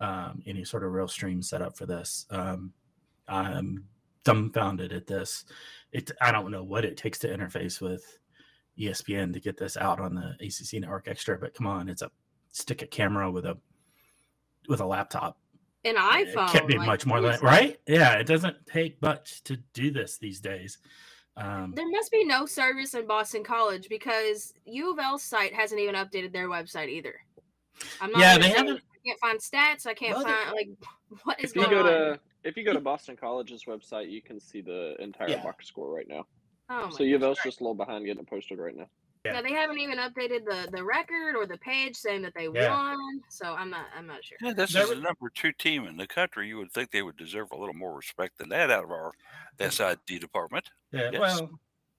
um, 0.00 0.42
any 0.46 0.64
sort 0.64 0.84
of 0.84 0.92
real 0.92 1.08
stream 1.08 1.42
set 1.42 1.62
up 1.62 1.76
for 1.76 1.86
this. 1.86 2.26
Um, 2.30 2.72
I'm 3.28 3.84
dumbfounded 4.24 4.92
at 4.92 5.06
this. 5.06 5.44
It 5.92 6.10
I 6.20 6.32
don't 6.32 6.50
know 6.50 6.64
what 6.64 6.84
it 6.84 6.96
takes 6.96 7.18
to 7.20 7.28
interface 7.28 7.80
with 7.80 8.18
ESPN 8.78 9.32
to 9.32 9.40
get 9.40 9.56
this 9.56 9.76
out 9.76 10.00
on 10.00 10.14
the 10.14 10.34
ACC 10.40 10.80
Network 10.80 11.08
Extra, 11.08 11.38
but 11.38 11.54
come 11.54 11.66
on, 11.66 11.88
it's 11.88 12.02
a 12.02 12.10
stick 12.52 12.82
a 12.82 12.86
camera 12.86 13.30
with 13.30 13.46
a 13.46 13.56
with 14.68 14.80
a 14.80 14.86
laptop. 14.86 15.38
An 15.86 15.96
iPhone. 15.96 16.48
It 16.48 16.52
can't 16.52 16.66
be 16.68 16.78
like, 16.78 16.86
much 16.86 17.06
more 17.06 17.20
than 17.20 17.38
right? 17.40 17.78
Yeah, 17.86 18.14
it 18.14 18.26
doesn't 18.26 18.56
take 18.66 19.00
much 19.00 19.42
to 19.44 19.56
do 19.72 19.90
this 19.90 20.18
these 20.18 20.40
days. 20.40 20.78
Um, 21.36 21.72
There 21.76 21.88
must 21.90 22.10
be 22.10 22.24
no 22.24 22.46
service 22.46 22.94
in 22.94 23.06
Boston 23.06 23.44
College 23.44 23.88
because 23.88 24.52
U 24.64 24.92
of 24.92 24.98
L's 24.98 25.22
site 25.22 25.52
hasn't 25.54 25.80
even 25.80 25.94
updated 25.94 26.32
their 26.32 26.48
website 26.48 26.88
either. 26.88 27.14
I'm 28.00 28.10
not 28.10 28.20
Yeah, 28.20 28.38
they 28.38 28.48
haven't- 28.50 28.78
I 28.78 29.08
can't 29.08 29.20
find 29.20 29.38
stats. 29.38 29.86
I 29.86 29.94
can't 29.94 30.16
Well, 30.16 30.24
find 30.24 30.52
like 30.52 30.68
what 31.24 31.38
is 31.42 31.50
If 31.50 31.56
you 31.56 31.62
going 31.62 31.74
go 31.76 31.80
on. 31.80 32.14
to 32.14 32.20
if 32.44 32.56
you 32.56 32.64
go 32.64 32.72
to 32.72 32.80
Boston 32.80 33.16
College's 33.16 33.64
website, 33.64 34.10
you 34.10 34.22
can 34.22 34.40
see 34.40 34.60
the 34.60 34.94
entire 35.00 35.28
Yeah. 35.28 35.42
box 35.42 35.66
score 35.66 35.92
right 35.92 36.08
now. 36.08 36.26
oh 36.70 36.86
my 36.86 36.90
so 36.90 37.02
U 37.04 37.16
of. 37.16 37.22
L's 37.22 37.38
just 37.44 37.60
a 37.60 37.62
little 37.64 37.74
behind 37.74 38.04
getting 38.06 38.22
it 38.22 38.28
posted 38.28 38.58
right 38.58 38.74
now. 38.76 38.88
Yeah, 39.34 39.42
they 39.42 39.52
haven't 39.52 39.78
even 39.78 39.98
updated 39.98 40.44
the 40.44 40.68
the 40.72 40.82
record 40.84 41.36
or 41.36 41.46
the 41.46 41.58
page 41.58 41.96
saying 41.96 42.22
that 42.22 42.34
they 42.34 42.48
Yeah. 42.52 42.70
won. 42.70 43.20
So 43.28 43.54
I'm 43.54 43.70
not 43.70 43.86
I'm 43.96 44.06
not 44.06 44.24
sure. 44.24 44.38
Yeah, 44.40 44.52
this 44.52 44.72
There 44.72 44.82
is 44.82 44.88
the 44.90 44.96
number 44.96 45.30
two 45.34 45.52
team 45.52 45.86
in 45.86 45.96
the 45.96 46.06
country. 46.06 46.48
You 46.48 46.58
would 46.58 46.72
think 46.72 46.90
they 46.90 47.02
would 47.02 47.16
deserve 47.16 47.50
a 47.52 47.56
little 47.56 47.74
more 47.74 47.94
respect 47.94 48.38
than 48.38 48.48
that 48.50 48.70
out 48.70 48.84
of 48.84 48.90
our 48.90 49.12
SID 49.58 50.20
department. 50.20 50.70
Yeah, 50.92 51.10
Yes. 51.12 51.20
well, 51.20 51.50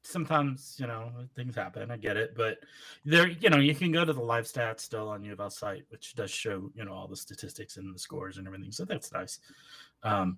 sometimes 0.04 0.76
you 0.80 0.88
know 0.88 1.12
things 1.36 1.56
happen. 1.56 1.92
I 1.92 1.98
get 1.98 2.16
it, 2.18 2.34
but 2.36 2.60
there, 3.04 3.28
you 3.28 3.50
know, 3.50 3.58
you 3.58 3.76
can 3.76 3.92
go 3.92 4.06
to 4.06 4.14
the 4.14 4.22
live 4.22 4.46
stats 4.46 4.82
still 4.82 5.10
on 5.10 5.24
U 5.24 5.34
of 5.34 5.40
L 5.40 5.50
site, 5.50 5.84
which 5.90 6.16
does 6.16 6.32
show 6.32 6.72
you 6.76 6.86
know 6.86 6.94
all 6.94 7.08
the 7.08 7.16
statistics 7.18 7.78
and 7.78 7.94
the 7.94 8.00
scores 8.00 8.38
and 8.38 8.48
everything. 8.48 8.72
So 8.72 8.86
that's 8.86 9.12
nice. 9.12 9.40
Um, 10.04 10.38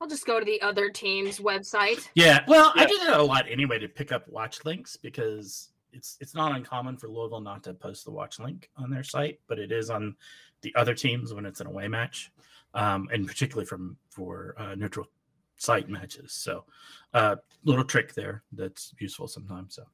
I'll 0.00 0.08
just 0.08 0.26
go 0.26 0.38
to 0.40 0.44
the 0.44 0.60
other 0.60 0.90
team's 0.90 1.38
website. 1.38 2.08
yeah, 2.14 2.44
well, 2.48 2.72
I 2.74 2.84
do 2.86 2.98
that 3.06 3.20
a 3.20 3.22
lot 3.22 3.46
anyway 3.48 3.78
to 3.78 3.88
pick 3.88 4.10
up 4.10 4.28
watch 4.28 4.64
links 4.64 4.96
because 4.96 5.70
it's 5.94 6.16
it's 6.20 6.34
not 6.34 6.54
uncommon 6.54 6.96
for 6.96 7.08
Louisville 7.08 7.40
not 7.40 7.62
to 7.64 7.74
post 7.74 8.04
the 8.04 8.10
watch 8.10 8.38
link 8.38 8.70
on 8.76 8.90
their 8.90 9.02
site, 9.02 9.40
but 9.46 9.58
it 9.58 9.72
is 9.72 9.90
on 9.90 10.16
the 10.62 10.74
other 10.74 10.94
teams 10.94 11.32
when 11.32 11.46
it's 11.46 11.60
an 11.60 11.66
away 11.66 11.88
match, 11.88 12.32
um, 12.74 13.08
and 13.12 13.26
particularly 13.26 13.66
from 13.66 13.96
for 14.10 14.54
uh, 14.58 14.74
neutral 14.74 15.06
site 15.56 15.88
matches. 15.88 16.32
So, 16.32 16.64
uh, 17.12 17.36
little 17.64 17.84
trick 17.84 18.14
there 18.14 18.42
that's 18.52 18.94
useful 18.98 19.28
sometimes. 19.28 19.76
So. 19.76 19.84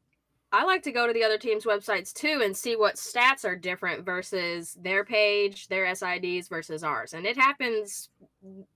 I 0.52 0.64
like 0.64 0.82
to 0.82 0.90
go 0.90 1.06
to 1.06 1.12
the 1.12 1.22
other 1.22 1.38
team's 1.38 1.64
websites 1.64 2.12
too 2.12 2.40
and 2.44 2.56
see 2.56 2.74
what 2.74 2.96
stats 2.96 3.44
are 3.44 3.54
different 3.54 4.04
versus 4.04 4.76
their 4.82 5.04
page, 5.04 5.68
their 5.68 5.86
SIDs 5.86 6.48
versus 6.48 6.82
ours. 6.82 7.14
And 7.14 7.24
it 7.24 7.36
happens 7.36 8.08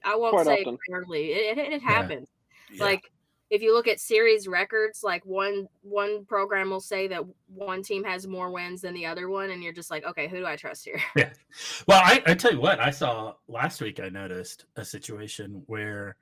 I 0.05 0.17
won't 0.17 0.35
Quite 0.35 0.47
say 0.47 0.61
often. 0.61 0.79
rarely. 0.89 1.33
It, 1.33 1.59
it, 1.59 1.73
it 1.75 1.83
happens. 1.83 2.29
Yeah. 2.73 2.85
Like 2.85 3.11
if 3.51 3.63
you 3.63 3.75
look 3.75 3.87
at 3.87 4.01
series 4.01 4.49
records, 4.49 5.03
like 5.03 5.25
one 5.25 5.69
one 5.83 6.25
program 6.25 6.71
will 6.71 6.81
say 6.81 7.07
that 7.09 7.23
one 7.47 7.83
team 7.83 8.03
has 8.05 8.27
more 8.27 8.51
wins 8.51 8.81
than 8.81 8.95
the 8.95 9.07
other 9.07 9.29
one, 9.29 9.51
and 9.51 9.63
you're 9.63 9.73
just 9.73 9.91
like, 9.91 10.05
okay, 10.05 10.29
who 10.29 10.39
do 10.39 10.47
I 10.47 10.57
trust 10.57 10.85
here? 10.85 11.01
Yeah. 11.17 11.31
Well, 11.87 12.01
I, 12.03 12.23
I 12.27 12.35
tell 12.35 12.53
you 12.53 12.61
what, 12.61 12.81
I 12.81 12.91
saw 12.91 13.35
last 13.47 13.81
week, 13.81 14.01
I 14.01 14.09
noticed 14.09 14.65
a 14.77 14.85
situation 14.85 15.63
where 15.67 16.17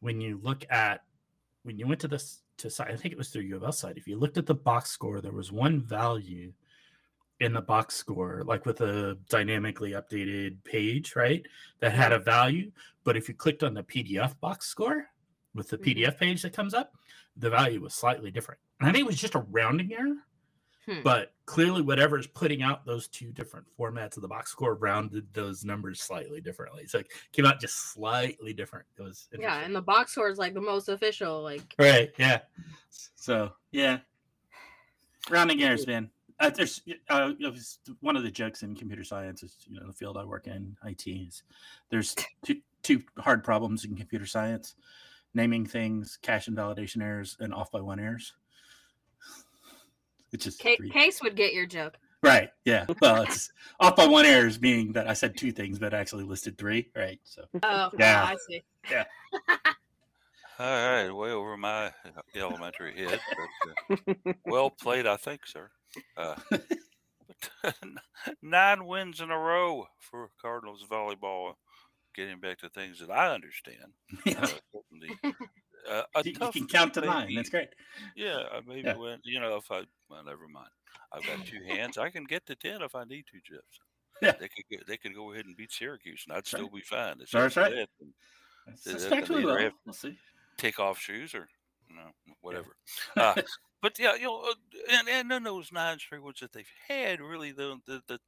when 0.00 0.20
you 0.20 0.38
look 0.42 0.64
at, 0.70 1.02
when 1.64 1.78
you 1.78 1.86
went 1.88 2.00
to 2.02 2.08
this, 2.08 2.42
to 2.58 2.70
site, 2.70 2.90
I 2.90 2.96
think 2.96 3.12
it 3.12 3.18
was 3.18 3.30
through 3.30 3.42
U 3.42 3.56
of 3.56 3.64
L 3.64 3.72
site, 3.72 3.96
if 3.96 4.06
you 4.06 4.16
looked 4.16 4.38
at 4.38 4.46
the 4.46 4.54
box 4.54 4.90
score, 4.90 5.20
there 5.20 5.32
was 5.32 5.50
one 5.50 5.80
value 5.80 6.52
in 7.40 7.52
the 7.52 7.60
box 7.60 7.96
score, 7.96 8.42
like 8.46 8.66
with 8.66 8.80
a 8.80 9.16
dynamically 9.28 9.92
updated 9.92 10.56
page, 10.64 11.16
right? 11.16 11.44
That 11.80 11.92
had 11.92 12.12
a 12.12 12.18
value. 12.18 12.70
But 13.04 13.16
if 13.16 13.28
you 13.28 13.34
clicked 13.34 13.62
on 13.62 13.74
the 13.74 13.82
PDF 13.82 14.38
box 14.40 14.66
score 14.66 15.08
with 15.54 15.68
the 15.68 15.78
Mhm. 15.78 15.84
PDF 15.84 16.18
page 16.18 16.42
that 16.42 16.52
comes 16.52 16.74
up, 16.74 16.94
the 17.36 17.50
value 17.50 17.80
was 17.80 17.94
slightly 17.94 18.30
different. 18.30 18.60
And 18.80 18.88
I 18.88 18.92
think 18.92 19.02
it 19.02 19.06
was 19.06 19.20
just 19.20 19.34
a 19.34 19.40
rounding 19.40 19.92
error 19.92 20.16
Hmm. 20.86 21.02
but 21.02 21.34
clearly 21.44 21.82
whatever 21.82 22.18
is 22.18 22.26
putting 22.26 22.62
out 22.62 22.86
those 22.86 23.08
two 23.08 23.30
different 23.30 23.66
formats 23.78 24.16
of 24.16 24.22
the 24.22 24.28
box 24.28 24.50
score 24.50 24.74
rounded 24.74 25.30
those 25.34 25.62
numbers 25.62 26.00
slightly 26.00 26.40
differently 26.40 26.86
so 26.86 27.00
it 27.00 27.08
came 27.30 27.44
out 27.44 27.60
just 27.60 27.92
slightly 27.92 28.54
different 28.54 28.86
it 28.96 29.02
was 29.02 29.28
yeah, 29.38 29.58
and 29.60 29.76
the 29.76 29.82
box 29.82 30.12
score 30.12 30.30
is 30.30 30.38
like 30.38 30.54
the 30.54 30.60
most 30.62 30.88
official. 30.88 31.42
Like 31.42 31.74
right 31.78 32.10
yeah 32.16 32.40
so 33.16 33.52
yeah 33.70 33.98
rounding 35.28 35.62
errors 35.62 35.86
man 35.86 36.10
uh, 36.40 36.48
there's 36.48 36.80
uh, 37.10 37.32
one 38.00 38.16
of 38.16 38.22
the 38.22 38.30
jokes 38.30 38.62
in 38.62 38.74
computer 38.74 39.04
science 39.04 39.42
is 39.42 39.58
you 39.68 39.78
know 39.78 39.86
the 39.86 39.92
field 39.92 40.16
i 40.16 40.24
work 40.24 40.46
in 40.46 40.74
it 40.86 41.06
is 41.06 41.42
there's 41.90 42.14
two, 42.46 42.62
two 42.82 43.02
hard 43.18 43.44
problems 43.44 43.84
in 43.84 43.94
computer 43.94 44.24
science 44.24 44.74
naming 45.34 45.66
things 45.66 46.18
cache 46.22 46.48
invalidation 46.48 47.02
errors 47.02 47.36
and 47.40 47.52
off 47.54 47.70
by 47.70 47.80
one 47.80 48.00
errors 48.00 48.34
it's 50.32 50.44
just 50.44 50.60
Ca- 50.62 50.76
Case 50.92 51.22
would 51.22 51.36
get 51.36 51.54
your 51.54 51.66
joke. 51.66 51.96
Right. 52.22 52.50
Yeah. 52.64 52.86
Well, 53.00 53.22
it's 53.22 53.50
off 53.80 53.96
by 53.96 54.06
one 54.06 54.26
errors, 54.26 54.60
meaning 54.60 54.92
that 54.92 55.08
I 55.08 55.14
said 55.14 55.38
two 55.38 55.52
things, 55.52 55.78
but 55.78 55.94
I 55.94 55.98
actually 56.00 56.24
listed 56.24 56.58
three. 56.58 56.90
Right. 56.94 57.18
So 57.24 57.44
Oh, 57.62 57.90
Yeah. 57.98 58.24
I 58.24 58.36
see. 58.46 58.62
Yeah. 58.90 59.04
All 60.60 60.66
right, 60.66 61.10
way 61.10 61.30
over 61.30 61.56
my 61.56 61.86
uh, 61.86 61.90
elementary 62.34 62.94
head. 62.96 63.20
But, 63.88 64.06
uh, 64.16 64.34
well 64.44 64.70
played, 64.70 65.06
I 65.06 65.16
think, 65.16 65.46
sir. 65.46 65.70
Uh, 66.16 66.34
nine 68.42 68.84
wins 68.84 69.20
in 69.20 69.30
a 69.30 69.38
row 69.38 69.86
for 70.00 70.30
Cardinals 70.42 70.84
volleyball. 70.90 71.54
Getting 72.14 72.40
back 72.40 72.58
to 72.58 72.68
things 72.68 72.98
that 73.00 73.10
I 73.10 73.32
understand. 73.34 73.92
yeah, 74.24 74.46
Uh, 75.88 76.02
uh, 76.14 76.22
you, 76.24 76.32
you 76.32 76.50
can 76.52 76.66
count 76.66 76.92
to 76.94 77.00
maybe- 77.00 77.12
nine. 77.12 77.34
That's 77.34 77.48
great. 77.50 77.68
Yeah, 78.16 78.42
uh, 78.52 78.60
maybe 78.66 78.82
Yeah. 78.82 78.96
when 78.96 79.20
you 79.24 79.40
know 79.40 79.56
if 79.56 79.70
I 79.70 79.82
well, 80.10 80.24
never 80.24 80.48
mind. 80.48 80.68
I've 81.12 81.24
got 81.24 81.46
two 81.46 81.62
hands. 81.66 81.96
I 81.96 82.10
can 82.10 82.24
get 82.24 82.44
to 82.46 82.56
ten 82.56 82.82
if 82.82 82.94
I 82.94 83.04
need 83.04 83.24
to, 83.28 83.40
Jeff. 83.54 83.64
Yeah. 84.20 84.32
they 84.32 84.48
could 84.48 84.64
go, 84.70 84.76
they 84.86 84.96
could 84.96 85.14
go 85.14 85.32
ahead 85.32 85.46
and 85.46 85.56
beat 85.56 85.70
Syracuse, 85.72 86.24
and 86.28 86.36
I'd 86.36 86.46
still 86.46 86.62
Right. 86.64 86.74
be 86.74 86.80
fine. 86.80 87.20
It's 87.20 87.30
That's 87.32 87.56
right. 87.56 87.72
and 87.72 87.88
That's, 88.66 88.82
Does 88.82 88.92
that's 88.94 89.04
that 89.06 89.12
actually 89.18 89.44
well. 89.46 89.70
We'll 89.86 89.92
see. 89.94 90.18
take 90.56 90.78
off 90.80 90.98
shoes 90.98 91.34
or 91.34 91.48
no, 91.88 92.10
whatever. 92.40 92.76
Uh, 93.16 93.34
but 93.82 93.98
yeah, 93.98 94.14
you 94.16 94.22
know, 94.24 94.40
uh, 94.42 94.54
and 94.90 95.08
and 95.08 95.30
then 95.30 95.44
those 95.44 95.70
nine 95.72 95.98
straight 96.00 96.22
ones 96.22 96.40
that 96.40 96.52
they've 96.52 96.68
had, 96.88 97.20
really 97.20 97.52
the 97.52 97.78
the 97.86 98.02
the, 98.08 98.18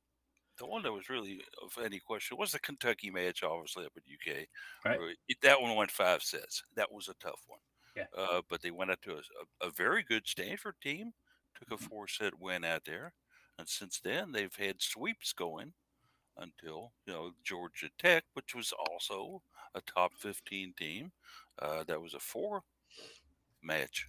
the 0.60 0.66
one 0.66 0.82
that 0.82 0.92
was 0.92 1.08
really 1.08 1.42
of 1.62 1.76
any 1.82 1.98
question 1.98 2.36
was 2.36 2.52
the 2.52 2.60
Kentucky 2.60 3.10
match, 3.10 3.42
obviously 3.42 3.86
up 3.86 3.92
at 3.96 4.02
UK. 4.04 4.46
Right. 4.84 5.16
that 5.42 5.60
one 5.60 5.74
went 5.74 5.90
five 5.90 6.22
sets. 6.22 6.62
That 6.76 6.92
was 6.92 7.08
a 7.08 7.14
tough 7.14 7.40
one. 7.46 7.60
Yeah. 7.96 8.06
Uh, 8.16 8.42
but 8.48 8.62
they 8.62 8.70
went 8.70 8.90
out 8.92 9.02
to 9.02 9.14
a, 9.16 9.66
a, 9.66 9.70
very 9.70 10.04
good 10.04 10.26
Stanford 10.26 10.76
team, 10.80 11.12
took 11.58 11.72
a 11.72 11.82
Mhm. 11.82 11.88
four 11.88 12.06
set 12.08 12.38
win 12.38 12.62
out 12.64 12.84
there, 12.84 13.14
and 13.58 13.68
since 13.68 13.98
then 14.00 14.30
they've 14.32 14.54
had 14.54 14.80
sweeps 14.80 15.32
going 15.32 15.72
until 16.36 16.92
you 17.06 17.12
know 17.12 17.32
Georgia 17.42 17.90
Tech, 17.98 18.24
which 18.34 18.54
was 18.54 18.72
also 18.72 19.42
a 19.74 19.80
top 19.80 20.12
fifteen 20.18 20.72
team. 20.74 21.12
Uh, 21.58 21.82
that 21.84 22.00
was 22.00 22.14
a 22.14 22.20
four 22.20 22.62
match, 23.62 24.06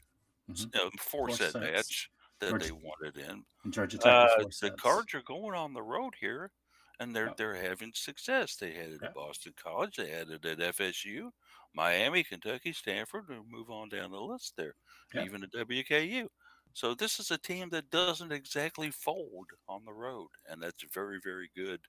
Mhm. 0.50 0.76
uh, 0.76 0.90
four, 1.00 1.28
Four 1.28 1.36
set 1.38 1.54
sets. 1.54 1.56
match 1.56 2.12
that 2.42 2.60
they 2.60 2.72
wanted 2.72 3.18
in. 3.18 3.46
And 3.64 3.74
Georgia 3.74 3.98
Tech 3.98 4.14
Uh, 4.14 4.28
the. 4.62 4.72
Cards 4.78 5.14
are 5.14 5.22
going 5.24 5.56
on 5.56 5.74
the 5.74 5.84
road 5.84 6.16
here, 6.20 6.52
and 7.00 7.16
they're 7.16 7.32
they're 7.38 7.56
having 7.56 7.94
success. 7.94 8.56
They 8.58 8.74
had 8.74 8.92
it 8.92 9.02
Yeah. 9.02 9.10
at 9.10 9.14
Boston 9.14 9.54
College. 9.56 9.96
They 9.98 10.10
had 10.10 10.30
it 10.30 10.46
at 10.46 10.60
FSU, 10.62 11.32
Miami, 11.74 12.24
Kentucky, 12.24 12.74
Stanford. 12.74 13.30
And 13.30 13.48
move 13.50 13.70
on 13.70 13.90
down 13.90 14.12
the 14.12 14.22
list 14.22 14.56
there, 14.58 14.76
even 15.14 15.44
at 15.44 15.52
WKU. 15.52 16.30
So 16.74 16.96
this 16.96 17.20
is 17.20 17.32
a 17.32 17.38
team 17.38 17.70
that 17.72 17.90
doesn't 17.90 18.32
exactly 18.32 18.92
fold 18.92 19.48
on 19.68 19.86
the 19.86 19.94
road, 19.94 20.30
and 20.48 20.62
that's 20.64 20.84
very 20.94 21.20
very 21.24 21.50
good. 21.56 21.88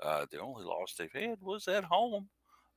Uh, 0.00 0.26
the 0.30 0.40
only 0.40 0.64
loss 0.64 0.94
they've 0.94 1.12
had 1.12 1.40
was 1.42 1.68
at 1.68 1.84
home 1.84 2.30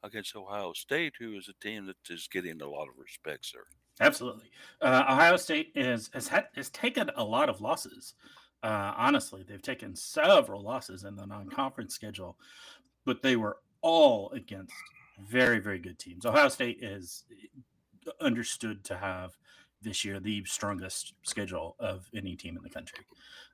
against 0.03 0.36
Ohio 0.36 0.74
State, 0.74 1.15
who 1.19 1.38
is 1.38 1.47
a 1.49 1.53
team 1.55 1.86
that 1.88 1.97
is 2.09 2.28
getting 2.28 2.61
a 2.61 2.67
lot 2.69 2.89
of 2.89 2.97
respect, 2.97 3.45
sir. 3.45 3.65
Absolutely. 3.99 4.49
Uh, 4.81 5.03
Ohio 5.09 5.37
State 5.37 5.71
is 5.75 6.09
has 6.13 6.27
had 6.27 6.47
has 6.55 6.69
taken 6.69 7.09
a 7.15 7.23
lot 7.23 7.49
of 7.49 7.61
losses. 7.61 8.15
Uh, 8.63 8.93
honestly, 8.97 9.43
they've 9.47 9.61
taken 9.61 9.95
several 9.95 10.63
losses 10.63 11.03
in 11.03 11.15
the 11.15 11.25
non-conference 11.25 11.93
schedule, 11.93 12.37
but 13.05 13.21
they 13.21 13.35
were 13.35 13.57
all 13.81 14.31
against 14.31 14.73
very 15.29 15.59
very 15.59 15.79
good 15.79 15.99
teams. 15.99 16.25
Ohio 16.25 16.49
State 16.49 16.81
is 16.81 17.25
understood 18.19 18.83
to 18.85 18.97
have 18.97 19.37
this 19.81 20.03
year 20.03 20.19
the 20.19 20.43
strongest 20.45 21.13
schedule 21.23 21.75
of 21.79 22.07
any 22.15 22.35
team 22.35 22.57
in 22.57 22.63
the 22.63 22.69
country. 22.69 23.05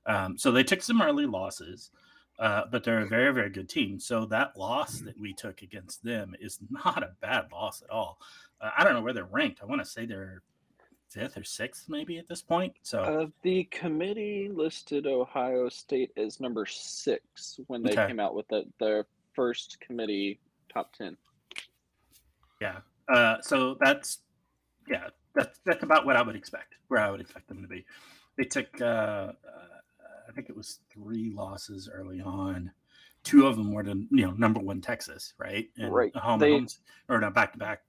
Um, 0.05 0.37
so 0.37 0.51
they 0.51 0.63
took 0.63 0.81
some 0.81 1.01
early 1.01 1.25
losses. 1.25 1.91
Uh, 2.39 2.63
but 2.71 2.83
they're 2.85 3.01
a 3.01 3.05
very, 3.07 3.33
very 3.33 3.49
good 3.49 3.67
team. 3.67 3.99
So 3.99 4.25
that 4.27 4.57
loss 4.57 4.99
that 5.01 5.19
we 5.19 5.33
took 5.33 5.61
against 5.61 6.01
them 6.03 6.33
is 6.39 6.57
not 6.69 7.03
a 7.03 7.11
bad 7.21 7.51
loss 7.51 7.81
at 7.81 7.89
all. 7.89 8.17
Uh, 8.61 8.71
I 8.77 8.83
don't 8.85 8.93
know 8.93 9.01
where 9.01 9.13
they're 9.13 9.25
ranked. 9.25 9.61
I 9.61 9.65
want 9.65 9.81
to 9.81 9.85
say 9.89 10.05
they're 10.05 10.41
fifth 11.09 11.37
or 11.37 11.43
sixth, 11.43 11.89
maybe 11.89 12.17
at 12.17 12.27
this 12.29 12.41
point. 12.41 12.73
So 12.81 13.03
Uh, 13.03 13.25
the 13.41 13.65
committee 13.65 14.47
listed 14.47 15.05
Ohio 15.05 15.67
State 15.67 16.11
as 16.15 16.39
number 16.39 16.65
six 16.65 17.59
when 17.67 17.83
they 17.83 17.91
Okay. 17.91 18.07
came 18.07 18.19
out 18.21 18.35
with 18.35 18.47
the, 18.47 18.63
their 18.79 19.05
first 19.33 19.77
committee 19.81 20.39
top 20.71 20.93
ten. 20.93 21.17
yeah, 22.61 22.79
uh, 23.07 23.41
so 23.41 23.75
that's 23.81 24.19
yeah, 24.87 25.09
that's 25.33 25.59
that's 25.65 25.83
about 25.83 26.05
what 26.05 26.15
I 26.15 26.21
would 26.21 26.35
expect. 26.35 26.75
Where 26.89 26.99
I 27.01 27.09
would 27.11 27.21
expect 27.21 27.47
them 27.47 27.61
to 27.61 27.67
be. 27.67 27.85
They 28.37 28.43
took, 28.45 28.79
uh, 28.81 28.85
uh, 28.85 29.33
think 30.39 30.49
it 30.49 30.55
was 30.55 30.79
three 30.89 31.31
losses 31.31 31.89
early 31.93 32.21
on. 32.21 32.71
Two 33.23 33.45
of 33.45 33.57
them 33.57 33.73
were 33.73 33.83
to 33.83 33.91
you 34.09 34.25
know 34.25 34.31
number 34.31 34.61
one 34.61 34.79
Texas, 34.79 35.33
right? 35.37 35.69
And 35.77 35.93
Right. 35.93 36.15
Home 36.15 36.39
They- 36.39 36.51
homes 36.53 36.79
or 37.09 37.19
not 37.19 37.33
back 37.33 37.51
to 37.53 37.59
back 37.59 37.81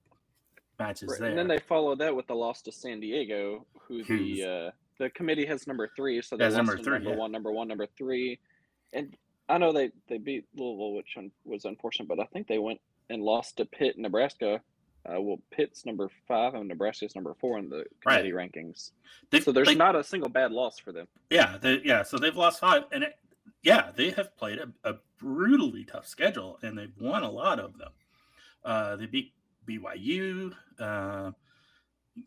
matches 0.77 1.09
Right, 1.09 1.19
there. 1.21 1.29
And 1.29 1.37
then 1.37 1.47
they 1.47 1.59
followed 1.59 1.99
that 1.99 2.13
with 2.13 2.27
the 2.27 2.35
loss 2.35 2.61
to 2.63 2.71
San 2.71 2.99
Diego, 2.99 3.65
who 3.79 4.03
Who's- 4.03 4.37
the 4.37 4.43
uh, 4.43 4.71
the 4.97 5.09
committee 5.11 5.45
has 5.45 5.65
number 5.65 5.89
three, 5.95 6.21
so 6.21 6.35
they 6.35 6.43
lost 6.43 6.57
number 6.57 6.77
three, 6.77 6.93
number 6.95 7.11
yeah. 7.11 7.15
one, 7.15 7.31
number 7.31 7.51
one, 7.51 7.67
number 7.69 7.87
three, 7.97 8.39
and 8.93 9.15
I 9.47 9.57
know 9.57 9.71
they 9.71 9.91
they 10.07 10.17
beat 10.17 10.45
Louisville, 10.53 10.93
which 10.93 11.15
un- 11.17 11.31
was 11.45 11.63
unfortunate, 11.65 12.09
but 12.09 12.19
I 12.19 12.25
think 12.25 12.47
they 12.47 12.59
went 12.59 12.81
and 13.09 13.23
lost 13.23 13.57
to 13.57 13.65
Pitt, 13.65 13.97
Nebraska. 13.97 14.61
Uh, 15.05 15.19
well, 15.21 15.41
Pitt's 15.51 15.85
number 15.85 16.09
five 16.27 16.53
and 16.53 16.67
Nebraska's 16.67 17.15
number 17.15 17.33
four 17.33 17.57
in 17.57 17.69
the 17.69 17.85
Right. 18.05 18.17
committee 18.19 18.31
rankings. 18.31 18.91
They've- 19.29 19.43
So 19.43 19.51
there's 19.51 19.67
they- 19.67 19.75
not 19.75 19.95
a 19.95 20.03
single 20.03 20.29
bad 20.29 20.51
loss 20.51 20.77
for 20.79 20.91
them. 20.91 21.07
Yeah, 21.29 21.57
they, 21.57 21.81
yeah. 21.83 22.03
So 22.03 22.17
they've 22.17 22.35
lost 22.35 22.59
five, 22.59 22.83
and 22.91 23.03
it, 23.03 23.17
yeah, 23.63 23.91
they 23.91 24.11
have 24.11 24.35
played 24.37 24.59
a, 24.59 24.71
a 24.83 24.95
brutally 25.17 25.85
tough 25.85 26.07
schedule, 26.07 26.59
and 26.61 26.77
they've 26.77 26.95
won 26.99 27.23
a 27.23 27.31
lot 27.31 27.59
of 27.59 27.77
them. 27.77 27.91
Uh, 28.63 28.95
they 28.95 29.07
beat 29.07 29.33
BYU. 29.65 30.55
Uh, 30.79 31.31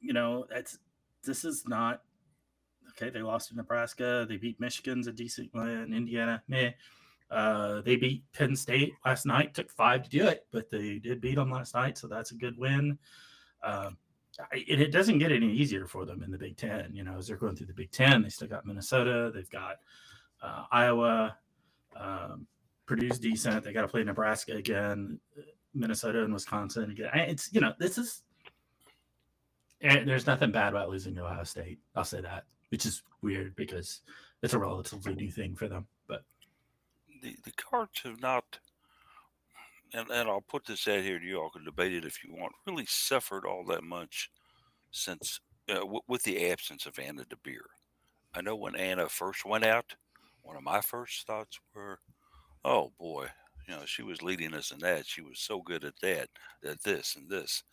you 0.01 0.13
know, 0.13 0.47
that's 0.51 0.79
this 1.23 1.45
is 1.45 1.67
not 1.69 2.03
okay. 2.91 3.09
They 3.11 3.23
lost 3.23 3.51
to 3.51 3.57
Nebraska. 3.57 4.27
They 4.29 4.37
beat 4.37 4.59
Michigan's 4.59 5.07
a 5.07 5.13
decent 5.13 5.55
one. 5.55 5.93
Indiana, 5.95 6.43
meh. 6.49 6.73
Uh, 7.31 7.81
they 7.81 7.97
beat 7.97 8.23
Penn 8.33 8.55
State 8.55 8.93
last 9.05 9.27
night. 9.27 9.55
Took 9.55 9.71
five 9.71 10.03
to 10.05 10.11
do 10.11 10.27
it, 10.27 10.47
but 10.53 10.71
they 10.71 10.99
did 10.99 11.21
beat 11.21 11.35
them 11.37 11.51
last 11.51 11.75
night, 11.75 11.99
so 11.99 12.07
that's 12.07 12.31
a 12.31 12.37
good 12.37 12.57
win. 12.59 12.99
Um, 13.63 13.97
I- 14.53 14.65
and 14.71 14.81
it 14.81 14.91
doesn't 14.93 15.19
get 15.19 15.33
any 15.33 15.51
easier 15.51 15.87
for 15.87 16.05
them 16.05 16.23
in 16.23 16.31
the 16.31 16.39
Big 16.39 16.57
Ten. 16.57 16.95
You 16.95 17.05
know, 17.05 17.17
as 17.19 17.27
they're 17.27 17.37
going 17.37 17.57
through 17.57 17.69
the 17.69 17.75
Big 17.75 17.91
Ten, 17.91 18.23
they 18.23 18.29
still 18.29 18.49
got 18.49 18.67
Minnesota, 18.67 19.31
they've 19.35 19.51
got 19.51 19.77
uh, 20.43 20.65
Iowa, 20.71 21.37
um, 21.97 22.47
Purdue's 22.87 23.19
decent. 23.19 23.65
They 23.65 23.73
got 23.73 23.83
to 23.83 23.89
play 23.89 24.05
Nebraska 24.05 24.53
again, 24.53 25.19
Minnesota 25.73 26.23
and 26.23 26.33
Wisconsin 26.35 26.91
again. 26.91 27.11
It's 27.15 27.53
you 27.53 27.61
know 27.61 27.73
this 27.79 27.97
is. 27.99 28.23
And 29.81 30.09
there's 30.09 30.27
nothing 30.27 30.51
bad 30.51 30.73
about 30.73 30.89
losing 30.89 31.15
to 31.17 31.25
Ohio 31.25 31.45
State. 31.45 31.79
I'll 31.95 32.05
say 32.05 32.21
that, 32.23 32.45
which 32.71 32.87
is 32.87 33.03
weird 33.23 33.55
because 33.55 34.01
it's 34.43 34.55
a 34.55 34.59
relatively 34.59 35.15
new 35.15 35.31
thing 35.31 35.55
for 35.57 35.69
them. 35.69 35.87
The, 37.25 37.37
the 37.43 37.51
cards 37.51 38.03
have 38.03 38.21
not 38.21 38.61
and, 39.93 40.11
and 40.11 40.29
I'll 40.29 40.41
put 40.41 40.67
this 40.67 40.87
out 40.89 41.03
here 41.03 41.19
to 41.19 41.25
you 41.25 41.41
all 41.41 41.51
can 41.51 41.65
debate 41.65 41.93
it 41.93 42.05
if 42.05 42.23
you 42.25 42.33
want 42.33 42.53
really 42.67 42.87
suffered 42.87 43.45
all 43.47 43.65
that 43.67 43.85
much 43.85 44.31
since 44.91 45.41
uh, 45.69 45.75
w- 45.77 46.01
with 46.09 46.23
the 46.25 46.51
absence 46.51 46.87
of 46.87 46.99
Anna 46.99 47.25
DeBeer. 47.25 47.67
I 48.35 48.43
know 48.43 48.57
when 48.57 48.77
Anna 48.77 49.09
first 49.09 49.45
went 49.47 49.65
out, 49.65 49.97
one 50.43 50.57
of 50.57 50.63
my 50.63 50.81
first 50.83 51.27
thoughts 51.27 51.61
were, 51.75 52.01
"Oh 52.65 52.93
boy, 52.99 53.29
you 53.69 53.75
know 53.77 53.87
she 53.87 54.03
was 54.03 54.23
leading 54.23 54.55
us 54.55 54.73
in 54.73 54.81
that. 54.81 55.07
She 55.07 55.23
was 55.23 55.41
so 55.41 55.63
good 55.63 55.85
at 55.85 56.01
that, 56.03 56.31
at 56.65 56.83
this 56.83 57.17
and 57.17 57.31
this." 57.31 57.65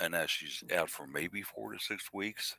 And 0.00 0.12
now 0.12 0.26
she's 0.26 0.62
out 0.72 0.90
for 0.90 1.06
maybe 1.06 1.42
four 1.42 1.72
to 1.72 1.78
six 1.78 2.12
weeks. 2.12 2.56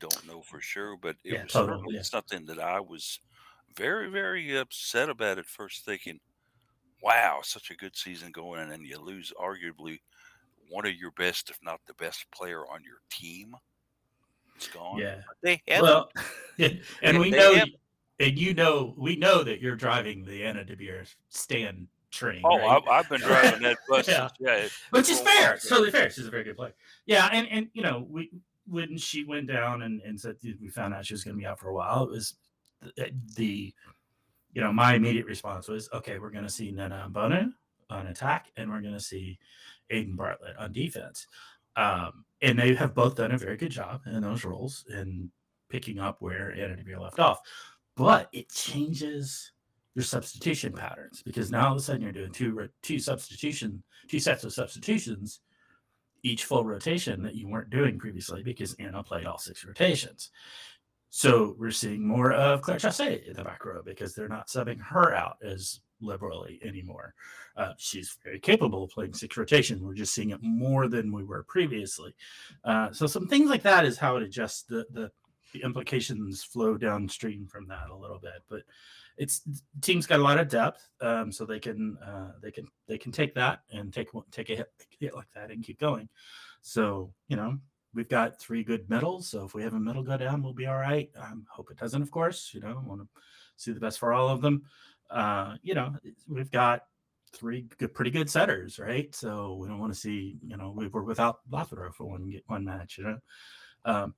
Don't 0.00 0.26
know 0.26 0.42
for 0.42 0.60
sure, 0.60 0.96
but 0.96 1.16
it 1.24 1.34
Yeah, 1.34 1.42
was 1.42 1.52
totally, 1.52 1.84
certainly 1.84 1.96
yeah. 1.96 2.02
something 2.02 2.46
that 2.46 2.60
I 2.60 2.80
was 2.80 3.20
very, 3.76 4.08
very 4.10 4.56
upset 4.56 5.08
about 5.08 5.38
it 5.38 5.46
first, 5.46 5.84
thinking, 5.84 6.18
wow, 7.02 7.40
such 7.42 7.70
a 7.70 7.76
good 7.76 7.96
season 7.96 8.30
going, 8.32 8.60
and 8.60 8.70
then 8.70 8.82
you 8.82 8.98
lose 9.00 9.32
arguably 9.40 10.00
one 10.70 10.86
of 10.86 10.94
your 10.94 11.12
best, 11.12 11.50
if 11.50 11.58
not 11.62 11.80
the 11.86 11.94
best 11.94 12.30
player 12.30 12.60
on 12.66 12.82
your 12.84 12.98
team. 13.10 13.54
It's 14.56 14.68
gone. 14.68 14.98
yeah, 14.98 15.20
But 15.26 15.36
They 15.42 15.62
well, 15.80 16.10
and 17.02 17.18
we 17.18 17.30
know, 17.30 17.54
have- 17.54 17.68
and 18.20 18.36
you 18.36 18.52
know, 18.54 18.94
we 18.98 19.14
know 19.14 19.44
that 19.44 19.60
you're 19.60 19.76
driving 19.76 20.24
the 20.24 20.44
Anna 20.44 20.64
DeBeer 20.64 21.06
stand 21.28 21.86
train. 22.10 22.40
oh, 22.44 22.58
right? 22.58 22.82
I've, 22.82 22.88
I've 22.88 23.08
been 23.08 23.20
driving 23.26 23.62
that 23.62 23.78
bus. 23.88 24.08
Yeah. 24.08 24.28
yeah. 24.40 24.66
which 24.90 25.08
is 25.08 25.18
for 25.20 25.22
a 25.22 25.26
while 25.26 25.36
fair. 25.38 25.54
It's 25.54 25.68
totally 25.68 25.90
fair. 25.92 26.10
She's 26.10 26.26
a 26.26 26.30
very 26.30 26.42
good 26.42 26.56
player. 26.56 26.74
Yeah, 27.06 27.28
and 27.32 27.46
and 27.48 27.68
you 27.74 27.82
know, 27.82 28.06
we 28.10 28.30
when 28.66 28.98
she 28.98 29.24
went 29.24 29.46
down 29.46 29.82
and, 29.82 30.02
and 30.02 30.20
said 30.20 30.36
we 30.60 30.68
found 30.68 30.92
out 30.92 31.06
she 31.06 31.14
was 31.14 31.22
going 31.22 31.36
to 31.36 31.40
be 31.40 31.46
out 31.46 31.60
for 31.60 31.68
a 31.68 31.74
while, 31.74 32.02
it 32.02 32.10
was 32.10 32.34
the, 32.80 33.10
the 33.36 33.74
you 34.52 34.62
know 34.62 34.72
my 34.72 34.94
immediate 34.94 35.26
response 35.26 35.68
was 35.68 35.88
okay, 35.92 36.18
we're 36.18 36.30
going 36.30 36.44
to 36.44 36.50
see 36.50 36.70
Nana 36.70 37.08
Bono 37.10 37.50
on 37.90 38.06
attack, 38.08 38.50
and 38.56 38.70
we're 38.70 38.82
going 38.82 38.94
to 38.94 39.00
see 39.00 39.38
Aiden 39.90 40.16
Bartlett 40.16 40.56
on 40.56 40.72
defense. 40.72 41.26
Um, 41.76 42.24
and 42.42 42.58
they 42.58 42.74
have 42.74 42.94
both 42.94 43.16
done 43.16 43.32
a 43.32 43.38
very 43.38 43.56
good 43.56 43.70
job 43.70 44.02
in 44.06 44.20
those 44.20 44.44
roles 44.44 44.84
and 44.88 45.30
picking 45.68 45.98
up 45.98 46.16
where 46.20 46.52
DeBeer 46.56 47.00
left 47.00 47.20
off. 47.20 47.40
But 47.96 48.28
it 48.32 48.50
changes 48.50 49.52
your 49.94 50.04
substitution 50.04 50.72
patterns 50.72 51.22
because 51.22 51.50
now 51.50 51.66
all 51.66 51.72
of 51.72 51.78
a 51.78 51.80
sudden 51.80 52.02
you're 52.02 52.12
doing 52.12 52.32
two 52.32 52.68
two 52.82 52.98
substitution 52.98 53.82
two 54.08 54.20
sets 54.20 54.44
of 54.44 54.52
substitutions 54.52 55.40
each 56.22 56.44
full 56.44 56.64
rotation 56.64 57.22
that 57.22 57.34
you 57.34 57.48
weren't 57.48 57.70
doing 57.70 57.98
previously 57.98 58.42
because 58.42 58.74
Anna 58.74 59.02
played 59.02 59.26
all 59.26 59.38
six 59.38 59.64
rotations. 59.64 60.30
So 61.10 61.56
we're 61.58 61.70
seeing 61.70 62.06
more 62.06 62.32
of 62.32 62.62
Claire 62.62 62.78
Chassé 62.78 63.26
in 63.26 63.34
the 63.34 63.44
back 63.44 63.64
row 63.64 63.82
because 63.84 64.14
they're 64.14 64.28
not 64.28 64.48
subbing 64.48 64.80
her 64.80 65.14
out 65.14 65.38
as 65.42 65.80
liberally 66.00 66.60
anymore. 66.62 67.14
Uh, 67.56 67.72
she's 67.76 68.16
very 68.22 68.38
capable 68.38 68.84
of 68.84 68.90
playing 68.90 69.14
six 69.14 69.36
rotation. 69.36 69.84
We're 69.84 69.94
just 69.94 70.14
seeing 70.14 70.30
it 70.30 70.42
more 70.42 70.86
than 70.88 71.10
we 71.10 71.24
were 71.24 71.42
previously. 71.44 72.14
Uh, 72.64 72.92
so 72.92 73.06
some 73.06 73.26
things 73.26 73.50
like 73.50 73.62
that 73.62 73.84
is 73.84 73.98
how 73.98 74.16
it 74.16 74.22
adjusts 74.22 74.62
the, 74.62 74.86
the 74.92 75.10
the 75.52 75.62
implications 75.62 76.44
flow 76.44 76.76
downstream 76.76 77.46
from 77.46 77.66
that 77.68 77.88
a 77.90 77.96
little 77.96 78.18
bit. 78.18 78.42
But 78.48 78.62
it's 79.16 79.42
team's 79.80 80.06
got 80.06 80.20
a 80.20 80.22
lot 80.22 80.38
of 80.38 80.48
depth, 80.48 80.88
um, 81.00 81.32
so 81.32 81.44
they 81.44 81.58
can 81.58 81.96
uh, 81.98 82.32
they 82.42 82.50
can 82.50 82.68
they 82.86 82.98
can 82.98 83.12
take 83.12 83.34
that 83.34 83.60
and 83.72 83.92
take 83.92 84.08
take 84.30 84.50
a 84.50 84.56
hit, 84.56 84.72
hit 85.00 85.14
like 85.14 85.30
that 85.34 85.50
and 85.50 85.64
keep 85.64 85.80
going. 85.80 86.08
So 86.62 87.12
you 87.28 87.36
know 87.36 87.58
we've 87.94 88.08
got 88.08 88.38
three 88.38 88.62
good 88.62 88.88
middles. 88.90 89.28
So 89.28 89.44
if 89.44 89.54
we 89.54 89.62
have 89.62 89.74
a 89.74 89.80
middle 89.80 90.02
go 90.02 90.16
down, 90.16 90.42
we'll 90.42 90.52
be 90.52 90.66
all 90.66 90.78
right. 90.78 91.10
Um, 91.16 91.46
hope 91.50 91.70
it 91.70 91.78
doesn't, 91.78 92.02
of 92.02 92.10
course. 92.10 92.50
You 92.52 92.60
know, 92.60 92.82
want 92.86 93.00
to 93.00 93.08
see 93.56 93.72
the 93.72 93.80
best 93.80 93.98
for 93.98 94.12
all 94.12 94.28
of 94.28 94.40
them. 94.40 94.62
Uh, 95.10 95.56
you 95.62 95.74
know, 95.74 95.94
we've 96.28 96.50
got 96.50 96.84
three 97.32 97.66
good, 97.78 97.94
pretty 97.94 98.10
good 98.10 98.30
setters, 98.30 98.78
right? 98.78 99.14
So 99.14 99.54
we 99.54 99.68
don't 99.68 99.80
want 99.80 99.92
to 99.92 99.98
see, 99.98 100.36
you 100.46 100.56
know, 100.56 100.72
we 100.76 100.88
were 100.88 101.02
without 101.02 101.40
Lafaro 101.50 101.92
for 101.92 102.06
one 102.06 102.32
one 102.46 102.64
match, 102.64 102.98
you 102.98 103.04
know. 103.04 103.18
Um, 103.84 104.14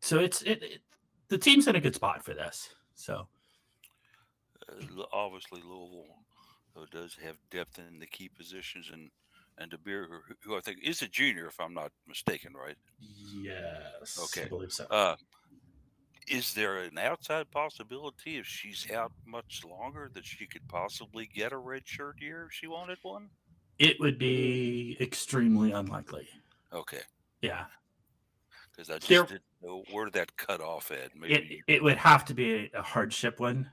so 0.00 0.18
it's 0.18 0.42
it, 0.42 0.62
it 0.62 0.80
the 1.28 1.38
team's 1.38 1.66
in 1.66 1.76
a 1.76 1.80
good 1.80 1.94
spot 1.94 2.24
for 2.24 2.34
this. 2.34 2.70
So 2.94 3.28
Uh, 4.68 5.02
obviously, 5.12 5.60
Louisville 5.62 6.06
does 6.90 7.16
have 7.24 7.36
depth 7.50 7.78
in 7.78 7.98
the 7.98 8.06
key 8.06 8.28
positions, 8.28 8.90
and 8.92 9.10
and 9.58 9.70
DeBeer, 9.70 10.06
who, 10.08 10.18
who 10.44 10.56
I 10.56 10.60
think 10.60 10.78
is 10.82 11.02
a 11.02 11.08
junior, 11.08 11.46
if 11.46 11.58
I'm 11.60 11.74
not 11.74 11.90
mistaken, 12.06 12.52
right? 12.54 12.76
yes, 13.00 14.18
Okay. 14.24 14.46
I 14.46 14.48
believe 14.48 14.72
so. 14.72 14.86
Uh, 14.90 15.16
is 16.28 16.52
there 16.52 16.78
an 16.78 16.98
outside 16.98 17.50
possibility 17.50 18.36
if 18.36 18.46
she's 18.46 18.86
out 18.90 19.12
much 19.26 19.62
longer 19.64 20.10
that 20.14 20.24
she 20.26 20.46
could 20.46 20.66
possibly 20.68 21.26
get 21.34 21.52
a 21.52 21.56
red 21.56 21.82
shirt 21.86 22.16
year 22.20 22.46
if 22.46 22.52
she 22.52 22.66
wanted 22.66 22.98
one? 23.02 23.28
it 23.78 23.96
would 24.00 24.18
be 24.18 24.96
extremely 25.00 25.70
unlikely. 25.70 26.28
Okay, 26.72 27.00
Yeah, 27.42 27.66
because 28.72 28.90
I 28.90 28.94
just 28.98 29.08
There- 29.08 29.22
didn't 29.24 29.42
know 29.62 29.84
where 29.92 30.10
that 30.10 30.36
cut 30.36 30.60
off 30.60 30.90
at. 30.90 31.14
Maybe 31.16 31.34
it 31.66 31.74
it 31.76 31.82
would 31.82 31.96
have 31.96 32.24
to 32.26 32.34
be 32.34 32.70
a 32.74 32.82
hardship 32.82 33.38
one. 33.40 33.70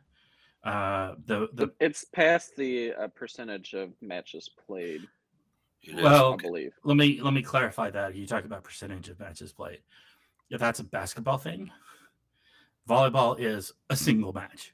Uh, 0.63 1.15
the 1.25 1.49
the 1.53 1.73
It's 1.79 2.05
past 2.05 2.55
the 2.55 2.93
uh, 2.93 3.07
percentage 3.09 3.73
of 3.73 3.93
matches 4.01 4.47
played, 4.65 5.07
it 5.87 5.95
is. 5.97 6.03
well, 6.03 6.33
I 6.33 6.37
believe. 6.37 6.71
let 6.83 6.97
me 6.97 7.19
let 7.21 7.33
me 7.33 7.41
clarify 7.41 7.89
that. 7.91 8.15
You 8.15 8.25
talk 8.27 8.45
about 8.45 8.63
percentage 8.63 9.09
of 9.09 9.19
matches 9.19 9.51
played. 9.53 9.79
If 10.49 10.59
that's 10.59 10.79
a 10.79 10.83
basketball 10.83 11.37
thing, 11.37 11.71
volleyball 12.87 13.39
is 13.39 13.73
a 13.89 13.95
single 13.95 14.33
match. 14.33 14.73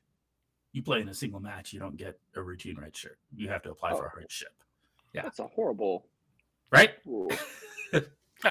You 0.74 0.82
play 0.84 1.02
in 1.02 1.10
a 1.10 1.14
single 1.14 1.40
match, 1.40 1.74
you 1.74 1.80
don't 1.80 1.98
get 1.98 2.18
a 2.36 2.42
routine 2.42 2.78
red 2.80 2.96
shirt. 2.96 3.18
You 3.36 3.50
have 3.50 3.62
to 3.64 3.72
apply 3.72 3.92
for 3.92 4.06
a 4.06 4.08
Oh. 4.08 4.12
hardship, 4.14 4.54
Yeah. 5.14 5.24
That's 5.24 5.40
a 5.40 5.48
horrible 5.48 6.08
right? 6.72 6.92
rule. 7.06 7.32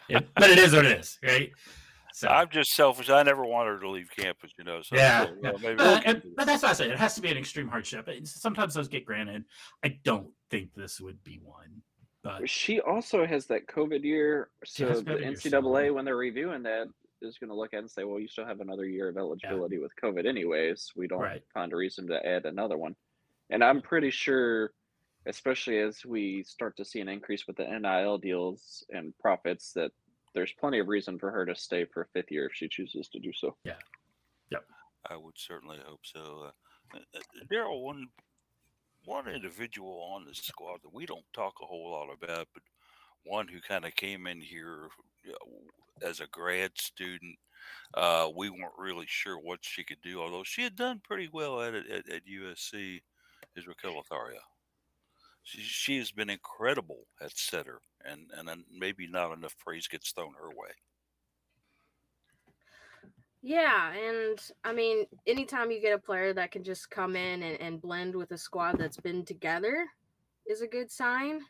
It- 0.09 0.29
but 0.37 0.49
it 0.51 0.59
is 0.59 0.73
what 0.73 0.87
it 0.87 1.01
is, 1.01 1.19
right? 1.23 1.51
So, 2.13 2.29
I'm 2.29 2.49
just 2.51 2.71
selfish. 2.77 3.09
I 3.11 3.23
never 3.25 3.45
wanted 3.45 3.71
her 3.71 3.81
to 3.81 3.91
leave 3.91 4.09
campus, 4.17 4.53
you 4.59 4.63
know. 4.65 4.83
So 4.83 4.95
Yeah, 4.95 5.25
so, 5.25 5.31
yeah. 5.43 5.51
well, 5.51 5.59
maybe 5.61 5.75
but, 5.77 6.07
and- 6.07 6.23
but 6.37 6.47
that's 6.47 6.63
what 6.63 6.71
I 6.71 6.75
say. 6.75 6.91
It 6.91 6.99
has 6.99 7.15
to 7.17 7.21
be 7.23 7.29
an 7.31 7.37
extreme 7.37 7.67
hardship. 7.69 8.09
Sometimes 8.25 8.75
those 8.75 8.87
get 8.89 9.05
granted. 9.05 9.45
I 9.83 9.99
don't 10.05 10.29
think 10.51 10.75
this 10.75 11.01
would 11.01 11.25
be 11.25 11.41
one. 11.43 11.83
But 12.23 12.49
She 12.51 12.81
also 12.81 13.27
has 13.27 13.47
that 13.47 13.66
COVID 13.66 14.03
year, 14.05 14.51
so 14.64 14.89
has 14.89 15.03
the 15.05 15.12
COVID 15.12 15.21
year, 15.21 15.37
so- 15.37 15.49
NCAA, 15.61 15.95
when 15.95 16.05
they're 16.05 16.16
reviewing 16.16 16.62
that, 16.64 16.89
is 17.23 17.39
going 17.39 17.49
to 17.51 17.55
look 17.55 17.75
at 17.75 17.79
it 17.79 17.81
and 17.81 17.91
say, 17.91 18.05
"Well, 18.05 18.18
you 18.18 18.29
still 18.29 18.47
have 18.47 18.61
another 18.61 18.87
year 18.87 19.09
of 19.09 19.16
eligibility 19.18 19.79
with 19.79 19.93
COVID, 19.97 20.27
anyways. 20.27 20.93
We 20.97 21.07
don't 21.07 21.21
Right. 21.21 21.43
find 21.53 21.73
a 21.73 21.77
reason 21.77 22.07
to 22.09 22.27
add 22.27 22.47
another 22.47 22.79
one." 22.79 22.97
And 23.51 23.62
I'm 23.62 23.83
pretty 23.83 24.11
sure, 24.11 24.73
especially 25.27 25.79
as 25.81 26.05
we 26.07 26.43
start 26.45 26.77
to 26.79 26.85
see 26.85 27.01
an 27.01 27.09
increase 27.09 27.47
with 27.47 27.57
the 27.57 27.66
NIL 27.66 28.16
deals 28.18 28.85
and 28.91 29.16
profits, 29.18 29.73
that 29.75 29.93
there's 30.33 30.53
plenty 30.55 30.79
of 30.79 30.89
reason 30.89 31.18
for 31.18 31.31
her 31.31 31.45
to 31.45 31.55
stay 31.55 31.85
for 31.85 32.03
a 32.03 32.07
fifth 32.09 32.31
year 32.31 32.47
if 32.47 32.55
she 32.55 32.68
chooses 32.68 33.09
to 33.11 33.18
do 33.18 33.33
so. 33.35 33.57
Yeah. 33.64 33.79
Yep. 34.51 34.64
I 35.11 35.16
would 35.16 35.37
certainly 35.39 35.79
hope 35.85 36.01
so. 36.07 36.53
Uh, 36.95 36.97
uh, 36.97 37.01
uh, 37.16 37.45
Daryl, 37.53 37.83
one 37.83 38.09
one 39.05 39.28
individual 39.28 40.11
on 40.14 40.24
the 40.24 40.34
squad 40.34 40.80
that 40.82 40.92
we 40.92 41.07
don't 41.07 41.24
talk 41.32 41.55
a 41.61 41.66
whole 41.66 41.90
lot 41.90 42.09
about, 42.12 42.48
but 42.53 42.62
one 43.24 43.48
who 43.48 43.61
kind 43.61 43.84
of 43.84 43.94
came 43.94 44.26
in 44.26 44.40
here 44.40 44.88
as 46.03 46.20
a 46.20 46.26
grad 46.28 46.72
student. 46.76 47.36
Uh, 47.94 48.28
we 48.34 48.48
weren't 48.48 48.72
really 48.78 49.07
sure 49.09 49.38
what 49.38 49.59
she 49.62 49.84
could 49.84 50.01
do, 50.03 50.20
although 50.20 50.44
she 50.44 50.62
had 50.62 50.76
done 50.76 51.01
pretty 51.05 51.28
well 51.32 51.61
at 51.61 51.74
it 51.74 51.90
at, 51.90 52.09
at 52.09 52.22
USC. 52.26 53.01
Is 53.57 53.66
Raquel 53.66 53.94
Lafaro. 53.94 54.36
She, 55.42 55.61
she 55.61 55.98
has 55.98 56.12
been 56.12 56.30
incredible 56.30 57.07
at 57.20 57.36
setter, 57.36 57.80
and 58.05 58.30
and 58.36 58.64
maybe 58.72 59.09
not 59.09 59.32
enough 59.32 59.57
praise 59.59 59.88
gets 59.88 60.12
thrown 60.12 60.34
her 60.34 60.51
way. 60.51 60.70
Yeah, 63.43 63.93
and 63.93 64.38
I 64.64 64.72
mean, 64.72 65.07
anytime 65.26 65.70
you 65.70 65.80
get 65.80 65.95
a 65.95 65.99
player 65.99 66.34
that 66.34 66.51
can 66.51 66.62
just 66.62 66.91
come 66.91 67.16
in 67.16 67.43
and, 67.43 67.61
and 67.61 67.80
blend 67.80 68.14
with 68.14 68.32
a 68.32 68.38
squad 68.38 68.78
that's 68.78 68.99
been 68.99 69.24
together 69.24 69.86
is 70.47 70.61
a 70.61 70.66
good 70.66 70.91
sign. 70.91 71.41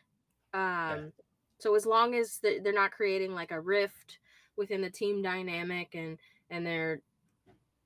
Um, 0.53 1.11
So 1.59 1.75
as 1.75 1.85
long 1.85 2.15
as 2.15 2.39
they're 2.39 2.73
not 2.73 2.91
creating 2.91 3.33
like 3.33 3.51
a 3.51 3.59
rift 3.59 4.19
within 4.57 4.81
the 4.81 4.89
team 4.89 5.21
dynamic 5.21 5.93
and 5.93 6.17
and 6.49 6.65
they're, 6.65 7.01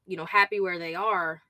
you 0.08 0.18
know, 0.18 0.26
happy 0.26 0.60
where 0.60 0.80
they 0.80 0.95
are, 0.95 1.41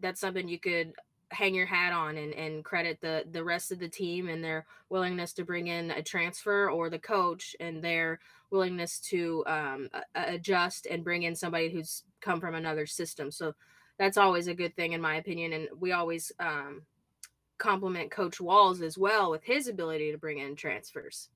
that's 0.00 0.20
something 0.20 0.48
you 0.48 0.58
could 0.58 0.92
hang 1.30 1.54
your 1.54 1.66
hat 1.66 1.92
on 1.92 2.16
and, 2.16 2.32
and 2.34 2.64
credit 2.64 3.00
the 3.00 3.24
the 3.32 3.42
rest 3.42 3.72
of 3.72 3.78
the 3.78 3.88
team 3.88 4.28
and 4.28 4.44
their 4.44 4.64
willingness 4.90 5.32
to 5.32 5.44
bring 5.44 5.66
in 5.66 5.90
a 5.90 6.02
transfer 6.02 6.70
or 6.70 6.88
the 6.88 6.98
coach 6.98 7.56
and 7.58 7.82
their 7.82 8.20
willingness 8.50 9.00
to 9.00 9.44
um, 9.46 9.88
adjust 10.14 10.86
and 10.86 11.04
bring 11.04 11.24
in 11.24 11.34
somebody 11.34 11.68
who's 11.68 12.04
come 12.20 12.40
from 12.40 12.54
another 12.54 12.86
system. 12.86 13.30
So 13.30 13.54
that's 13.98 14.16
always 14.16 14.46
a 14.46 14.54
good 14.54 14.76
thing 14.76 14.92
in 14.92 15.00
my 15.00 15.16
opinion. 15.16 15.52
And 15.52 15.68
we 15.78 15.92
always 15.92 16.30
um, 16.38 16.82
compliment 17.58 18.10
Coach 18.10 18.40
Walz 18.40 18.82
as 18.82 18.96
well 18.96 19.30
with 19.30 19.42
his 19.42 19.68
ability 19.68 20.12
to 20.12 20.18
bring 20.18 20.38
in 20.38 20.54
transfers. 20.54 21.28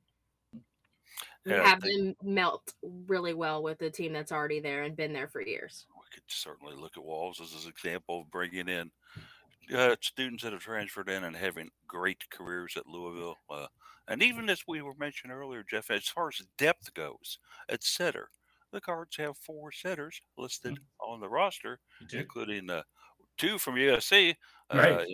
Yeah, 1.47 1.67
have 1.67 1.81
them 1.81 2.15
melt 2.23 2.75
really 2.83 3.33
well 3.33 3.63
with 3.63 3.79
the 3.79 3.89
team 3.89 4.13
that's 4.13 4.31
already 4.31 4.61
there 4.61 4.83
and 4.83 4.95
been 4.95 5.15
there 5.15 5.27
for 5.27 5.41
years. 5.41 5.87
We 5.97 6.03
could 6.13 6.23
certainly 6.29 6.75
look 6.77 6.99
at 6.99 7.05
Walz 7.05 7.41
as 7.41 7.65
an 7.65 7.71
example 7.71 8.21
of 8.21 8.31
bringing 8.31 8.69
in 8.69 8.91
uh, 9.75 9.97
students 10.01 10.43
that 10.43 10.53
have 10.53 10.63
transferred 10.63 11.09
in 11.09 11.25
and 11.25 11.37
having 11.37 11.71
great 11.87 12.25
careers 12.31 12.77
at 12.77 12.87
Louisville. 12.87 13.37
Uh, 13.49 13.67
and 14.09 14.23
even 14.23 14.49
as 14.51 14.65
we 14.67 14.83
were 14.83 14.95
mentioned 14.99 15.33
earlier, 15.33 15.65
Jeff, 15.69 15.91
as 15.91 16.09
far 16.09 16.29
as 16.29 16.43
depth 16.59 16.93
goes 16.95 17.39
at 17.69 17.83
setter, 17.83 18.29
the 18.73 18.81
Cards 18.81 19.17
have 19.17 19.37
four 19.37 19.73
setters 19.73 20.21
listed 20.37 20.75
mm-hmm. 20.75 21.13
on 21.13 21.21
the 21.21 21.29
roster, 21.29 21.81
including 22.13 22.71
uh, 22.71 22.83
two 23.39 23.59
from 23.59 23.75
USC. 23.75 24.35
Right. 24.73 24.93
Uh, 24.93 25.05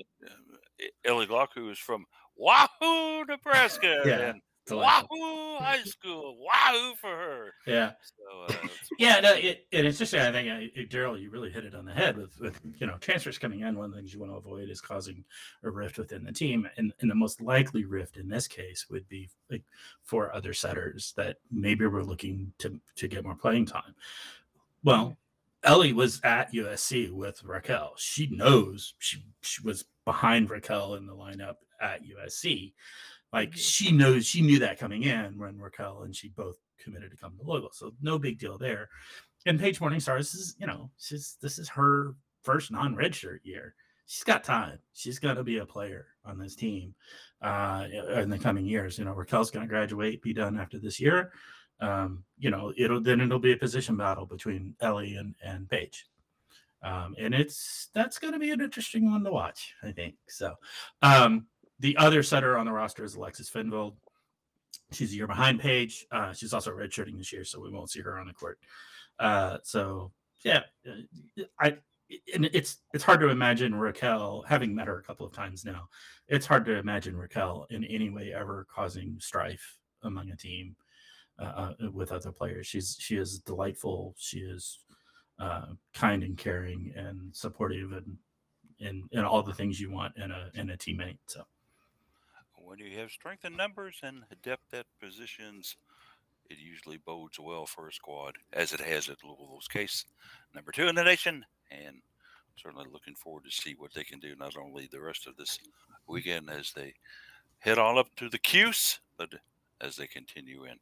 Ellie 1.05 1.27
Glock, 1.27 1.49
who 1.55 1.71
is 1.71 1.79
from 1.79 2.05
Wahoo, 2.37 3.25
Nebraska, 3.29 4.03
yeah. 4.05 4.19
and 4.31 4.43
Wahoo 4.71 5.59
High 5.59 5.83
School. 5.85 6.37
Wahoo 6.39 6.95
for 6.97 7.11
her. 7.11 7.53
Yeah. 7.67 7.93
So, 8.03 8.55
uh, 8.55 8.69
yeah, 8.99 9.21
no, 9.21 9.35
it, 9.35 9.67
and 9.73 9.87
it's 9.87 9.99
just 9.99 10.15
I 10.15 10.33
think 10.33 10.49
uh, 10.49 10.81
Daryl, 10.95 11.21
you 11.21 11.31
really 11.31 11.51
hit 11.51 11.65
it 11.65 11.75
on 11.75 11.85
the 11.85 11.93
head 11.93 12.17
with 12.17 12.39
with 12.41 12.61
you 12.79 12.87
know 12.87 12.97
transfers 12.99 13.39
coming 13.39 13.61
in. 13.61 13.77
One 13.77 13.87
of 13.87 13.91
the 13.93 13.99
things 13.99 14.13
you 14.13 14.21
want 14.21 14.33
to 14.33 14.37
avoid 14.37 14.69
is 14.69 14.81
causing 14.81 15.25
a 15.63 15.71
rift 15.71 15.99
within 15.99 16.25
the 16.25 16.33
team, 16.33 16.69
and 16.77 16.93
and 17.01 17.11
the 17.11 17.15
most 17.15 17.41
likely 17.41 17.85
rift 17.85 18.17
in 18.17 18.29
this 18.29 18.49
case 18.49 18.87
would 18.91 19.09
be 19.09 19.29
like 19.51 19.63
for 20.03 20.35
other 20.35 20.53
setters 20.53 21.13
that 21.17 21.37
maybe 21.51 21.87
we're 21.87 22.03
looking 22.03 22.53
to 22.59 22.81
to 22.97 23.09
get 23.09 23.25
more 23.25 23.35
playing 23.35 23.67
time. 23.67 23.95
Well, 24.83 25.17
Ellie 25.63 25.93
was 25.93 26.21
at 26.23 26.53
USC 26.53 27.11
with 27.11 27.43
Raquel. 27.43 27.95
She 27.97 28.29
knows 28.29 28.95
she 28.99 29.25
she 29.43 29.63
was 29.63 29.85
behind 30.05 30.51
Raquel 30.51 30.95
in 30.95 31.07
the 31.07 31.15
lineup 31.15 31.57
at 31.81 32.03
USC. 32.03 32.73
Like 33.33 33.51
mm-hmm. 33.51 33.59
she 33.59 33.93
knows 33.93 34.27
she 34.27 34.43
knew 34.43 34.59
that 34.61 34.79
coming 34.79 35.03
in 35.03 35.39
when 35.39 35.59
Raquel 35.59 36.03
and 36.03 36.15
she 36.15 36.29
both 36.29 36.57
committed 36.79 37.11
to 37.11 37.17
come 37.17 37.37
to 37.37 37.43
Louisville. 37.45 37.71
So 37.73 37.93
no 38.01 38.19
big 38.19 38.39
deal 38.39 38.59
there. 38.59 38.89
And 39.47 39.61
Paige 39.61 39.79
Morningstar, 39.81 40.19
this 40.19 40.35
is, 40.35 40.57
you 40.59 40.67
know, 40.67 40.91
she's 40.99 41.37
this 41.41 41.59
is 41.59 41.69
her 41.71 42.15
first 42.43 42.71
non-redshirt 42.71 43.41
year. 43.45 43.75
She's 44.07 44.25
got 44.25 44.45
time. 44.45 44.79
She's 44.93 45.19
gonna 45.19 45.45
be 45.45 45.59
a 45.59 45.67
player 45.67 46.07
on 46.25 46.39
this 46.39 46.55
team 46.55 46.95
uh, 47.43 47.87
in 48.15 48.31
the 48.31 48.39
coming 48.39 48.67
years. 48.67 48.99
You 48.99 49.05
know, 49.05 49.15
Raquel's 49.15 49.51
gonna 49.51 49.67
graduate, 49.67 50.23
be 50.23 50.33
done 50.33 50.59
after 50.59 50.79
this 50.79 51.01
year. 51.01 51.33
Um, 51.81 52.25
you 52.39 52.51
know, 52.51 52.73
it'll 52.77 53.01
then 53.03 53.21
it'll 53.21 53.39
be 53.39 53.53
a 53.53 53.57
position 53.57 53.97
battle 53.97 54.27
between 54.27 54.75
Ellie 54.81 55.17
and 55.17 55.35
and 55.45 55.69
Paige. 55.69 56.07
Um, 56.83 57.15
and 57.19 57.35
it's 57.35 57.89
that's 57.95 58.19
going 58.19 58.33
to 58.33 58.39
be 58.39 58.51
an 58.51 58.61
interesting 58.61 59.11
one 59.11 59.25
to 59.25 59.33
watch, 59.33 59.75
I 59.83 59.93
think. 59.93 60.15
So, 60.29 60.55
um, 61.03 61.47
the 61.79 61.97
other 61.97 62.23
setter 62.23 62.57
on 62.57 62.67
the 62.67 62.73
roster 62.73 63.05
is 63.05 63.15
Alexis 63.15 63.51
Finvold. 63.51 63.95
She's 64.93 65.13
a 65.13 65.17
year 65.17 65.27
behind 65.27 65.61
Paige. 65.61 66.07
Uh, 66.11 66.33
she's 66.33 66.53
also 66.53 66.71
redshirting 66.71 67.19
this 67.19 67.33
year, 67.33 67.45
so 67.45 67.61
we 67.61 67.71
won't 67.71 67.91
see 67.91 68.01
her 68.01 68.19
on 68.19 68.27
the 68.27 68.33
court. 68.33 68.59
Uh, 69.19 69.59
so 69.63 70.13
yeah, 70.45 70.63
uh, 70.89 71.43
I 71.61 71.79
and 72.35 72.45
it's 72.53 72.79
it's 72.95 73.05
hard 73.05 73.21
to 73.21 73.29
imagine 73.29 73.75
Raquel 73.75 74.45
having 74.47 74.75
met 74.75 74.87
her 74.87 74.99
a 74.99 75.03
couple 75.03 75.27
of 75.27 75.33
times 75.33 75.65
now. 75.65 75.89
It's 76.29 76.47
hard 76.47 76.65
to 76.67 76.77
imagine 76.77 77.17
Raquel 77.17 77.67
in 77.71 77.85
any 77.85 78.11
way 78.11 78.33
ever 78.33 78.67
causing 78.73 79.17
strife 79.19 79.79
among 80.03 80.31
a 80.31 80.37
team 80.37 80.77
uh, 81.39 81.73
uh 81.81 81.91
with 81.93 82.13
other 82.13 82.33
players. 82.33 82.67
She's 82.67 82.97
she 83.01 83.17
is 83.17 83.41
delightful. 83.41 84.15
She 84.19 84.39
is 84.39 84.79
uh, 85.39 85.67
kind 85.95 86.23
and 86.23 86.39
caring 86.39 86.93
and 86.97 87.35
supportive 87.35 87.93
and 87.93 88.17
and 88.81 89.05
and 89.13 89.27
all 89.27 89.43
the 89.43 89.55
things 89.55 89.81
you 89.81 89.91
want 89.91 90.17
in 90.17 90.31
a 90.31 90.51
in 90.55 90.71
a 90.71 90.77
teammate. 90.77 91.19
So 91.27 91.43
when 92.67 92.79
you 92.79 92.99
have 92.99 93.11
strength 93.11 93.45
in 93.45 93.57
numbers 93.57 94.01
and 94.03 94.25
depth 94.43 94.75
at 94.75 94.87
positions, 95.01 95.77
it 96.51 96.59
usually 96.59 96.99
bodes 96.99 97.39
well 97.39 97.65
for 97.65 97.89
a 97.89 97.93
squad, 97.93 98.35
as 98.53 98.73
it 98.73 98.81
has 98.81 99.09
at 99.09 99.23
Louisville's 99.25 99.69
case. 99.69 100.05
Number 100.55 100.73
two 100.73 100.89
in 100.89 100.97
the 100.97 101.05
nation, 101.05 101.45
and 101.71 101.97
certainly 102.57 102.87
looking 102.93 103.15
forward 103.15 103.45
to 103.45 103.51
see 103.51 103.75
what 103.79 103.95
they 103.95 104.05
can 104.05 104.19
do 104.19 104.35
not 104.37 104.57
only 104.57 104.89
the 104.91 105.01
rest 105.01 105.27
of 105.27 105.37
this 105.37 105.59
weekend 106.09 106.51
as 106.51 106.73
they 106.73 106.93
head 107.61 107.79
on 107.79 107.99
up 107.99 108.09
to 108.17 108.29
the 108.29 108.39
Cuse, 108.39 109.01
but 109.17 109.31
as 109.81 109.97
they 109.97 110.07
continue 110.07 110.65
in 110.65 110.77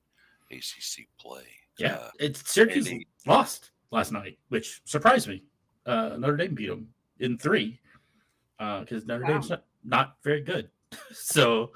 ACC 0.50 1.06
play. 1.20 1.44
Yeah, 1.78 1.96
uh, 1.96 2.10
it's 2.18 2.50
Syracuse 2.50 2.86
he, 2.86 3.06
lost 3.26 3.72
last 3.90 4.10
night, 4.12 4.38
which 4.48 4.80
surprised 4.84 5.28
me. 5.28 5.44
Uh, 5.84 6.16
Notre 6.18 6.36
Dame 6.36 6.54
beat 6.54 6.68
them 6.68 6.88
in 7.20 7.36
three 7.36 7.78
because 8.58 9.02
uh, 9.02 9.06
Notre 9.06 9.24
wow. 9.24 9.28
Dame's 9.28 9.50
not, 9.50 9.64
not 9.84 10.16
very 10.22 10.40
good. 10.40 10.70
So 11.12 11.70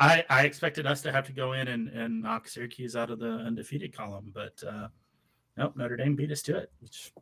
I, 0.00 0.24
I 0.30 0.44
expected 0.44 0.86
us 0.86 1.02
to 1.02 1.12
have 1.12 1.26
to 1.26 1.32
go 1.32 1.52
in 1.52 1.68
and, 1.68 1.88
and 1.88 2.22
knock 2.22 2.48
Syracuse 2.48 2.96
out 2.96 3.10
of 3.10 3.18
the 3.18 3.30
undefeated 3.30 3.96
column, 3.96 4.32
but 4.34 4.62
uh, 4.66 4.88
nope, 5.56 5.74
Notre 5.76 5.96
Dame 5.96 6.16
beat 6.16 6.32
us 6.32 6.42
to 6.42 6.56
it, 6.56 6.70
which 6.80 7.12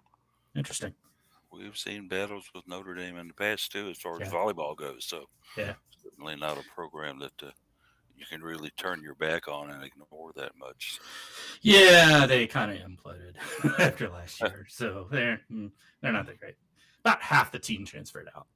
interesting. 0.57 0.95
We've 1.53 1.77
seen 1.77 2.09
battles 2.09 2.45
with 2.55 2.67
Notre 2.67 2.95
Dame 2.95 3.17
in 3.17 3.29
the 3.29 3.35
past 3.35 3.73
too, 3.73 3.89
as 3.89 3.99
far 3.99 4.21
as 4.21 4.29
volleyball 4.29 4.77
goes. 4.77 5.05
So 5.05 5.25
yeah, 5.57 5.75
certainly 6.03 6.37
not 6.37 6.59
a 6.59 6.75
program 6.75 7.19
that 7.21 7.43
uh, 7.43 7.51
you 8.17 8.25
can 8.27 8.43
really 8.43 8.71
turn 8.77 9.03
your 9.03 9.15
back 9.15 9.49
on 9.49 9.71
and 9.71 9.83
ignore 9.85 10.33
that 10.37 10.53
much. 10.59 10.99
Yeah, 11.63 12.27
they 12.27 12.47
kind 12.47 12.73
of 12.73 12.79
imploded 12.79 13.35
after 13.79 14.09
last 14.09 14.41
year, 14.41 14.67
so 14.69 15.09
they're 15.11 15.41
mm, 15.51 15.71
they're 16.01 16.13
not 16.13 16.27
that 16.27 16.39
great. 16.39 16.55
About 17.05 17.23
half 17.23 17.53
the 17.53 17.59
team 17.59 17.85
transferred 17.85 18.29
out. 18.35 18.47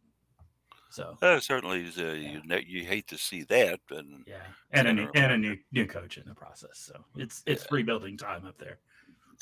So 0.99 1.17
uh, 1.23 1.39
certainly, 1.39 1.87
uh, 1.97 2.03
yeah. 2.03 2.41
you 2.49 2.63
you 2.67 2.85
hate 2.85 3.07
to 3.07 3.19
see 3.19 3.45
that, 3.45 3.79
and 3.89 4.25
yeah, 4.27 4.39
and 4.73 4.89
a 4.89 4.93
new 4.93 5.09
and 5.15 5.31
a 5.31 5.39
new 5.39 5.57
new 5.71 5.87
coach 5.87 6.19
in 6.19 6.25
the 6.27 6.35
process. 6.35 6.71
So 6.75 7.05
it's 7.15 7.45
it's 7.47 7.63
yeah. 7.63 7.77
rebuilding 7.77 8.17
time 8.17 8.45
up 8.45 8.59
there. 8.59 8.79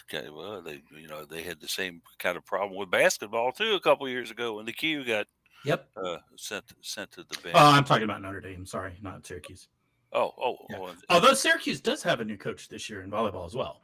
Okay, 0.04 0.28
well, 0.28 0.60
they 0.60 0.82
you 0.94 1.08
know 1.08 1.24
they 1.24 1.40
had 1.40 1.58
the 1.58 1.66
same 1.66 2.02
kind 2.18 2.36
of 2.36 2.44
problem 2.44 2.78
with 2.78 2.90
basketball 2.90 3.52
too 3.52 3.72
a 3.72 3.80
couple 3.80 4.06
years 4.06 4.30
ago 4.30 4.56
when 4.56 4.66
the 4.66 4.72
Q 4.74 5.02
got 5.06 5.28
yep 5.64 5.88
uh, 5.96 6.18
sent 6.36 6.64
sent 6.82 7.10
to 7.12 7.22
the 7.22 7.38
bench. 7.42 7.54
Oh, 7.54 7.70
I'm 7.72 7.84
talking 7.84 8.04
about 8.04 8.20
Notre 8.20 8.42
Dame. 8.42 8.66
Sorry, 8.66 8.92
not 9.00 9.26
Syracuse. 9.26 9.68
Oh, 10.12 10.32
oh, 10.38 10.56
yeah. 10.68 10.76
oh 10.78 10.94
although 11.08 11.32
Syracuse 11.32 11.80
does 11.80 12.02
have 12.02 12.20
a 12.20 12.24
new 12.24 12.36
coach 12.36 12.68
this 12.68 12.90
year 12.90 13.00
in 13.00 13.10
volleyball 13.10 13.46
as 13.46 13.54
well. 13.54 13.80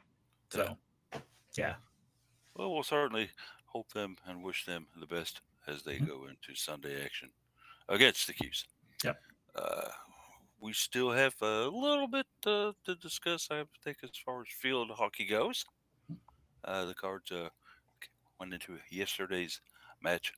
So, 0.51 0.77
yeah. 1.57 1.73
Well, 2.55 2.71
we'll 2.71 2.83
certainly 2.83 3.31
hope 3.65 3.91
them 3.93 4.15
and 4.27 4.43
wish 4.43 4.63
them 4.65 4.85
the 4.99 5.07
best 5.07 5.41
as 5.67 5.81
they 5.81 5.95
mm-hmm. 5.95 6.05
go 6.05 6.25
into 6.25 6.55
Sunday 6.55 7.03
action 7.03 7.29
against 7.89 8.27
the 8.27 8.33
Cuse. 8.33 8.65
Yep. 9.03 9.17
Uh, 9.55 9.89
we 10.59 10.73
still 10.73 11.11
have 11.11 11.35
a 11.41 11.67
little 11.67 12.07
bit 12.07 12.25
uh, 12.45 12.71
to 12.85 12.95
discuss, 12.95 13.49
I 13.51 13.63
think, 13.83 13.97
as 14.03 14.11
far 14.25 14.41
as 14.41 14.47
field 14.49 14.91
hockey 14.91 15.25
goes. 15.25 15.65
Uh, 16.63 16.85
the 16.85 16.93
Cards 16.93 17.31
uh, 17.31 17.49
went 18.39 18.53
into 18.53 18.77
yesterday's 18.89 19.59
match 20.01 20.33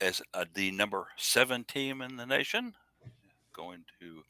as 0.00 0.22
uh, 0.34 0.44
the 0.54 0.70
number 0.70 1.08
seven 1.16 1.64
team 1.64 2.02
in 2.02 2.16
the 2.16 2.26
nation, 2.26 2.74
going 3.52 3.84
to 4.00 4.22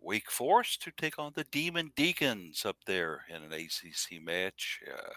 Wake 0.00 0.30
Forest 0.30 0.82
to 0.82 0.90
take 0.90 1.18
on 1.18 1.32
the 1.34 1.44
Demon 1.44 1.92
Deacons 1.94 2.64
up 2.66 2.76
there 2.86 3.24
in 3.28 3.36
an 3.36 3.52
ACC 3.52 4.20
match. 4.22 4.80
Uh, 4.92 5.12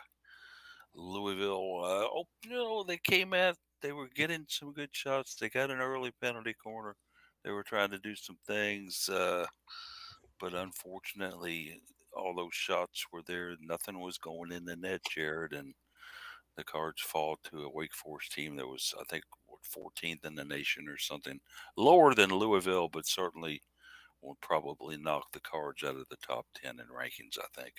Louisville, 0.93 1.81
uh, 1.83 2.07
oh, 2.13 2.27
you 2.43 2.51
know, 2.51 2.83
they 2.83 2.97
came 2.97 3.33
at, 3.33 3.57
they 3.81 3.91
were 3.91 4.09
getting 4.15 4.45
some 4.47 4.73
good 4.73 4.89
shots. 4.91 5.35
They 5.35 5.49
got 5.49 5.71
an 5.71 5.79
early 5.79 6.11
penalty 6.21 6.53
corner. 6.53 6.95
They 7.43 7.51
were 7.51 7.63
trying 7.63 7.91
to 7.91 7.99
do 7.99 8.15
some 8.15 8.37
things, 8.47 9.07
uh, 9.09 9.45
but 10.39 10.53
unfortunately, 10.53 11.81
all 12.15 12.33
those 12.33 12.53
shots 12.53 13.05
were 13.11 13.21
there. 13.27 13.55
Nothing 13.61 13.99
was 13.99 14.17
going 14.17 14.51
in 14.51 14.65
the 14.65 14.75
net, 14.75 15.01
Jared, 15.09 15.53
and 15.53 15.73
the 16.57 16.63
Cards 16.63 17.01
fall 17.01 17.37
to 17.43 17.63
a 17.63 17.69
Wake 17.69 17.93
Forest 17.93 18.31
team 18.31 18.55
that 18.55 18.67
was, 18.67 18.93
I 18.99 19.03
think, 19.03 19.23
14th 19.75 20.25
in 20.25 20.35
the 20.35 20.45
nation 20.45 20.87
or 20.87 20.97
something, 20.97 21.39
lower 21.77 22.13
than 22.13 22.29
Louisville, 22.29 22.87
but 22.87 23.05
certainly 23.05 23.61
will 24.21 24.37
probably 24.41 24.97
knock 24.97 25.31
the 25.31 25.39
Cards 25.41 25.83
out 25.83 25.97
of 25.97 26.07
the 26.09 26.17
top 26.25 26.45
10 26.63 26.79
in 26.79 26.85
rankings. 26.87 27.37
I 27.39 27.61
think. 27.61 27.73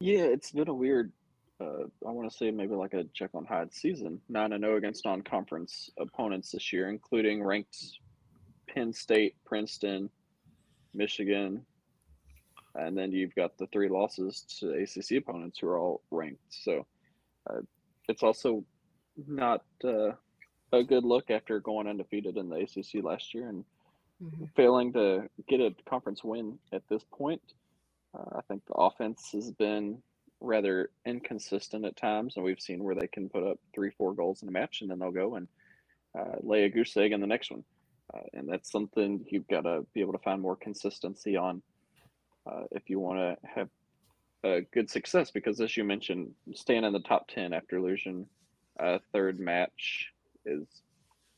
Yeah, 0.00 0.24
it's 0.24 0.52
been 0.52 0.68
a 0.68 0.74
weird. 0.74 1.12
Uh, 1.60 1.84
I 2.06 2.10
want 2.10 2.30
to 2.30 2.36
say 2.36 2.50
maybe 2.50 2.74
like 2.74 2.92
a 2.92 3.04
Jekyll 3.14 3.40
and 3.40 3.48
Hyde 3.48 3.72
season. 3.72 4.20
Nine 4.28 4.52
and 4.52 4.62
zero 4.62 4.76
against 4.76 5.04
non-conference 5.04 5.90
opponents 5.98 6.52
this 6.52 6.72
year, 6.72 6.88
including 6.90 7.42
ranked 7.42 7.76
Penn 8.68 8.92
State, 8.92 9.36
Princeton, 9.44 10.10
Michigan, 10.92 11.64
and 12.74 12.96
then 12.96 13.12
you've 13.12 13.34
got 13.34 13.56
the 13.56 13.66
three 13.68 13.88
losses 13.88 14.44
to 14.60 14.70
ACC 14.72 15.22
opponents 15.22 15.58
who 15.58 15.68
are 15.68 15.78
all 15.78 16.02
ranked. 16.10 16.42
So 16.50 16.86
uh, 17.48 17.60
it's 18.08 18.22
also 18.22 18.64
not 19.26 19.64
uh, 19.82 20.12
a 20.72 20.82
good 20.82 21.04
look 21.04 21.30
after 21.30 21.58
going 21.60 21.86
undefeated 21.86 22.36
in 22.36 22.48
the 22.48 22.56
ACC 22.56 23.02
last 23.02 23.32
year 23.34 23.48
and 23.48 23.64
mm-hmm. 24.22 24.44
failing 24.54 24.92
to 24.92 25.28
get 25.48 25.60
a 25.60 25.74
conference 25.88 26.22
win 26.22 26.58
at 26.72 26.82
this 26.88 27.02
point. 27.12 27.42
Uh, 28.14 28.38
I 28.38 28.40
think 28.42 28.62
the 28.66 28.74
offense 28.74 29.30
has 29.32 29.50
been 29.50 30.02
rather 30.40 30.90
inconsistent 31.04 31.84
at 31.84 31.96
times, 31.96 32.36
and 32.36 32.44
we've 32.44 32.60
seen 32.60 32.82
where 32.82 32.94
they 32.94 33.06
can 33.06 33.28
put 33.28 33.42
up 33.42 33.58
three, 33.74 33.90
four 33.90 34.14
goals 34.14 34.42
in 34.42 34.48
a 34.48 34.52
match, 34.52 34.80
and 34.80 34.90
then 34.90 34.98
they'll 34.98 35.10
go 35.10 35.36
and 35.36 35.48
uh, 36.18 36.36
lay 36.40 36.64
a 36.64 36.68
goose 36.68 36.96
egg 36.96 37.12
in 37.12 37.20
the 37.20 37.26
next 37.26 37.50
one. 37.50 37.64
Uh, 38.14 38.20
and 38.34 38.48
that's 38.48 38.70
something 38.70 39.24
you've 39.28 39.48
got 39.48 39.62
to 39.62 39.84
be 39.94 40.00
able 40.00 40.12
to 40.12 40.18
find 40.18 40.40
more 40.40 40.56
consistency 40.56 41.36
on 41.36 41.62
uh, 42.46 42.62
if 42.70 42.88
you 42.88 43.00
want 43.00 43.18
to 43.18 43.48
have 43.48 43.68
a 44.44 44.60
good 44.72 44.90
success. 44.90 45.30
Because 45.30 45.60
as 45.60 45.76
you 45.76 45.84
mentioned, 45.84 46.30
staying 46.54 46.84
in 46.84 46.92
the 46.92 47.00
top 47.00 47.28
ten 47.28 47.52
after 47.52 47.80
losing 47.80 48.26
a 48.78 49.00
third 49.12 49.40
match 49.40 50.12
is 50.44 50.66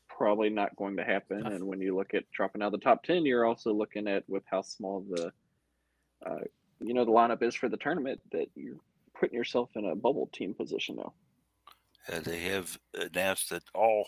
probably 0.07 0.49
not 0.49 0.75
going 0.75 0.97
to 0.97 1.03
happen. 1.03 1.47
And 1.47 1.65
when 1.65 1.81
you 1.81 1.95
look 1.95 2.13
at 2.13 2.29
dropping 2.31 2.61
out 2.61 2.73
of 2.73 2.79
the 2.79 2.83
top 2.83 3.03
ten, 3.03 3.25
you're 3.25 3.45
also 3.45 3.73
looking 3.73 4.07
at 4.07 4.23
with 4.27 4.43
how 4.45 4.61
small 4.61 5.03
the 5.09 5.31
uh, 6.25 6.41
you 6.81 6.93
know 6.93 7.05
the 7.05 7.11
lineup 7.11 7.41
is 7.41 7.55
for 7.55 7.69
the 7.69 7.77
tournament 7.77 8.21
that 8.31 8.47
you're 8.55 8.77
putting 9.19 9.37
yourself 9.37 9.69
in 9.75 9.85
a 9.85 9.95
bubble 9.95 10.29
team 10.33 10.53
position 10.53 10.95
now. 10.95 11.13
Uh, 12.11 12.19
they 12.21 12.39
have 12.39 12.77
announced 12.93 13.49
that 13.49 13.63
all 13.75 14.07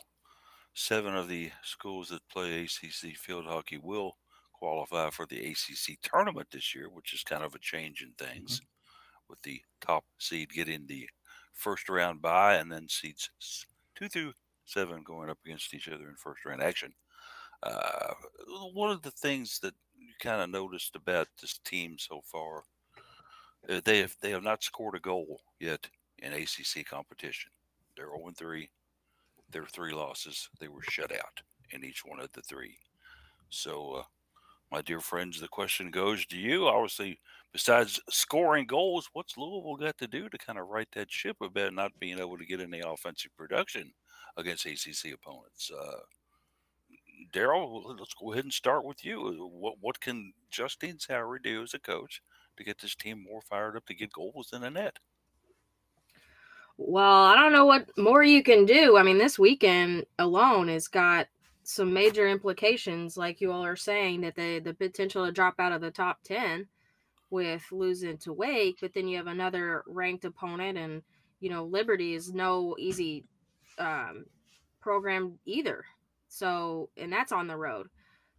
seven 0.74 1.16
of 1.16 1.28
the 1.28 1.51
schools 1.64 2.09
that 2.09 2.28
play 2.30 2.64
ACC 2.64 3.16
field 3.18 3.45
hockey 3.45 3.78
will 3.78 4.16
qualify 4.53 5.09
for 5.09 5.26
the 5.26 5.39
ACC 5.51 5.97
tournament 6.01 6.47
this 6.51 6.74
year, 6.74 6.88
which 6.89 7.14
is 7.14 7.24
kind 7.24 7.43
of 7.43 7.53
a 7.53 7.59
change 7.59 8.01
in 8.01 8.14
things, 8.14 8.57
mm-hmm. 8.57 8.66
with 9.30 9.41
the 9.41 9.62
top 9.82 10.05
seed 10.20 10.49
getting 10.49 10.86
the 10.88 11.07
first 11.53 11.89
round 11.89 12.22
bye, 12.22 12.55
and 12.55 12.72
then 12.72 12.88
seeds 12.88 13.30
two 13.95 14.07
through 14.07 14.34
seven 14.66 15.03
going 15.03 15.30
up 15.30 15.39
against 15.45 15.74
each 15.74 15.89
other 15.89 16.07
in 16.07 16.16
first 16.16 16.45
round 16.45 16.62
action. 16.62 16.93
Uh, 17.64 18.14
one 18.74 18.89
of 18.89 19.01
the 19.01 19.12
things 19.12 19.59
that 19.59 19.74
you 19.97 20.14
kind 20.20 20.41
of 20.41 20.49
noticed 20.49 20.95
about 20.95 21.28
this 21.39 21.59
team 21.66 21.95
so 21.99 22.22
far, 22.26 22.64
they 23.68 23.99
have 23.99 24.16
they 24.22 24.32
have 24.32 24.43
not 24.43 24.64
scored 24.64 24.95
a 24.95 24.99
goal 24.99 25.41
yet 25.59 25.88
in 26.20 26.34
ACC 26.34 26.86
competition. 26.86 27.51
They're 27.95 28.07
0 28.07 28.32
3. 28.36 28.70
Their 29.51 29.66
three 29.66 29.93
losses, 29.93 30.49
they 30.59 30.70
were 30.70 30.82
shut 30.82 31.12
out 31.12 31.41
in 31.72 31.84
each 31.84 32.05
one 32.05 32.22
of 32.22 32.32
the 32.32 32.41
three. 32.41 32.78
So, 33.49 33.95
uh, 33.95 34.03
my 34.72 34.82
dear 34.82 35.01
friends, 35.01 35.41
the 35.41 35.49
question 35.49 35.91
goes 35.91 36.26
to 36.28 36.38
you. 36.38 36.68
Obviously, 36.68 37.20
besides 37.51 37.99
scoring 38.09 38.66
goals, 38.66 39.09
what's 39.12 39.38
Louisville 39.38 39.76
got 39.76 39.97
to 39.97 40.07
do 40.07 40.30
to 40.30 40.38
kind 40.38 40.57
of 40.57 40.70
right 40.70 40.88
that 40.93 41.12
ship 41.12 41.36
about 41.41 41.74
not 41.74 41.91
being 41.99 42.18
able 42.20 42.38
to 42.38 42.45
get 42.45 42.62
any 42.62 42.80
offensive 42.80 43.36
production 43.38 43.91
against 44.38 44.66
ACC 44.66 45.14
opponents? 45.14 45.70
Uh, 45.70 45.99
Daryl, 47.34 47.99
let's 47.99 48.14
go 48.14 48.32
ahead 48.32 48.45
and 48.45 48.53
start 48.53 48.86
with 48.86 49.03
you. 49.03 49.49
What 49.51 49.76
what 49.82 49.99
can 49.99 50.34
Justine 50.49 50.97
Sowry 50.99 51.39
do 51.43 51.64
as 51.64 51.74
a 51.74 51.80
coach 51.80 52.22
to 52.58 52.64
get 52.64 52.80
this 52.80 52.95
team 52.95 53.24
more 53.24 53.41
fired 53.41 53.76
up 53.76 53.86
to 53.88 53.93
get 53.93 54.12
goals 54.12 54.52
in 54.54 54.62
the 54.62 54.70
net? 54.70 54.97
Well, 56.78 57.26
I 57.26 57.36
don't 57.36 57.54
know 57.54 57.66
what 57.66 57.95
more 57.97 58.24
you 58.24 58.43
can 58.43 58.66
do. 58.66 58.97
I 58.97 59.04
mean, 59.04 59.18
this 59.18 59.38
weekend 59.38 60.06
alone 60.18 60.68
has 60.68 60.88
got 60.88 61.28
some 61.64 61.93
major 61.93 62.28
implications, 62.28 63.18
like 63.18 63.39
you 63.39 63.52
all 63.52 63.64
are 63.64 63.76
saying, 63.76 64.22
that 64.22 64.36
the 64.36 64.60
the 64.60 64.74
potential 64.74 65.26
to 65.26 65.32
drop 65.32 65.56
out 65.60 65.72
of 65.72 65.82
the 65.82 65.91
top 65.91 66.18
ten 66.24 66.68
with 67.30 67.64
losing 67.72 68.18
to 68.18 68.34
Wake, 68.34 68.78
but 68.82 68.93
then 68.93 69.08
you 69.08 69.18
have 69.18 69.28
another 69.28 69.84
ranked 69.88 70.26
opponent, 70.26 70.78
and 70.78 71.04
you 71.39 71.49
know 71.49 71.66
Liberty 71.66 72.16
is 72.16 72.34
no 72.34 72.76
easy 72.80 73.26
um, 73.78 74.26
program 74.82 75.38
either. 75.45 75.86
So, 76.28 76.89
and 76.97 77.12
that's 77.12 77.32
on 77.32 77.47
the 77.47 77.58
road. 77.58 77.88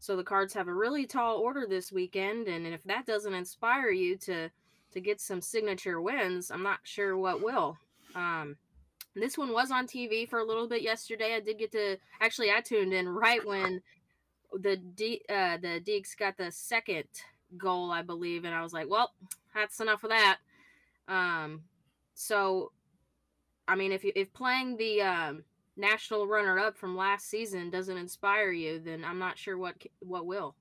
So 0.03 0.17
the 0.17 0.25
Cards 0.25 0.53
have 0.55 0.67
a 0.67 0.75
really 0.75 1.07
tall 1.07 1.39
order 1.39 1.65
this 1.65 1.93
weekend, 1.93 2.49
and 2.49 2.67
if 2.67 2.83
that 2.87 3.07
doesn't 3.07 3.35
inspire 3.35 3.91
you 3.91 4.17
to 4.17 4.49
to 4.91 5.01
get 5.01 5.21
some 5.21 5.41
signature 5.41 6.01
wins, 6.01 6.51
I'm 6.51 6.65
not 6.65 6.81
sure 6.83 7.17
what 7.17 7.41
will. 7.41 7.79
Um, 8.17 8.57
this 9.15 9.39
one 9.39 9.53
was 9.53 9.71
on 9.71 9.87
TV 9.87 10.29
for 10.29 10.41
a 10.41 10.45
little 10.45 10.67
bit 10.67 10.83
yesterday. 10.83 11.37
I 11.37 11.41
did 11.41 11.57
get 11.57 11.71
to 11.71 11.99
actually 12.21 12.51
I 12.51 12.63
tuned 12.63 12.93
in 12.93 13.09
right 13.09 13.47
when 13.47 13.81
the 14.53 14.77
D, 14.77 15.23
uh, 15.29 15.59
the 15.59 15.81
Deeks 15.81 16.19
got 16.19 16.37
the 16.37 16.51
second 16.51 17.05
goal, 17.57 17.93
I 17.93 18.03
believe, 18.03 18.45
and 18.45 18.53
I 18.53 18.63
was 18.65 18.73
like, 18.73 18.91
well, 18.91 19.13
that's 19.55 19.79
enough 19.79 20.03
of 20.03 20.11
that. 20.11 20.39
Um, 21.07 21.63
so, 22.15 22.73
I 23.69 23.77
mean, 23.77 23.93
if 23.93 24.03
you 24.03 24.11
if 24.17 24.33
playing 24.33 24.79
the 24.79 25.03
um, 25.03 25.45
national 25.77 26.27
runner 26.27 26.59
up 26.59 26.77
from 26.77 26.97
last 26.97 27.29
season 27.29 27.71
doesn't 27.71 27.97
inspire 27.97 28.51
you, 28.51 28.79
then 28.79 29.05
I'm 29.05 29.19
not 29.19 29.39
sure 29.39 29.59
what 29.59 29.77
what 30.01 30.27
will. 30.27 30.57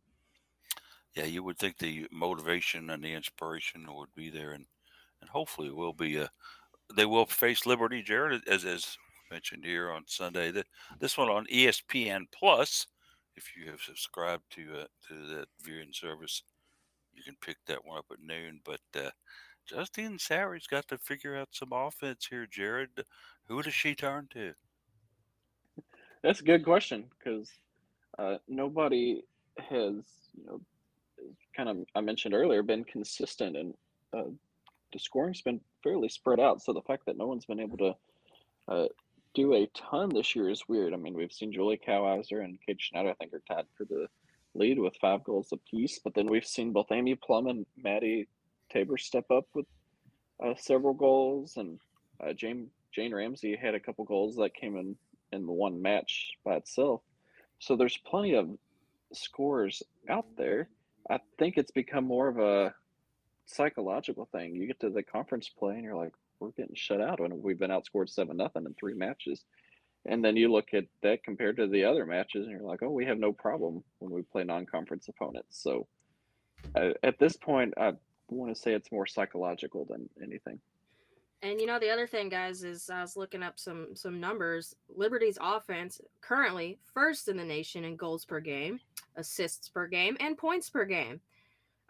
Yeah, 1.15 1.25
you 1.25 1.43
would 1.43 1.57
think 1.57 1.77
the 1.77 2.07
motivation 2.11 2.89
and 2.89 3.03
the 3.03 3.13
inspiration 3.13 3.85
would 3.93 4.13
be 4.15 4.29
there, 4.29 4.51
and 4.51 4.65
and 5.21 5.29
hopefully 5.29 5.67
it 5.67 5.75
will 5.75 5.93
be 5.93 6.17
a 6.17 6.29
they 6.95 7.05
will 7.05 7.25
face 7.25 7.65
Liberty, 7.65 8.01
Jared, 8.01 8.47
as 8.47 8.65
as 8.65 8.97
mentioned 9.29 9.63
here 9.63 9.91
on 9.91 10.03
Sunday. 10.07 10.51
The, 10.51 10.65
this 10.99 11.17
one 11.17 11.29
on 11.29 11.45
ESPN 11.47 12.25
Plus. 12.33 12.87
If 13.37 13.55
you 13.55 13.71
have 13.71 13.81
subscribed 13.81 14.43
to 14.51 14.81
uh, 14.81 14.85
to 15.07 15.27
that 15.35 15.47
viewing 15.63 15.93
service, 15.93 16.43
you 17.13 17.23
can 17.23 17.35
pick 17.41 17.57
that 17.67 17.85
one 17.85 17.97
up 17.97 18.05
at 18.11 18.19
noon. 18.21 18.59
But 18.65 18.81
uh, 18.95 19.09
Justine 19.65 20.19
Sowry's 20.19 20.67
got 20.67 20.87
to 20.89 20.97
figure 20.97 21.35
out 21.35 21.49
some 21.51 21.71
offense 21.71 22.27
here, 22.29 22.45
Jared. 22.45 23.05
Who 23.45 23.61
does 23.61 23.73
she 23.73 23.95
turn 23.95 24.27
to? 24.33 24.53
That's 26.23 26.39
a 26.39 26.43
good 26.43 26.63
question 26.63 27.05
because 27.17 27.49
uh, 28.19 28.37
nobody 28.47 29.23
has, 29.57 29.95
you 30.35 30.45
know, 30.45 30.61
kind 31.55 31.69
of 31.69 31.77
I 31.95 32.01
mentioned 32.01 32.33
earlier, 32.33 32.63
been 32.63 32.83
consistent 32.83 33.57
and 33.57 33.73
uh, 34.13 34.29
the 34.93 34.99
scoring's 34.99 35.41
been 35.41 35.61
fairly 35.83 36.09
spread 36.09 36.39
out. 36.39 36.61
So 36.61 36.73
the 36.73 36.81
fact 36.81 37.05
that 37.05 37.17
no 37.17 37.27
one's 37.27 37.45
been 37.45 37.59
able 37.59 37.77
to 37.77 37.95
uh, 38.67 38.85
do 39.33 39.53
a 39.53 39.69
ton 39.73 40.09
this 40.09 40.35
year 40.35 40.49
is 40.49 40.67
weird. 40.67 40.93
I 40.93 40.97
mean, 40.97 41.13
we've 41.13 41.31
seen 41.31 41.51
Julie 41.51 41.81
Kowhauser 41.85 42.43
and 42.43 42.59
Kate 42.65 42.79
Schneider, 42.79 43.09
I 43.09 43.13
think, 43.13 43.33
are 43.33 43.41
tied 43.47 43.65
for 43.77 43.85
the 43.85 44.07
lead 44.53 44.77
with 44.79 44.95
five 44.99 45.23
goals 45.23 45.51
apiece. 45.51 45.99
But 46.03 46.13
then 46.13 46.27
we've 46.27 46.45
seen 46.45 46.73
both 46.73 46.91
Amy 46.91 47.15
Plum 47.15 47.47
and 47.47 47.65
Maddie 47.77 48.27
Tabor 48.71 48.97
step 48.97 49.29
up 49.31 49.47
with 49.53 49.65
uh, 50.43 50.53
several 50.57 50.93
goals, 50.93 51.57
and 51.57 51.79
uh, 52.23 52.33
Jane 52.33 52.69
Jane 52.91 53.13
Ramsey 53.13 53.55
had 53.55 53.75
a 53.75 53.79
couple 53.79 54.03
goals 54.05 54.35
that 54.35 54.53
came 54.53 54.75
in 54.75 54.95
in 55.31 55.45
the 55.45 55.51
one 55.51 55.81
match 55.81 56.31
by 56.43 56.55
itself. 56.55 57.01
So 57.59 57.75
there's 57.75 57.97
plenty 57.97 58.33
of 58.35 58.49
scores 59.13 59.83
out 60.09 60.25
there. 60.37 60.69
I 61.09 61.19
think 61.37 61.57
it's 61.57 61.71
become 61.71 62.05
more 62.05 62.27
of 62.27 62.39
a 62.39 62.73
psychological 63.45 64.27
thing. 64.31 64.55
You 64.55 64.67
get 64.67 64.79
to 64.81 64.89
the 64.89 65.03
conference 65.03 65.49
play 65.49 65.75
and 65.75 65.83
you're 65.83 65.95
like, 65.95 66.13
we're 66.39 66.51
getting 66.51 66.75
shut 66.75 67.01
out 67.01 67.19
when 67.19 67.41
we've 67.41 67.59
been 67.59 67.71
outscored 67.71 68.09
seven 68.09 68.37
nothing 68.37 68.65
in 68.65 68.73
three 68.73 68.95
matches. 68.95 69.43
And 70.05 70.25
then 70.25 70.35
you 70.35 70.51
look 70.51 70.73
at 70.73 70.85
that 71.03 71.23
compared 71.23 71.57
to 71.57 71.67
the 71.67 71.83
other 71.83 72.05
matches 72.05 72.47
and 72.47 72.51
you're 72.51 72.67
like, 72.67 72.81
oh, 72.81 72.89
we 72.89 73.05
have 73.05 73.19
no 73.19 73.31
problem 73.31 73.83
when 73.99 74.11
we 74.11 74.23
play 74.23 74.43
non-conference 74.43 75.07
opponents. 75.07 75.61
So 75.61 75.87
uh, 76.75 76.91
at 77.03 77.19
this 77.19 77.37
point, 77.37 77.75
I 77.77 77.93
want 78.29 78.55
to 78.55 78.59
say 78.59 78.73
it's 78.73 78.91
more 78.91 79.05
psychological 79.05 79.85
than 79.85 80.09
anything. 80.21 80.59
And 81.43 81.59
you 81.59 81.65
know 81.65 81.79
the 81.79 81.89
other 81.89 82.05
thing, 82.05 82.29
guys, 82.29 82.63
is 82.63 82.89
I 82.89 83.01
was 83.01 83.17
looking 83.17 83.41
up 83.41 83.57
some 83.57 83.95
some 83.95 84.19
numbers. 84.19 84.75
Liberty's 84.95 85.39
offense 85.41 85.99
currently 86.21 86.77
first 86.93 87.27
in 87.27 87.37
the 87.37 87.43
nation 87.43 87.83
in 87.83 87.95
goals 87.95 88.25
per 88.25 88.39
game, 88.39 88.79
assists 89.15 89.67
per 89.67 89.87
game, 89.87 90.15
and 90.19 90.37
points 90.37 90.69
per 90.69 90.85
game. 90.85 91.19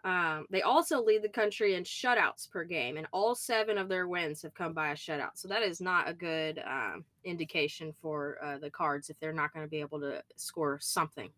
Um, 0.04 0.46
they 0.50 0.62
also 0.62 1.00
lead 1.00 1.22
the 1.22 1.28
country 1.28 1.74
in 1.74 1.84
shutouts 1.84 2.50
per 2.50 2.64
game, 2.64 2.96
and 2.96 3.06
all 3.12 3.34
seven 3.34 3.78
of 3.78 3.88
their 3.88 4.08
wins 4.08 4.42
have 4.42 4.54
come 4.54 4.72
by 4.72 4.90
a 4.90 4.96
shutout. 4.96 5.32
So 5.34 5.46
that 5.48 5.62
is 5.62 5.80
not 5.80 6.08
a 6.08 6.14
good 6.14 6.60
um, 6.66 7.04
indication 7.24 7.92
for 7.92 8.38
uh, 8.42 8.58
the 8.58 8.70
Cards 8.70 9.10
if 9.10 9.20
they're 9.20 9.32
not 9.32 9.52
going 9.52 9.64
to 9.64 9.70
be 9.70 9.80
able 9.80 10.00
to 10.00 10.22
score 10.36 10.78
something. 10.80 11.28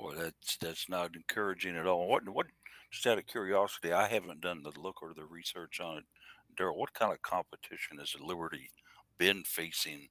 Well, 0.00 0.14
that's 0.16 0.56
that's 0.56 0.88
not 0.88 1.14
encouraging 1.14 1.76
at 1.76 1.86
all. 1.86 2.06
What 2.06 2.28
what? 2.28 2.46
Just 2.90 3.06
out 3.06 3.18
of 3.18 3.26
curiosity, 3.26 3.92
I 3.92 4.08
haven't 4.08 4.40
done 4.40 4.62
the 4.64 4.72
look 4.80 5.00
or 5.02 5.14
the 5.14 5.24
research 5.24 5.80
on 5.80 5.98
it. 5.98 6.04
Daryl, 6.60 6.76
what 6.76 6.92
kind 6.92 7.12
of 7.12 7.22
competition 7.22 7.98
has 7.98 8.14
Liberty 8.20 8.70
been 9.18 9.42
facing 9.44 10.08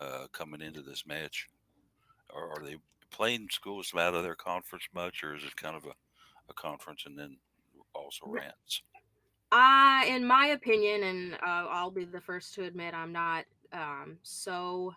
uh, 0.00 0.26
coming 0.32 0.60
into 0.60 0.82
this 0.82 1.06
match? 1.06 1.46
Or 2.34 2.50
are 2.50 2.64
they 2.64 2.76
playing 3.10 3.48
schools 3.50 3.92
out 3.96 4.14
of 4.14 4.22
their 4.22 4.34
conference 4.34 4.84
much, 4.94 5.22
or 5.24 5.34
is 5.34 5.44
it 5.44 5.56
kind 5.56 5.76
of 5.76 5.86
a 5.86 5.92
a 6.48 6.54
conference 6.54 7.04
and 7.06 7.18
then 7.18 7.36
also 7.94 8.26
rants? 8.26 8.82
Uh, 9.52 10.02
in 10.08 10.24
my 10.24 10.48
opinion, 10.48 11.04
and 11.04 11.34
uh, 11.34 11.66
I'll 11.70 11.90
be 11.90 12.04
the 12.04 12.20
first 12.20 12.54
to 12.54 12.64
admit 12.64 12.94
I'm 12.94 13.12
not 13.12 13.44
um, 13.72 14.18
so 14.22 14.94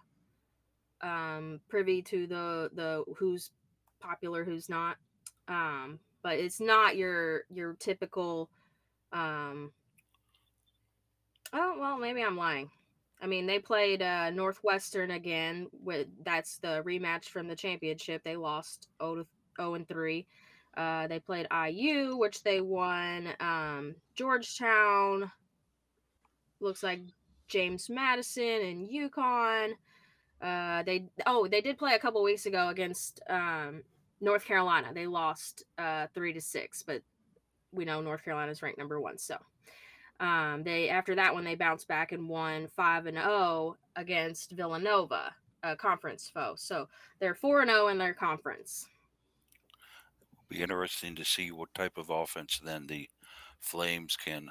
um, 1.02 1.60
privy 1.70 2.02
to 2.04 2.28
the 2.28 2.70
the 2.74 3.04
who's 3.18 3.52
popular, 4.00 4.43
who's 4.43 4.70
not. 4.70 4.97
Um, 5.47 6.00
but 6.24 6.39
it's 6.39 6.60
not 6.60 6.97
your 6.97 7.43
your 7.50 7.74
typical. 7.74 8.50
Um, 9.12 9.72
oh 11.54 11.78
well, 11.80 11.97
maybe 11.97 12.24
I'm 12.24 12.38
lying. 12.38 12.70
I 13.22 13.28
mean, 13.28 13.45
they 13.45 13.60
played 13.60 14.02
uh, 14.02 14.30
Northwestern 14.30 15.12
again. 15.12 15.68
With 15.84 16.08
that's 16.24 16.58
the 16.58 16.82
rematch 16.86 17.26
from 17.26 17.47
the 17.47 17.56
championship. 17.56 18.24
They 18.24 18.36
lost 18.36 18.88
0 19.02 19.16
to 19.16 19.28
0 19.58 19.74
and 19.76 19.88
3. 19.88 20.26
Uh, 20.78 21.08
they 21.08 21.20
played 21.20 21.47
IU, 21.52 22.16
which 22.16 22.43
they 22.43 22.62
won. 22.62 23.30
Um, 23.39 23.95
Georgetown. 24.16 25.32
Looks 26.62 26.84
like 26.84 27.02
James 27.47 27.89
Madison 27.89 28.43
and 28.43 28.88
UConn. 28.88 29.72
Uh, 30.41 30.84
they 30.84 31.06
oh 31.26 31.47
they 31.47 31.60
did 31.60 31.78
play 31.78 31.95
a 31.95 32.00
couple 32.00 32.24
weeks 32.24 32.45
ago 32.45 32.70
against 32.70 33.20
um, 33.30 33.84
North 34.22 34.45
Carolina. 34.45 34.91
They 34.93 35.08
lost 35.08 35.66
uh, 35.78 36.08
three 36.14 36.32
to 36.34 36.39
six, 36.39 36.84
but 36.84 37.02
we 37.74 37.84
know 37.84 38.02
North 38.02 38.24
Carolina 38.24 38.52
is 38.52 38.62
ranked 38.62 38.80
number 38.80 39.02
one. 39.02 39.18
So 39.18 39.38
um, 40.20 40.63
they 40.63 40.89
after 40.89 41.15
that 41.15 41.34
one 41.34 41.43
they 41.43 41.55
bounced 41.55 41.88
back 41.88 42.11
and 42.11 42.28
won 42.28 42.67
five 42.67 43.05
and 43.05 43.17
zero 43.17 43.28
oh 43.30 43.78
against 43.95 44.51
Villanova, 44.51 45.34
a 45.63 45.76
conference 45.76 46.30
foe. 46.34 46.55
So 46.57 46.88
they're 47.20 47.36
four 47.36 47.61
and 47.61 47.70
zero 47.70 47.88
in 47.89 47.97
their 47.97 48.13
conference 48.13 48.88
It'll 50.34 50.57
be 50.57 50.61
interesting 50.63 51.15
to 51.15 51.26
see 51.26 51.51
what 51.51 51.74
type 51.74 51.97
of 51.97 52.09
offense 52.09 52.59
then 52.63 52.88
the 52.88 53.09
Flames 53.59 54.15
can 54.15 54.49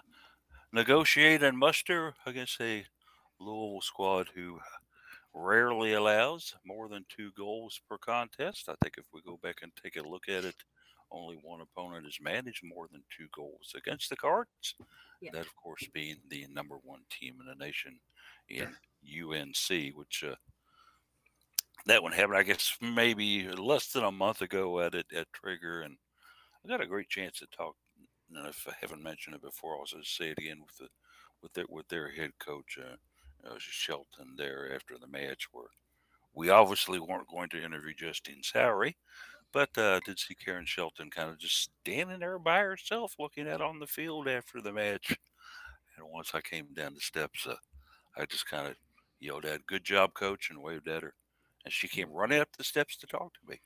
negotiate 0.72 1.42
and 1.42 1.58
muster 1.58 2.14
against 2.26 2.60
a 2.60 2.84
Louisville 3.40 3.80
squad 3.80 4.28
who 4.34 4.60
rarely 5.34 5.94
allows 5.94 6.54
more 6.64 6.88
than 6.88 7.04
two 7.08 7.32
goals 7.36 7.80
per 7.88 7.98
contest. 7.98 8.68
I 8.68 8.74
think 8.82 8.98
if 8.98 9.06
we 9.12 9.22
go 9.22 9.38
back 9.42 9.58
and 9.62 9.72
take 9.82 9.96
a 9.96 10.08
look 10.08 10.28
at 10.28 10.44
it, 10.44 10.56
only 11.10 11.36
one 11.42 11.60
opponent 11.60 12.04
has 12.04 12.18
managed 12.20 12.62
more 12.64 12.88
than 12.90 13.02
two 13.16 13.26
goals 13.34 13.74
against 13.76 14.10
the 14.10 14.16
Cards. 14.16 14.74
Yeah. 15.20 15.30
That, 15.32 15.46
of 15.46 15.56
course, 15.56 15.86
being 15.92 16.16
the 16.28 16.46
number 16.52 16.76
one 16.82 17.00
team 17.10 17.36
in 17.40 17.46
the 17.46 17.64
nation 17.64 17.98
in 18.48 18.68
UNC, 19.04 19.96
which 19.96 20.24
uh, 20.26 20.36
that 21.86 22.02
one 22.02 22.12
happened, 22.12 22.38
I 22.38 22.42
guess, 22.42 22.76
maybe 22.80 23.48
less 23.48 23.88
than 23.88 24.04
a 24.04 24.12
month 24.12 24.42
ago 24.42 24.80
at 24.80 24.94
at 24.94 25.26
Trager, 25.32 25.84
and 25.84 25.96
I 26.64 26.68
got 26.68 26.80
a 26.80 26.86
great 26.86 27.08
chance 27.08 27.38
to 27.38 27.46
talk. 27.46 27.74
And 28.34 28.46
if 28.46 28.66
I 28.68 28.72
haven't 28.80 29.02
mentioned 29.02 29.36
it 29.36 29.42
before, 29.42 29.76
I'll 29.76 29.86
just 29.86 30.16
say 30.16 30.30
it 30.30 30.38
again 30.38 30.60
with 30.60 30.76
the 30.76 30.88
with 31.42 31.52
their 31.52 31.64
with 31.68 31.88
their 31.88 32.10
head 32.10 32.32
coach 32.38 32.78
uh, 32.78 33.48
uh, 33.48 33.56
Shelton 33.58 34.34
there 34.36 34.74
after 34.74 34.98
the 34.98 35.06
match, 35.08 35.46
where 35.52 35.68
we 36.34 36.50
obviously 36.50 37.00
weren't 37.00 37.28
going 37.28 37.48
to 37.50 37.62
interview 37.64 37.94
Justine 37.94 38.42
Sowry, 38.42 38.96
but 39.52 39.76
uh, 39.78 40.00
did 40.04 40.18
see 40.18 40.34
Karen 40.34 40.66
Shelton 40.66 41.10
kind 41.10 41.30
of 41.30 41.38
just 41.38 41.70
standing 41.82 42.20
there 42.20 42.38
by 42.38 42.60
herself, 42.60 43.14
looking 43.18 43.48
out 43.48 43.60
on 43.60 43.78
the 43.78 43.86
field 43.86 44.28
after 44.28 44.60
the 44.60 44.72
match. 44.72 45.18
And 45.96 46.06
once 46.12 46.32
I 46.34 46.40
came 46.40 46.66
down 46.74 46.94
the 46.94 47.00
steps, 47.00 47.46
uh, 47.46 47.56
I 48.16 48.24
just 48.24 48.48
kind 48.48 48.68
of 48.68 48.76
yelled 49.20 49.44
at, 49.44 49.66
"Good 49.66 49.84
job, 49.84 50.14
coach!" 50.14 50.48
and 50.50 50.62
waved 50.62 50.88
at 50.88 51.02
her 51.02 51.14
and 51.68 51.72
she 51.72 51.86
came 51.86 52.10
running 52.10 52.40
up 52.40 52.48
the 52.56 52.64
steps 52.64 52.96
to 52.96 53.06
talk 53.06 53.32
to 53.34 53.50
me, 53.50 53.60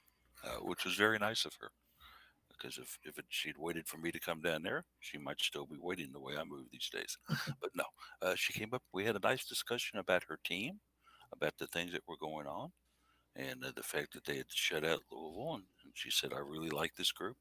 uh, 0.44 0.56
which 0.62 0.84
was 0.84 0.94
very 0.94 1.18
nice 1.18 1.44
of 1.44 1.54
her. 1.60 1.70
Because 2.48 2.76
if, 2.78 2.98
if 3.04 3.16
it, 3.16 3.24
she'd 3.28 3.56
waited 3.56 3.86
for 3.86 3.98
me 3.98 4.10
to 4.10 4.18
come 4.18 4.40
down 4.40 4.64
there, 4.64 4.84
she 4.98 5.18
might 5.18 5.40
still 5.40 5.66
be 5.66 5.78
waiting 5.80 6.10
the 6.12 6.18
way 6.20 6.34
I 6.36 6.42
move 6.42 6.66
these 6.72 6.90
days. 6.92 7.16
but 7.60 7.70
no, 7.74 7.84
uh, 8.20 8.34
she 8.34 8.52
came 8.52 8.70
up. 8.72 8.82
We 8.92 9.04
had 9.04 9.14
a 9.14 9.20
nice 9.20 9.44
discussion 9.44 10.00
about 10.00 10.24
her 10.28 10.38
team, 10.44 10.80
about 11.32 11.56
the 11.58 11.68
things 11.68 11.92
that 11.92 12.02
were 12.08 12.16
going 12.16 12.48
on, 12.48 12.72
and 13.36 13.64
uh, 13.64 13.72
the 13.74 13.82
fact 13.82 14.12
that 14.12 14.24
they 14.24 14.36
had 14.36 14.46
shut 14.50 14.84
out 14.84 15.00
Louisville. 15.10 15.54
And, 15.54 15.64
and 15.84 15.92
she 15.94 16.10
said, 16.10 16.32
I 16.32 16.38
really 16.38 16.70
like 16.70 16.94
this 16.96 17.12
group. 17.12 17.36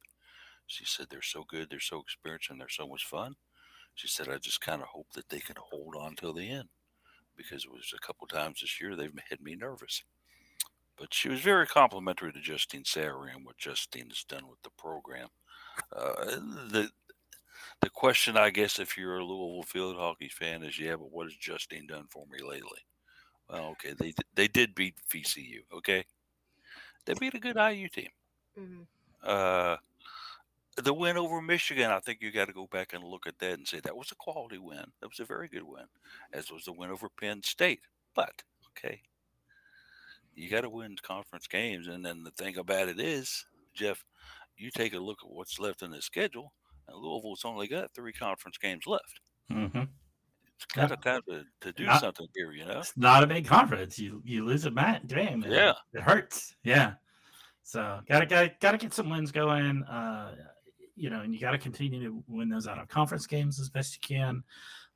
She 0.68 0.86
said, 0.86 1.08
they're 1.10 1.22
so 1.22 1.44
good, 1.48 1.70
they're 1.70 1.80
so 1.80 2.00
experienced, 2.00 2.50
and 2.50 2.60
they're 2.60 2.70
so 2.70 2.88
much 2.88 3.06
fun. 3.06 3.36
She 3.96 4.08
said, 4.08 4.30
I 4.30 4.38
just 4.38 4.62
kind 4.62 4.82
of 4.82 4.88
hope 4.88 5.08
that 5.14 5.30
they 5.30 5.39
can 5.39 5.58
hold 5.60 5.96
on 6.00 6.16
till 6.16 6.34
the 6.34 6.50
end 6.50 6.70
because 7.36 7.66
it 7.66 7.72
was 7.72 7.94
a 7.96 8.06
couple 8.06 8.28
times 8.28 8.62
this 8.62 8.80
year 8.80 8.96
they've 8.96 9.12
had 9.30 9.42
me 9.42 9.56
nervous 9.56 10.04
but 11.02 11.14
she 11.16 11.30
was 11.30 11.39
very 11.39 11.66
complimentary 11.66 12.32
to 12.32 12.39
Justine 12.39 12.86
Sowry 12.86 13.32
and 13.34 13.44
what 13.44 13.58
Justine 13.58 14.10
has 14.10 14.24
done 14.24 14.48
with 14.48 14.62
the 14.62 14.70
program. 14.78 15.30
Uh, 15.96 16.26
the 16.70 16.92
the 17.82 17.89
question, 17.89 18.38
I 18.38 18.52
guess, 18.52 18.78
if 18.78 18.96
you're 18.96 19.18
a 19.18 19.26
Louisville 19.26 19.64
field 19.64 19.96
hockey 19.96 20.30
fan, 20.30 20.62
is 20.62 20.80
yeah, 20.80 20.92
but 20.92 21.12
what 21.12 21.26
has 21.26 21.36
Justine 21.36 21.88
done 21.88 22.06
for 22.12 22.26
me 22.32 22.38
lately? 22.48 22.80
Well, 23.52 23.66
okay, 23.72 23.93
they 23.97 24.14
they 24.34 24.47
did 24.47 24.74
beat 24.74 24.95
VCU. 25.10 25.60
Okay, 25.74 26.06
they 27.06 27.14
beat 27.16 27.34
a 27.34 27.39
good 27.39 27.58
IU 27.58 27.89
team. 27.89 28.10
Mm-hmm. 28.58 28.82
Uh, 29.24 29.78
the 30.82 30.93
win 30.93 31.18
over 31.18 31.41
Michigan, 31.41 31.91
I 31.91 31.99
think 31.99 32.22
you 32.22 32.32
got 32.32 32.47
to 32.47 32.54
go 32.54 32.68
back 32.68 32.93
and 32.93 33.04
look 33.04 33.28
at 33.28 33.38
that 33.39 33.54
and 33.54 33.68
say 33.68 33.82
that 33.82 33.95
was 33.95 34.12
a 34.12 34.16
quality 34.16 34.58
win. 34.58 34.86
That 35.02 35.10
was 35.10 35.20
a 35.20 35.26
very 35.26 35.49
good 35.49 35.64
win, 35.64 35.86
as 36.32 36.49
was 36.49 36.64
the 36.64 36.72
win 36.72 36.91
over 36.91 37.10
Penn 37.10 37.43
State. 37.43 37.82
But 38.16 38.41
okay, 38.70 39.02
you 40.34 40.49
got 40.49 40.62
to 40.62 40.70
win 40.70 40.95
conference 41.02 41.47
games. 41.47 41.88
And 41.88 42.06
then 42.06 42.24
the 42.24 42.32
thing 42.32 42.58
about 42.58 42.88
it 42.88 42.99
is, 42.99 43.45
Jeff, 43.74 44.06
you 44.56 44.72
take 44.72 44.93
a 44.93 44.99
look 44.99 45.20
at 45.24 45.30
what's 45.30 45.60
left 45.60 45.82
in 45.82 45.91
the 45.91 46.02
schedule, 46.02 46.54
and 46.88 46.97
Louisville's 46.97 47.43
only 47.43 47.68
got 47.68 47.93
three 47.93 48.14
conference 48.14 48.58
games 48.58 48.88
left. 48.88 49.20
Mm-hmm. 49.52 49.84
It's 50.64 50.74
kind 50.74 50.91
of 50.91 51.01
time 51.01 51.22
to, 51.28 51.43
to 51.62 51.72
do 51.74 51.86
not, 51.86 52.01
something 52.01 52.28
here, 52.36 52.51
you 52.51 52.66
know. 52.66 52.80
It's 52.80 52.95
not 52.95 53.24
a 53.24 53.28
big 53.28 53.45
conference. 53.45 53.97
You 53.97 54.22
you 54.24 54.45
lose 54.45 54.66
a 54.66 54.72
mat 54.72 55.07
damn. 55.07 55.43
It, 55.43 55.51
yeah, 55.51 55.74
it 55.93 56.01
hurts. 56.01 56.55
Yeah. 56.64 56.93
So 57.64 57.99
gotta 58.07 58.26
gotta 58.26 58.51
gotta 58.59 58.78
get 58.78 58.93
some 58.93 59.09
wins 59.09 59.32
going. 59.32 59.84
Uh, 59.84 60.36
you 60.95 61.09
know, 61.09 61.22
and 61.22 61.34
you 61.34 61.39
got 61.39 61.51
to 61.51 61.57
continue 61.57 62.03
to 62.03 62.24
win 62.28 62.49
those 62.49 62.68
out 62.68 62.78
of 62.78 62.88
conference 62.88 63.26
games 63.26 63.59
as 63.59 63.70
best 63.70 63.95
you 63.95 64.16
can 64.16 64.43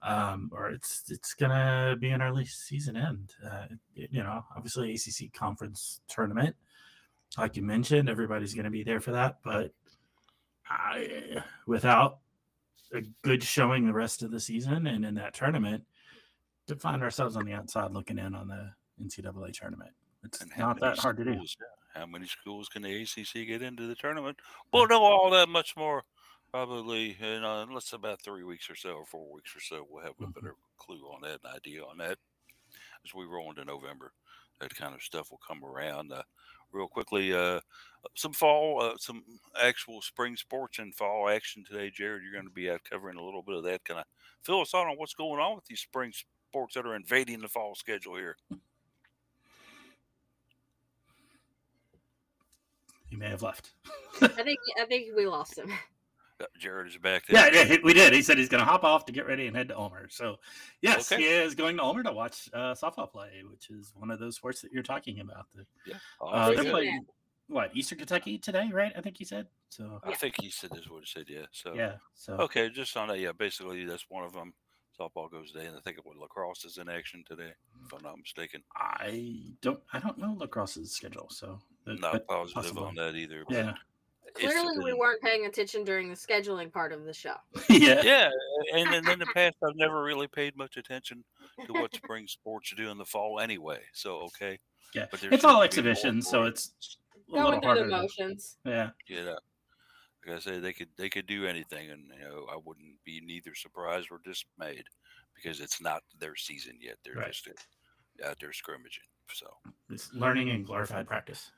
um, 0.06 0.52
or 0.54 0.70
it's 0.70 1.04
it's 1.10 1.34
gonna 1.34 1.96
be 2.00 2.10
an 2.10 2.22
early 2.22 2.46
season 2.46 2.96
end. 2.96 3.34
Uh, 3.44 3.66
it, 3.96 4.10
you 4.12 4.22
know, 4.22 4.44
obviously 4.56 4.94
ACC 4.94 5.34
conference 5.34 6.02
tournament, 6.08 6.56
like 7.38 7.56
you 7.56 7.64
mentioned, 7.64 8.08
everybody's 8.08 8.54
gonna 8.54 8.70
be 8.70 8.84
there 8.84 9.00
for 9.02 9.12
that. 9.12 9.40
But 9.44 9.72
I, 10.70 11.44
without 11.66 12.20
a 12.96 13.04
good 13.24 13.44
showing 13.44 13.86
the 13.86 13.94
rest 13.94 14.24
of 14.24 14.32
the 14.32 14.40
season 14.40 14.88
and 14.88 15.06
in 15.06 15.16
that 15.16 15.34
tournament, 15.34 15.84
to 16.68 16.76
find 16.76 17.04
ourselves 17.04 17.36
on 17.36 17.46
the 17.46 17.54
outside 17.54 17.92
looking 17.92 18.18
in 18.18 18.34
on 18.34 18.48
the 18.48 18.72
NCAA 19.04 19.54
tournament, 19.54 19.92
it's 20.24 20.44
not 20.58 20.80
that 20.80 20.98
hard 20.98 21.18
to 21.18 21.24
do. 21.24 21.40
How 21.94 22.06
many 22.06 22.26
schools 22.26 22.68
can 22.68 22.82
the 22.82 23.04
ACC 23.04 23.48
get 23.48 23.62
into 23.62 23.88
the 23.88 23.96
tournament? 23.96 24.38
We'll 24.74 24.88
know 24.88 25.02
all 25.02 25.30
that 25.30 25.48
much 25.48 25.78
more 25.78 26.04
probably 26.56 27.18
in 27.20 27.44
uh, 27.44 27.66
let's 27.70 27.92
about 27.92 28.22
three 28.22 28.44
weeks 28.44 28.70
or 28.70 28.76
so, 28.76 28.92
or 28.92 29.06
four 29.06 29.30
weeks 29.34 29.54
or 29.54 29.60
so, 29.60 29.86
we'll 29.90 30.02
have 30.02 30.14
a 30.20 30.24
mm-hmm. 30.24 30.32
better 30.32 30.56
clue 30.78 31.02
on 31.14 31.20
that, 31.22 31.42
an 31.44 31.54
idea 31.54 31.84
on 31.84 31.98
that 31.98 32.18
as 33.04 33.14
we 33.14 33.26
roll 33.26 33.50
into 33.50 33.66
November. 33.66 34.14
That 34.62 34.74
kind 34.74 34.96
of 34.96 35.02
stuff 35.02 35.32
will 35.32 35.42
come 35.46 35.66
around. 35.66 36.14
Uh, 36.14 36.24
real 36.76 36.88
quickly, 36.88 37.34
uh, 37.34 37.60
some 38.14 38.34
fall, 38.34 38.82
uh, 38.82 38.98
some 38.98 39.24
actual 39.60 40.02
spring 40.02 40.36
sports 40.36 40.80
and 40.80 40.94
fall 40.94 41.30
action 41.30 41.64
today. 41.64 41.90
Jared, 41.90 42.22
you're 42.24 42.34
going 42.34 42.46
to 42.46 42.52
be 42.52 42.70
out 42.70 42.82
covering 42.90 43.18
a 43.18 43.24
little 43.24 43.42
bit 43.42 43.56
of 43.56 43.64
that. 43.64 43.84
Kind 43.84 44.00
of 44.00 44.06
fill 44.44 44.62
us 44.62 44.76
out 44.76 44.88
on 44.88 44.98
what's 44.98 45.14
going 45.14 45.40
on 45.40 45.56
with 45.56 45.66
these 45.66 45.80
spring 45.80 46.14
sports 46.50 46.76
that 46.76 46.86
are 46.86 46.96
invading 46.96 47.40
the 47.40 47.48
fall 47.48 47.74
schedule 47.76 48.16
here. 48.16 48.36
He 53.10 53.16
may 53.16 53.30
have 53.30 53.42
left. 53.42 53.72
I 54.22 54.28
think 54.28 54.60
I 54.80 54.86
think 54.86 55.16
we 55.16 55.26
lost 55.26 55.58
him. 55.58 55.72
Jared 56.60 56.88
is 56.88 56.98
back 56.98 57.26
there. 57.28 57.54
Yeah, 57.54 57.78
we 57.84 57.94
did. 57.94 58.14
He 58.14 58.22
said 58.22 58.38
he's 58.38 58.50
going 58.50 58.64
to 58.64 58.70
hop 58.70 58.84
off 58.84 59.06
to 59.06 59.12
get 59.12 59.26
ready 59.26 59.48
and 59.48 59.56
head 59.56 59.70
to 59.70 59.78
Ulmer. 59.78 60.08
So, 60.10 60.38
yes, 60.82 61.12
okay. 61.12 61.22
he 61.22 61.28
is 61.30 61.56
going 61.56 61.78
to 61.78 61.84
Ulmer 61.84 62.04
to 62.04 62.12
watch 62.12 62.50
uh, 62.54 62.74
softball 62.74 63.10
play, 63.12 63.44
which 63.50 63.70
is 63.70 63.94
one 63.96 64.12
of 64.12 64.20
those 64.20 64.36
sports 64.36 64.62
that 64.62 64.72
you're 64.72 64.84
talking 64.84 65.20
about. 65.22 65.46
yeah, 65.86 65.96
uh, 66.22 66.52
they're 66.52 66.66
playing. 66.66 67.06
what 67.48 67.72
Eastern 67.76 68.00
Kentucky 68.00 68.38
today, 68.38 68.70
right? 68.74 68.92
I 68.98 69.02
think 69.02 69.18
he 69.18 69.24
said. 69.24 69.48
So 69.70 70.00
I 70.04 70.14
think 70.14 70.36
he 70.42 70.50
said 70.50 70.72
this 70.72 70.82
is 70.82 70.90
what 70.90 71.04
he 71.04 71.06
said. 71.06 71.26
Yeah. 71.30 71.46
So 71.52 71.74
yeah. 71.74 71.94
So 72.14 72.34
okay, 72.34 72.70
just 72.70 72.96
on 72.98 73.08
that. 73.10 73.20
Yeah, 73.20 73.32
basically 73.32 73.86
that's 73.86 74.06
one 74.10 74.24
of 74.24 74.34
them. 74.34 74.54
Softball 75.00 75.30
goes 75.30 75.52
today, 75.52 75.66
and 75.66 75.76
I 75.76 75.82
think 75.82 75.98
it 75.98 76.06
was 76.06 76.16
lacrosse 76.18 76.64
is 76.64 76.78
in 76.78 76.88
action 76.88 77.24
today, 77.28 77.52
if 77.86 77.94
I'm 77.94 78.02
not 78.02 78.18
mistaken. 78.18 78.64
I 78.78 79.42
don't 79.62 79.80
I 79.92 80.00
don't 80.00 80.18
know 80.18 80.38
lacrosse's 80.40 80.94
schedule, 80.94 81.28
so 81.30 81.60
Not 81.86 82.26
positive 82.28 82.54
possibly. 82.56 82.84
on 82.84 82.96
that 82.96 83.16
either. 83.16 83.44
but 83.46 83.56
Yeah. 83.56 83.74
It's 84.38 84.54
Clearly, 84.54 84.78
we 84.80 84.92
been- 84.92 84.98
weren't 85.00 85.22
paying 85.22 85.46
attention 85.46 85.84
during 85.84 86.10
the 86.10 86.16
scheduling 86.16 86.72
part 86.72 86.92
of 86.92 87.06
the 87.06 87.14
show. 87.14 87.36
yeah. 87.70 88.02
Yeah, 88.04 88.30
and 88.74 88.92
then 88.94 89.08
in 89.10 89.20
the 89.20 89.26
past, 89.28 89.56
I've 89.64 89.76
never 89.76 90.04
really 90.04 90.28
paid 90.28 90.56
much 90.58 90.78
attention 90.78 91.24
to 91.66 91.74
what 91.74 91.94
spring 91.96 92.28
sports 92.28 92.74
do 92.76 92.90
in 92.90 92.98
the 92.98 93.06
fall 93.06 93.40
anyway. 93.40 93.80
So 93.94 94.18
okay, 94.28 94.60
Yeah. 94.94 95.06
but 95.12 95.24
It's 95.24 95.44
all 95.44 95.52
to 95.52 95.54
be 95.54 95.54
more 95.56 95.64
exhibition, 95.64 96.22
so 96.22 96.44
it's 96.44 96.74
a 97.28 97.32
Going 97.32 97.44
little 97.46 97.62
through 97.62 97.62
the 97.62 97.68
harder. 97.68 97.90
to- 97.90 98.02
motions. 98.02 98.58
Yeah. 98.66 98.90
you 99.08 99.36
like 100.28 100.38
I 100.38 100.40
say, 100.40 100.60
they 100.60 100.74
could 100.74 100.90
they 100.98 101.10
could 101.10 101.28
do 101.28 101.46
anything, 101.46 101.92
and 101.92 102.04
you 102.18 102.28
know, 102.28 102.48
I 102.52 102.58
wouldn't 102.64 102.96
be 103.06 103.22
neither 103.24 103.54
surprised 103.54 104.08
or 104.12 104.20
dismayed 104.26 104.86
because 105.36 105.60
it's 105.62 105.80
not 105.82 106.02
their 106.20 106.36
season 106.36 106.78
yet. 106.82 106.98
They're 107.06 107.14
Right. 107.16 107.32
just 107.32 107.48
uh, 107.48 108.28
out 108.28 108.38
there 108.40 108.52
scrimmaging. 108.54 109.04
So, 109.34 109.48
It's 109.90 110.14
learning 110.14 110.50
and 110.52 110.66
glorified 110.66 111.08
practice. 111.08 111.52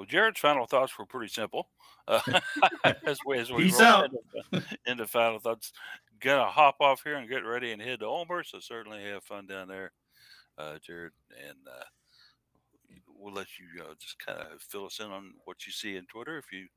Well, 0.00 0.06
Jared's 0.06 0.40
final 0.40 0.64
thoughts 0.64 0.98
were 0.98 1.04
pretty 1.04 1.30
simple. 1.30 1.68
Uh, 2.08 2.22
as 3.04 3.18
we 3.26 3.36
as 3.36 3.52
we 3.52 3.64
Peace 3.64 3.80
out. 3.80 4.08
Into, 4.50 4.66
into 4.86 5.06
final 5.06 5.38
thoughts, 5.38 5.74
gonna 6.20 6.46
hop 6.46 6.76
off 6.80 7.02
here 7.04 7.16
and 7.16 7.28
get 7.28 7.44
ready 7.44 7.72
and 7.72 7.82
head 7.82 8.00
to 8.00 8.06
Ulmer. 8.06 8.42
So 8.42 8.60
certainly 8.60 9.04
have 9.04 9.24
fun 9.24 9.46
down 9.46 9.68
there, 9.68 9.92
uh, 10.56 10.78
Jared, 10.82 11.12
and 11.46 11.58
uh, 11.68 11.84
we'll 13.14 13.34
let 13.34 13.48
you 13.58 13.82
uh, 13.82 13.92
just 13.98 14.18
kind 14.24 14.38
of 14.38 14.62
fill 14.62 14.86
us 14.86 15.00
in 15.00 15.10
on 15.10 15.34
what 15.44 15.66
you 15.66 15.72
see 15.72 15.96
in 15.96 16.06
Twitter. 16.06 16.38
If 16.38 16.50
you 16.50 16.68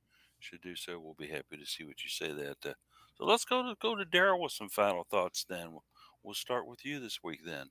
should 0.42 0.60
do 0.60 0.76
so, 0.76 1.00
we'll 1.00 1.16
be 1.18 1.28
happy 1.28 1.56
to 1.56 1.66
see 1.66 1.86
what 1.86 2.04
you 2.04 2.10
say. 2.10 2.34
That 2.34 2.58
uh, 2.66 2.74
so 3.18 3.24
let's 3.24 3.46
go 3.46 3.64
to 3.64 3.76
go 3.82 3.96
to 3.96 4.04
Daryl 4.04 4.42
with 4.42 4.52
some 4.52 4.68
final 4.68 5.06
thoughts. 5.10 5.46
Then 5.48 5.72
we'll, 5.72 5.86
we'll 6.24 6.34
start 6.34 6.68
with 6.68 6.84
you 6.86 7.00
this 7.00 7.24
week. 7.24 7.40
Then 7.46 7.68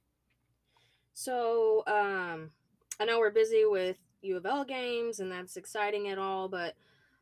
So, 1.12 1.82
um, 1.86 2.52
I 2.98 3.04
know 3.04 3.18
we're 3.18 3.30
busy 3.30 3.66
with 3.66 3.98
U 4.22 4.36
of 4.36 4.46
L 4.46 4.64
games, 4.64 5.20
and 5.20 5.30
that's 5.30 5.56
exciting 5.56 6.08
at 6.08 6.18
all, 6.18 6.48
but 6.48 6.74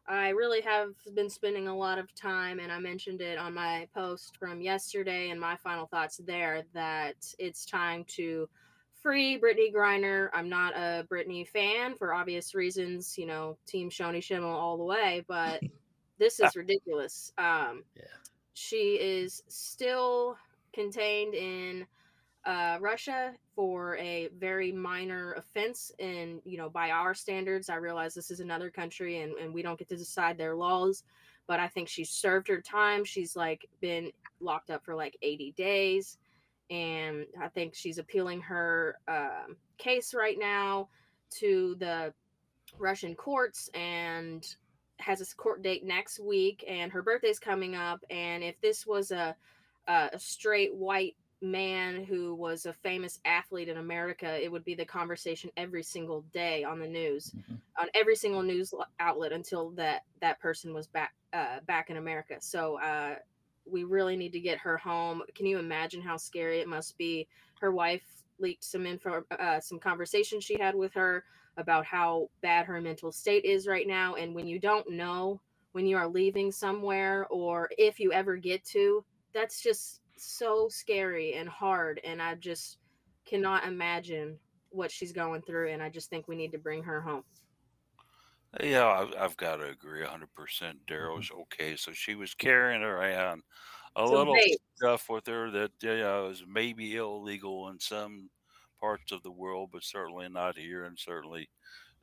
I 0.06 0.30
really 0.30 0.60
have 0.62 0.94
been 1.14 1.30
spending 1.30 1.68
a 1.68 1.76
lot 1.76 1.98
of 1.98 2.14
time, 2.14 2.58
and 2.58 2.72
I 2.72 2.78
mentioned 2.78 3.20
it 3.20 3.38
on 3.38 3.54
my 3.54 3.86
post 3.94 4.36
from 4.36 4.60
yesterday 4.60 5.30
and 5.30 5.40
my 5.40 5.56
final 5.56 5.86
thoughts 5.86 6.20
there 6.26 6.64
that 6.74 7.32
it's 7.38 7.64
time 7.64 8.04
to 8.16 8.48
free 9.02 9.38
Brittney 9.38 9.72
Griner. 9.72 10.28
I'm 10.34 10.48
not 10.48 10.74
a 10.76 11.06
Brittney 11.10 11.46
fan 11.46 11.94
for 11.94 12.12
obvious 12.12 12.54
reasons, 12.54 13.16
you 13.16 13.26
know, 13.26 13.56
Team 13.66 13.88
Shoni 13.88 14.22
Schimmel 14.22 14.50
all 14.50 14.76
the 14.76 14.84
way, 14.84 15.24
but 15.28 15.60
this 16.18 16.40
is 16.40 16.56
ridiculous. 16.56 17.32
Um, 17.38 17.84
Yeah. 17.96 18.04
She 18.54 18.98
is 19.00 19.42
still 19.48 20.36
contained 20.74 21.34
in 21.34 21.86
uh, 22.44 22.78
Russia 22.80 23.32
for 23.60 23.98
a 23.98 24.30
very 24.38 24.72
minor 24.72 25.34
offense. 25.34 25.92
And, 25.98 26.40
you 26.46 26.56
know, 26.56 26.70
by 26.70 26.92
our 26.92 27.12
standards, 27.12 27.68
I 27.68 27.74
realize 27.74 28.14
this 28.14 28.30
is 28.30 28.40
another 28.40 28.70
country 28.70 29.20
and, 29.20 29.34
and 29.34 29.52
we 29.52 29.60
don't 29.60 29.78
get 29.78 29.90
to 29.90 29.98
decide 29.98 30.38
their 30.38 30.56
laws. 30.56 31.04
But 31.46 31.60
I 31.60 31.68
think 31.68 31.86
she 31.86 32.02
served 32.02 32.48
her 32.48 32.62
time. 32.62 33.04
She's 33.04 33.36
like 33.36 33.68
been 33.82 34.12
locked 34.40 34.70
up 34.70 34.82
for 34.82 34.94
like 34.94 35.14
80 35.20 35.52
days. 35.58 36.16
And 36.70 37.26
I 37.38 37.48
think 37.48 37.74
she's 37.74 37.98
appealing 37.98 38.40
her 38.40 38.96
um, 39.06 39.56
case 39.76 40.14
right 40.14 40.38
now 40.38 40.88
to 41.32 41.76
the 41.78 42.14
Russian 42.78 43.14
courts 43.14 43.68
and 43.74 44.42
has 45.00 45.20
a 45.20 45.36
court 45.36 45.60
date 45.62 45.84
next 45.84 46.18
week. 46.18 46.64
And 46.66 46.90
her 46.92 47.02
birthday's 47.02 47.38
coming 47.38 47.76
up. 47.76 48.02
And 48.08 48.42
if 48.42 48.58
this 48.62 48.86
was 48.86 49.10
a, 49.10 49.36
a 49.86 50.18
straight 50.18 50.74
white 50.74 51.16
man 51.42 52.04
who 52.04 52.34
was 52.34 52.66
a 52.66 52.72
famous 52.72 53.18
athlete 53.24 53.68
in 53.68 53.78
America, 53.78 54.42
it 54.42 54.50
would 54.50 54.64
be 54.64 54.74
the 54.74 54.84
conversation 54.84 55.50
every 55.56 55.82
single 55.82 56.22
day 56.32 56.64
on 56.64 56.78
the 56.78 56.86
news, 56.86 57.32
Mhm. 57.34 57.60
on 57.78 57.88
every 57.94 58.16
single 58.16 58.42
news 58.42 58.74
outlet 58.98 59.32
until 59.32 59.70
that 59.70 60.04
that 60.20 60.38
person 60.40 60.74
was 60.74 60.86
back 60.86 61.14
uh, 61.32 61.60
back 61.60 61.90
in 61.90 61.96
America. 61.96 62.36
So 62.40 62.76
uh, 62.80 63.16
we 63.64 63.84
really 63.84 64.16
need 64.16 64.32
to 64.32 64.40
get 64.40 64.58
her 64.58 64.76
home. 64.76 65.22
Can 65.34 65.46
you 65.46 65.58
imagine 65.58 66.02
how 66.02 66.16
scary 66.16 66.60
it 66.60 66.68
must 66.68 66.98
be? 66.98 67.28
Her 67.60 67.70
wife 67.70 68.24
leaked 68.38 68.64
some 68.64 68.86
info, 68.86 69.24
uh, 69.30 69.60
some 69.60 69.78
conversation 69.78 70.40
she 70.40 70.58
had 70.58 70.74
with 70.74 70.92
her 70.94 71.24
about 71.56 71.84
how 71.84 72.30
bad 72.40 72.66
her 72.66 72.80
mental 72.80 73.12
state 73.12 73.44
is 73.44 73.66
right 73.66 73.86
now. 73.86 74.14
And 74.16 74.34
when 74.34 74.46
you 74.46 74.58
don't 74.58 74.90
know 74.90 75.40
when 75.72 75.86
you 75.86 75.96
are 75.96 76.08
leaving 76.08 76.50
somewhere, 76.50 77.26
or 77.30 77.70
if 77.78 78.00
you 78.00 78.12
ever 78.12 78.36
get 78.36 78.64
to, 78.64 79.04
that's 79.32 79.62
just 79.62 79.99
so 80.26 80.68
scary 80.68 81.34
and 81.34 81.48
hard. 81.48 82.00
And 82.04 82.20
I 82.22 82.34
just 82.36 82.78
cannot 83.26 83.66
imagine 83.66 84.38
what 84.70 84.90
she's 84.90 85.12
going 85.12 85.42
through. 85.42 85.70
And 85.70 85.82
I 85.82 85.88
just 85.88 86.10
think 86.10 86.28
we 86.28 86.36
need 86.36 86.52
to 86.52 86.58
bring 86.58 86.82
her 86.84 87.00
home. 87.00 87.24
Yeah, 88.62 88.86
I've, 88.86 89.14
I've 89.16 89.36
got 89.36 89.56
to 89.56 89.68
agree 89.68 90.04
100%. 90.04 90.26
Mm-hmm. 90.92 90.92
Daryl's 90.92 91.30
okay. 91.30 91.76
So 91.76 91.92
she 91.92 92.14
was 92.14 92.34
carrying 92.34 92.82
around 92.82 93.42
a 93.96 94.06
So 94.06 94.12
little 94.14 94.34
vape. 94.34 94.56
stuff 94.76 95.08
with 95.08 95.26
her 95.26 95.50
that 95.50 95.72
yeah, 95.82 96.20
was 96.20 96.44
maybe 96.46 96.96
illegal 96.96 97.68
in 97.68 97.78
some 97.78 98.30
parts 98.80 99.12
of 99.12 99.22
the 99.22 99.30
world, 99.30 99.70
but 99.72 99.84
certainly 99.84 100.28
not 100.28 100.58
here, 100.58 100.84
and 100.84 100.98
certainly 100.98 101.48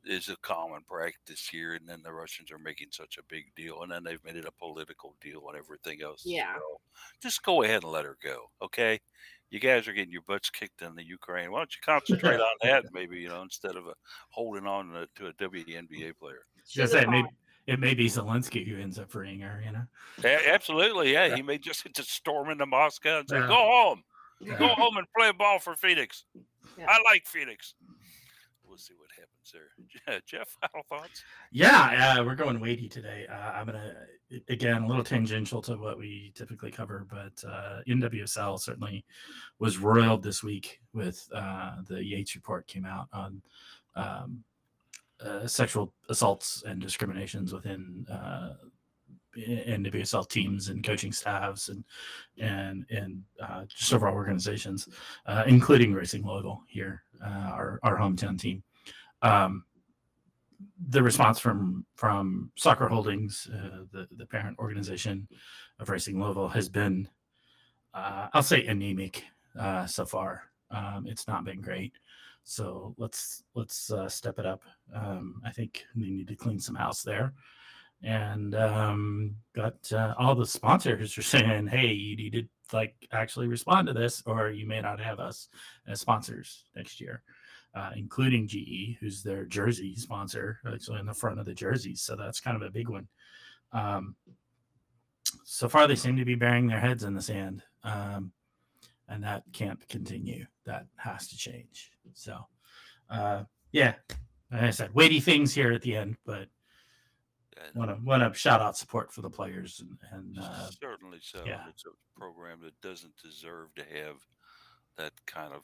is 0.07 0.29
a 0.29 0.37
common 0.37 0.81
practice 0.87 1.47
here. 1.47 1.73
And 1.73 1.87
then 1.87 2.01
the 2.03 2.11
Russians 2.13 2.51
are 2.51 2.57
making 2.57 2.87
such 2.91 3.17
a 3.17 3.23
big 3.29 3.45
deal, 3.55 3.81
and 3.83 3.91
then 3.91 4.03
they've 4.03 4.23
made 4.23 4.35
it 4.35 4.45
a 4.45 4.51
political 4.51 5.15
deal 5.21 5.43
and 5.49 5.57
everything 5.57 6.01
else. 6.01 6.23
Yeah. 6.25 6.53
well. 6.53 6.81
just 7.21 7.43
go 7.43 7.63
ahead 7.63 7.83
and 7.83 7.91
let 7.91 8.05
her 8.05 8.17
go, 8.23 8.49
okay? 8.61 8.99
You 9.49 9.59
guys 9.59 9.87
are 9.87 9.93
getting 9.93 10.11
your 10.11 10.23
butts 10.27 10.49
kicked 10.49 10.81
in 10.81 10.95
the 10.95 11.05
Ukraine. 11.05 11.51
Why 11.51 11.59
don't 11.59 11.73
you 11.73 11.81
concentrate 11.83 12.39
on 12.41 12.55
that, 12.63 12.85
maybe 12.91 13.17
you 13.17 13.29
know, 13.29 13.41
instead 13.41 13.75
of 13.75 13.87
uh 13.87 13.93
holding 14.29 14.67
on 14.67 14.89
to, 14.89 15.07
to 15.15 15.27
a 15.27 15.33
WNBA 15.33 16.17
player? 16.19 16.45
Just 16.69 16.91
say 16.91 17.05
maybe 17.05 17.29
it 17.65 17.79
may 17.79 17.93
be 17.93 18.07
Zelensky 18.07 18.67
who 18.67 18.77
ends 18.81 18.99
up 18.99 19.09
freeing 19.09 19.39
her. 19.39 19.61
You 19.65 19.71
know. 19.71 19.83
A- 20.25 20.49
absolutely, 20.53 21.13
yeah. 21.13 21.33
He 21.33 21.41
may 21.41 21.57
just 21.57 21.85
just 21.95 22.11
storm 22.11 22.49
into 22.49 22.65
Moscow 22.65 23.19
and 23.19 23.29
say, 23.29 23.37
Yeah. 23.37 23.47
"Go 23.47 23.55
home, 23.55 24.03
Yeah. 24.41 24.59
go 24.59 24.67
home 24.75 24.97
and 24.97 25.07
play 25.17 25.31
ball 25.31 25.59
for 25.59 25.75
Phoenix." 25.75 26.25
Yeah. 26.77 26.85
I 26.89 26.99
like 27.09 27.25
Phoenix. 27.25 27.73
We'll 28.67 28.77
see 28.77 28.95
what 28.97 29.09
happens 29.11 29.36
there. 29.51 30.19
Jeff, 30.25 30.55
final 30.61 30.85
thoughts? 30.89 31.23
Yeah, 31.51 32.15
uh, 32.19 32.23
we're 32.23 32.35
going 32.35 32.59
weighty 32.59 32.89
today. 32.89 33.25
Uh, 33.29 33.51
I'm 33.51 33.65
gonna 33.65 33.93
again 34.49 34.83
a 34.83 34.87
little 34.87 35.03
tangential 35.03 35.61
to 35.63 35.75
what 35.75 35.97
we 35.97 36.31
typically 36.35 36.71
cover, 36.71 37.05
but 37.09 37.47
uh, 37.49 37.79
NWSL 37.87 38.59
certainly 38.59 39.05
was 39.59 39.77
roiled 39.77 40.23
this 40.23 40.43
week 40.43 40.81
with 40.93 41.27
uh, 41.33 41.75
the 41.87 42.03
Yates 42.03 42.35
report 42.35 42.67
came 42.67 42.85
out 42.85 43.07
on 43.13 43.41
um, 43.95 44.43
uh, 45.19 45.47
sexual 45.47 45.93
assaults 46.09 46.63
and 46.67 46.81
discriminations 46.81 47.53
within 47.53 48.05
uh, 48.09 48.53
NWSL 49.37 50.27
teams 50.29 50.69
and 50.69 50.83
coaching 50.83 51.11
staffs 51.11 51.69
and 51.69 51.83
and 52.39 52.85
and 52.89 53.23
uh, 53.41 53.65
just 53.65 53.93
overall 53.93 54.15
organizations, 54.15 54.87
uh, 55.25 55.43
including 55.47 55.93
Racing 55.93 56.25
Louisville 56.25 56.63
here, 56.67 57.03
uh, 57.23 57.51
our 57.51 57.79
our 57.83 57.97
hometown 57.97 58.39
team. 58.39 58.63
Um, 59.21 59.63
the 60.89 61.03
response 61.03 61.39
from 61.39 61.85
from 61.95 62.51
Soccer 62.55 62.87
Holdings, 62.87 63.49
uh, 63.53 63.83
the 63.91 64.07
the 64.15 64.25
parent 64.25 64.57
organization 64.59 65.27
of 65.79 65.89
Racing 65.89 66.21
Louisville, 66.21 66.47
has 66.47 66.69
been, 66.69 67.07
uh, 67.93 68.27
I'll 68.33 68.43
say, 68.43 68.65
anemic 68.65 69.23
uh, 69.57 69.85
so 69.85 70.05
far. 70.05 70.43
Um, 70.71 71.05
it's 71.07 71.27
not 71.27 71.45
been 71.45 71.61
great. 71.61 71.93
So 72.43 72.95
let's 72.97 73.43
let's 73.55 73.91
uh, 73.91 74.07
step 74.07 74.39
it 74.39 74.45
up. 74.45 74.63
Um, 74.93 75.41
I 75.45 75.51
think 75.51 75.83
we 75.95 76.09
need 76.09 76.27
to 76.29 76.35
clean 76.35 76.59
some 76.59 76.75
house 76.75 77.03
there, 77.03 77.33
and 78.03 78.55
um, 78.55 79.35
got 79.55 79.75
uh, 79.91 80.13
all 80.17 80.35
the 80.35 80.45
sponsors 80.45 81.17
are 81.17 81.21
saying, 81.35 81.67
"Hey, 81.67 81.87
you 81.87 82.15
need 82.15 82.33
to 82.33 82.47
like 82.73 82.95
actually 83.11 83.47
respond 83.47 83.87
to 83.87 83.93
this, 83.93 84.23
or 84.25 84.49
you 84.49 84.67
may 84.67 84.81
not 84.81 84.99
have 84.99 85.19
us 85.19 85.49
as 85.87 86.01
sponsors 86.01 86.65
next 86.75 87.01
year." 87.01 87.23
uh, 87.77 87.91
including 87.95 88.47
GE, 88.47 88.97
who's 88.99 89.21
their 89.21 89.45
jersey 89.45 89.95
sponsor, 89.95 90.59
actually 90.65 90.99
in 90.99 91.05
the 91.05 91.13
front 91.13 91.39
of 91.39 91.45
the 91.45 91.53
jerseys. 91.53 92.01
So 92.01 92.15
that's 92.15 92.39
kind 92.39 92.55
of 92.55 92.63
a 92.63 92.71
big 92.71 92.89
one. 92.89 93.07
Um, 93.71 94.15
so 95.43 95.69
far, 95.69 95.87
they 95.87 95.95
seem 95.95 96.17
to 96.17 96.25
be 96.25 96.35
burying 96.35 96.65
their 96.65 96.79
heads 96.79 97.03
in 97.03 97.13
the 97.13 97.21
sand, 97.21 97.61
um, 97.83 98.31
and 99.07 99.23
that 99.23 99.43
can't 99.53 99.87
continue. 99.89 100.45
That 100.65 100.87
has 100.95 101.27
to 101.27 101.37
change. 101.37 101.91
So, 102.13 102.47
uh, 103.11 103.43
yeah, 103.71 103.93
like 104.51 104.63
I 104.63 104.69
said, 104.71 104.93
weighty 104.93 105.19
things 105.19 105.53
here 105.53 105.71
at 105.71 105.83
the 105.83 105.95
end, 105.95 106.17
but 106.25 106.47
want 107.75 107.89
to 107.89 107.97
want 108.05 108.21
to 108.33 108.37
shout 108.37 108.61
out 108.61 108.77
support 108.77 109.11
for 109.11 109.21
the 109.21 109.29
players 109.29 109.81
and, 109.81 109.97
and 110.11 110.37
uh, 110.39 110.69
certainly 110.81 111.19
so. 111.21 111.43
yeah. 111.45 111.63
It's 111.69 111.83
a 111.85 112.19
program 112.19 112.59
that 112.63 112.79
doesn't 112.81 113.13
deserve 113.23 113.73
to 113.75 113.83
have 113.83 114.17
that 114.97 115.13
kind 115.25 115.53
of 115.53 115.63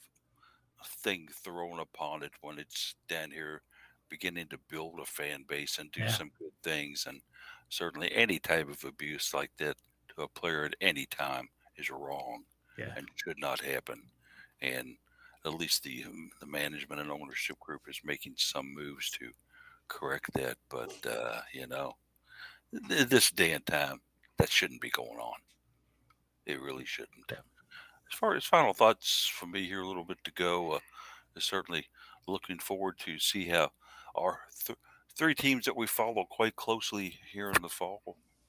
thing 0.86 1.28
thrown 1.34 1.80
upon 1.80 2.24
it 2.24 2.32
when 2.42 2.60
it's 2.60 2.96
down 3.08 3.32
here 3.32 3.62
beginning 4.10 4.48
to 4.48 4.58
build 4.70 5.00
a 5.00 5.06
fan 5.06 5.44
base 5.48 5.80
and 5.80 5.92
do 5.92 6.02
Yeah. 6.02 6.08
some 6.10 6.32
good 6.38 6.52
things. 6.62 7.06
And 7.08 7.22
certainly, 7.70 8.12
any 8.14 8.38
type 8.40 8.70
of 8.70 8.84
abuse 8.84 9.34
like 9.34 9.52
that 9.58 9.78
to 10.16 10.24
a 10.24 10.28
player 10.28 10.66
at 10.66 10.76
any 10.82 11.06
time 11.08 11.50
is 11.78 11.90
wrong 11.90 12.44
Yeah. 12.78 12.94
and 12.96 13.08
should 13.16 13.40
not 13.40 13.62
happen. 13.62 14.04
And 14.62 14.98
at 15.46 15.54
least 15.56 15.84
the 15.84 16.04
um, 16.06 16.30
the 16.40 16.46
management 16.46 17.02
and 17.02 17.12
ownership 17.12 17.60
group 17.60 17.82
is 17.90 18.00
making 18.04 18.36
some 18.38 18.74
moves 18.74 19.10
to 19.12 19.32
correct 19.88 20.34
that. 20.34 20.58
But 20.70 20.94
uh, 21.10 21.42
you 21.54 21.68
know, 21.68 21.94
th- 22.90 23.08
this 23.08 23.32
day 23.32 23.52
and 23.54 23.66
time, 23.66 24.02
that 24.38 24.50
shouldn't 24.50 24.82
be 24.82 24.90
going 24.90 25.20
on. 25.20 25.38
It 26.46 26.62
really 26.62 26.86
shouldn't. 26.86 27.32
As 27.32 28.18
far 28.18 28.36
as 28.36 28.44
final 28.44 28.74
thoughts 28.74 29.32
from 29.34 29.52
me 29.52 29.66
here, 29.66 29.82
a 29.82 29.88
little 29.88 30.06
bit 30.06 30.24
to 30.24 30.32
go. 30.34 30.74
Uh, 30.74 30.80
is 31.36 31.44
certainly 31.44 31.88
looking 32.28 32.60
forward 32.60 32.98
to 33.00 33.20
see 33.20 33.46
how 33.46 33.72
our 34.16 34.40
th- 34.66 34.78
three 35.18 35.36
teams 35.36 35.66
that 35.66 35.76
we 35.76 35.88
follow 35.88 36.26
quite 36.30 36.56
closely 36.56 37.20
here 37.32 37.50
in 37.50 37.62
the 37.62 37.70
fall 37.70 38.02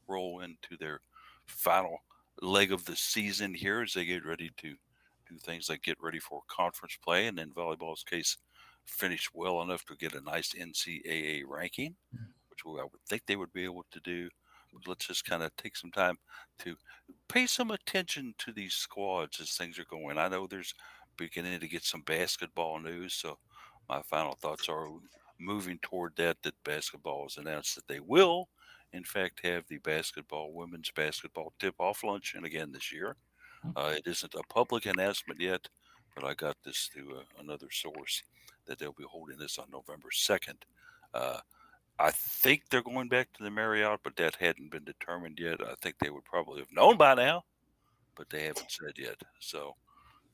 roll 0.06 0.40
into 0.40 0.76
their 0.78 1.00
final 1.46 1.98
leg 2.42 2.72
of 2.72 2.84
the 2.84 2.96
season 2.96 3.54
here 3.54 3.82
as 3.82 3.94
they 3.94 4.04
get 4.04 4.24
ready 4.24 4.50
to 4.56 4.68
do 4.68 5.38
things 5.38 5.68
like 5.68 5.82
get 5.82 5.96
ready 6.00 6.20
for 6.20 6.42
conference 6.48 6.96
play 7.02 7.26
and 7.26 7.38
in 7.38 7.50
volleyball's 7.50 8.04
case 8.04 8.36
finish 8.86 9.28
well 9.34 9.62
enough 9.62 9.84
to 9.84 9.96
get 9.96 10.14
a 10.14 10.20
nice 10.20 10.54
ncaa 10.54 11.42
ranking 11.46 11.96
Mm. 12.14 12.34
which 12.48 12.60
i 12.66 12.84
would 12.84 13.02
think 13.08 13.22
they 13.26 13.36
would 13.36 13.52
be 13.52 13.64
able 13.64 13.84
to 13.90 14.00
do 14.00 14.28
but 14.72 14.86
let's 14.88 15.06
just 15.06 15.24
kind 15.24 15.42
of 15.42 15.54
take 15.56 15.76
some 15.76 15.90
time 15.92 16.18
to 16.58 16.76
pay 17.28 17.46
some 17.46 17.70
attention 17.70 18.34
to 18.38 18.52
these 18.52 18.74
squads 18.74 19.40
as 19.40 19.56
things 19.56 19.78
are 19.78 19.84
going. 19.84 20.18
I 20.18 20.28
know 20.28 20.46
there's 20.46 20.74
beginning 21.16 21.60
to 21.60 21.68
get 21.68 21.84
some 21.84 22.02
basketball 22.02 22.80
news 22.80 23.14
so 23.14 23.38
my 23.88 24.02
final 24.02 24.34
thoughts 24.34 24.68
are 24.68 24.88
moving 25.38 25.78
toward 25.80 26.16
that 26.16 26.42
that 26.42 26.62
basketball 26.64 27.24
has 27.24 27.36
announced 27.36 27.74
that 27.76 27.86
they 27.88 28.00
will 28.00 28.48
in 28.92 29.04
fact 29.04 29.40
have 29.44 29.66
the 29.68 29.78
basketball 29.78 30.52
women's 30.52 30.90
basketball 30.90 31.52
tip 31.58 31.74
off 31.78 32.02
luncheon 32.04 32.44
again 32.44 32.72
this 32.72 32.92
year. 32.92 33.16
Uh, 33.76 33.94
it 33.96 34.06
isn't 34.06 34.34
a 34.34 34.42
public 34.48 34.86
announcement 34.86 35.40
yet, 35.40 35.68
but 36.14 36.24
I 36.24 36.34
got 36.34 36.56
this 36.64 36.88
through 36.92 37.18
uh, 37.18 37.24
another 37.38 37.70
source 37.70 38.22
that 38.66 38.78
they'll 38.78 38.92
be 38.92 39.04
holding 39.04 39.38
this 39.38 39.58
on 39.58 39.66
November 39.70 40.08
2nd. 40.12 40.56
Uh, 41.12 41.40
I 41.98 42.10
think 42.10 42.62
they're 42.70 42.82
going 42.82 43.08
back 43.08 43.32
to 43.34 43.42
the 43.44 43.50
Marriott, 43.50 44.00
but 44.02 44.16
that 44.16 44.36
hadn't 44.36 44.70
been 44.72 44.84
determined 44.84 45.38
yet. 45.38 45.60
I 45.60 45.74
think 45.80 45.96
they 45.98 46.10
would 46.10 46.24
probably 46.24 46.58
have 46.60 46.72
known 46.72 46.96
by 46.96 47.14
now, 47.14 47.44
but 48.16 48.28
they 48.30 48.44
haven't 48.44 48.70
said 48.70 48.98
yet. 48.98 49.20
So 49.38 49.76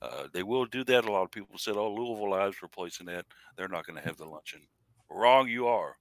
uh, 0.00 0.28
they 0.32 0.42
will 0.42 0.64
do 0.64 0.84
that. 0.84 1.04
A 1.04 1.12
lot 1.12 1.22
of 1.24 1.30
people 1.30 1.58
said, 1.58 1.76
oh, 1.76 1.92
Louisville 1.92 2.30
Live's 2.30 2.62
replacing 2.62 3.06
that. 3.06 3.26
They're 3.56 3.68
not 3.68 3.86
going 3.86 4.00
to 4.00 4.06
have 4.06 4.16
the 4.16 4.24
luncheon. 4.24 4.62
Wrong, 5.10 5.48
you 5.48 5.66
are. 5.66 5.96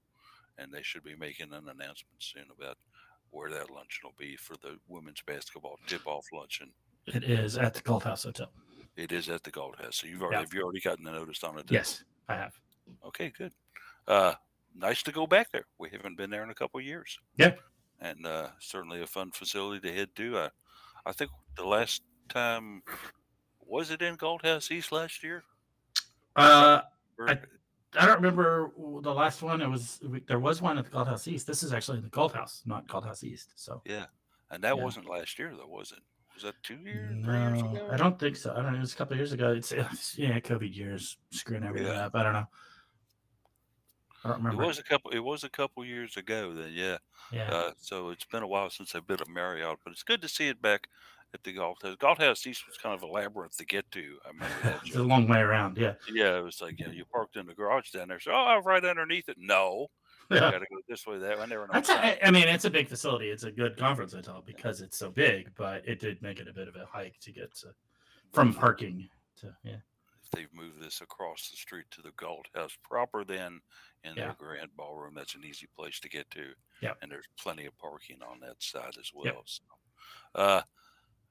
And 0.58 0.72
they 0.74 0.82
should 0.84 1.04
be 1.04 1.16
making 1.16 1.48
an 1.52 1.68
announcement 1.68 2.20
soon 2.20 2.46
about 2.58 2.78
where 3.32 3.50
that 3.50 3.70
luncheon 3.70 4.02
will 4.04 4.16
be 4.18 4.36
for 4.38 4.56
the 4.62 4.78
women's 4.88 5.22
basketball 5.22 5.78
tip 5.88 6.06
off 6.08 6.26
luncheon. 6.34 6.72
It 7.06 7.24
is 7.24 7.58
at 7.58 7.74
the 7.74 7.82
Galt 7.82 8.04
House 8.04 8.24
Hotel. 8.24 8.52
It 8.96 9.12
is 9.12 9.30
at 9.30 9.44
the 9.44 9.52
Galt 9.52 9.78
House. 9.80 9.98
So 9.98 10.08
you've 10.08 10.22
already 10.22 10.36
Yeah. 10.38 10.42
have 10.42 10.54
you 10.54 10.62
already 10.64 10.80
gotten 10.82 11.04
the 11.06 11.12
notice 11.12 11.44
on 11.44 11.58
it? 11.60 11.70
Yes, 11.70 12.04
I 12.30 12.36
have. 12.36 12.54
Okay, 13.06 13.32
good. 13.38 13.52
Uh, 14.08 14.34
nice 14.76 15.04
to 15.04 15.12
go 15.12 15.28
back 15.28 15.52
there. 15.52 15.66
We 15.78 15.90
haven't 15.90 16.18
been 16.18 16.30
there 16.30 16.44
in 16.44 16.50
a 16.50 16.56
couple 16.56 16.80
of 16.80 16.86
years. 16.86 17.18
Yeah. 17.38 17.54
And 18.00 18.26
uh, 18.26 18.50
certainly 18.60 19.02
a 19.02 19.08
fun 19.08 19.32
facility 19.32 19.86
to 19.88 19.94
head 19.94 20.10
to. 20.16 20.38
Uh, 20.38 20.50
I 21.06 21.12
think 21.12 21.32
the 21.58 21.66
last 21.66 22.02
time 22.30 22.82
was 23.60 23.92
it 23.92 24.02
in 24.02 24.16
Galt 24.16 24.46
House 24.46 24.72
East 24.72 24.92
last 24.92 25.24
year? 25.24 25.44
Uh, 26.36 26.82
Or- 27.18 27.30
I- 27.30 27.40
I 27.98 28.06
don't 28.06 28.18
remember 28.18 28.72
the 29.02 29.12
last 29.14 29.42
one. 29.42 29.62
It 29.64 29.68
was 29.68 30.00
there 30.28 30.38
was 30.40 30.62
one 30.62 30.78
at 30.78 30.86
the 30.86 30.92
Galt 30.92 31.08
House 31.08 31.28
East. 31.28 31.48
This 31.48 31.64
is 31.64 31.74
actually 31.74 32.02
the 32.02 32.10
Galt 32.10 32.34
House, 32.34 32.62
not 32.68 32.88
Galt 32.88 33.04
House 33.04 33.24
East. 33.24 33.54
So 33.56 33.82
yeah, 33.84 34.06
and 34.52 34.64
that 34.64 34.78
Yeah. 34.78 34.84
wasn't 34.84 35.10
last 35.10 35.40
year, 35.40 35.56
though, 35.58 35.66
was 35.66 35.92
it? 35.92 36.04
Was 36.42 36.44
that 36.54 36.64
two 36.64 36.78
years? 36.78 37.12
no. 37.14 37.90
I 37.92 37.98
don't 37.98 38.18
think 38.18 38.38
so. 38.38 38.54
I 38.54 38.62
don't 38.62 38.72
know. 38.72 38.78
It 38.78 38.82
was 38.82 38.94
a 38.94 38.96
couple 38.96 39.14
of 39.14 39.18
years 39.20 39.34
ago. 39.34 39.52
It's, 39.52 39.74
it's 39.74 40.18
yeah, 40.18 40.40
COVID 40.40 40.74
years 40.74 41.18
screwing 41.32 41.64
everything 41.66 41.92
Yeah. 41.92 42.06
up. 42.06 42.16
I 42.16 42.24
don't 42.24 42.32
know. 42.34 42.48
I 44.24 44.30
don't 44.30 44.38
remember. 44.38 44.64
It 44.64 44.66
was 44.68 44.80
a 44.80 44.84
couple. 44.84 45.12
It 45.12 45.20
was 45.20 45.44
a 45.44 45.50
couple 45.50 45.84
years 45.84 46.16
ago. 46.16 46.54
Then, 46.54 46.72
yeah. 46.74 46.98
yeah, 47.32 47.52
Uh, 47.52 47.72
so 47.78 48.10
it's 48.10 48.24
been 48.26 48.44
a 48.44 48.48
while 48.48 48.70
since 48.70 48.96
I've 48.96 49.06
been 49.08 49.20
at 49.20 49.28
Marriott, 49.28 49.80
but 49.84 49.92
it's 49.92 50.04
good 50.04 50.22
to 50.22 50.30
see 50.30 50.48
it 50.48 50.62
back 50.62 50.88
at 51.34 51.44
the 51.44 51.52
Galt 51.52 51.84
House. 51.84 51.96
Galt 52.00 52.20
House 52.20 52.48
East 52.48 52.66
was 52.68 52.78
kind 52.78 52.96
of 52.96 53.04
a 53.04 53.08
labyrinth 53.08 53.58
to 53.58 53.66
get 53.66 53.92
to. 53.92 54.18
I 54.26 54.30
remember 54.30 54.56
that. 54.64 54.80
it's 54.86 54.96
a 54.96 55.04
long 55.04 55.28
way 55.28 55.40
around. 55.40 55.78
Yeah, 55.78 55.94
Yeah, 56.12 56.38
it 56.38 56.44
was 56.44 56.62
like 56.62 56.80
you, 56.80 56.88
know, 56.88 56.92
you 56.94 57.04
parked 57.06 57.36
in 57.36 57.48
the 57.48 57.54
garage 57.54 57.92
down 57.92 58.08
there. 58.08 58.20
So, 58.22 58.32
oh, 58.32 58.36
I'm 58.36 58.64
right 58.64 58.84
underneath 58.84 59.28
it. 59.30 59.38
No, 59.38 59.88
yeah. 60.36 60.52
got 60.52 60.60
to 60.60 60.66
go 60.70 60.78
this 60.88 61.06
way, 61.08 61.18
that. 61.18 61.38
way. 61.38 61.44
I 61.44 61.46
never 61.48 61.64
know. 61.68 61.74
That's 61.74 61.90
a, 61.90 62.26
I 62.26 62.32
mean, 62.32 62.48
it's 62.48 62.66
a 62.66 62.70
big 62.70 62.88
facility. 62.88 63.30
It's 63.30 63.44
a 63.44 63.52
good 63.52 63.78
conference 63.78 64.14
hotel 64.14 64.44
because 64.46 64.82
it's 64.82 64.98
so 64.98 65.10
big, 65.10 65.50
but 65.58 65.88
it 65.88 66.00
did 66.00 66.22
make 66.22 66.40
it 66.40 66.48
a 66.48 66.54
bit 66.54 66.68
of 66.68 66.76
a 66.76 66.86
hike 66.86 67.20
to 67.22 67.32
get 67.32 67.54
to 67.58 67.68
from 68.34 68.54
parking 68.54 69.10
to 69.38 69.48
yeah. 69.64 69.78
if 70.24 70.30
they've 70.32 70.54
moved 70.54 70.80
this 70.82 71.02
across 71.02 71.50
the 71.50 71.58
street 71.58 71.86
to 71.92 72.02
the 72.02 72.12
Galt 72.18 72.48
House 72.54 72.78
proper, 72.84 73.24
then 73.24 73.60
in 74.04 74.16
Yeah. 74.16 74.26
their 74.26 74.36
grand 74.38 74.70
ballroom, 74.78 75.14
that's 75.16 75.36
an 75.36 75.44
easy 75.46 75.68
place 75.76 76.00
to 76.02 76.10
get 76.10 76.30
to. 76.32 76.54
Yep. 76.82 76.98
And 77.02 77.12
there's 77.12 77.28
plenty 77.40 77.66
of 77.66 77.78
parking 77.78 78.20
on 78.22 78.40
that 78.42 78.62
side 78.62 78.96
as 79.00 79.12
well. 79.14 79.26
Yep. 79.26 79.36
So, 79.46 79.64
uh, 80.36 80.62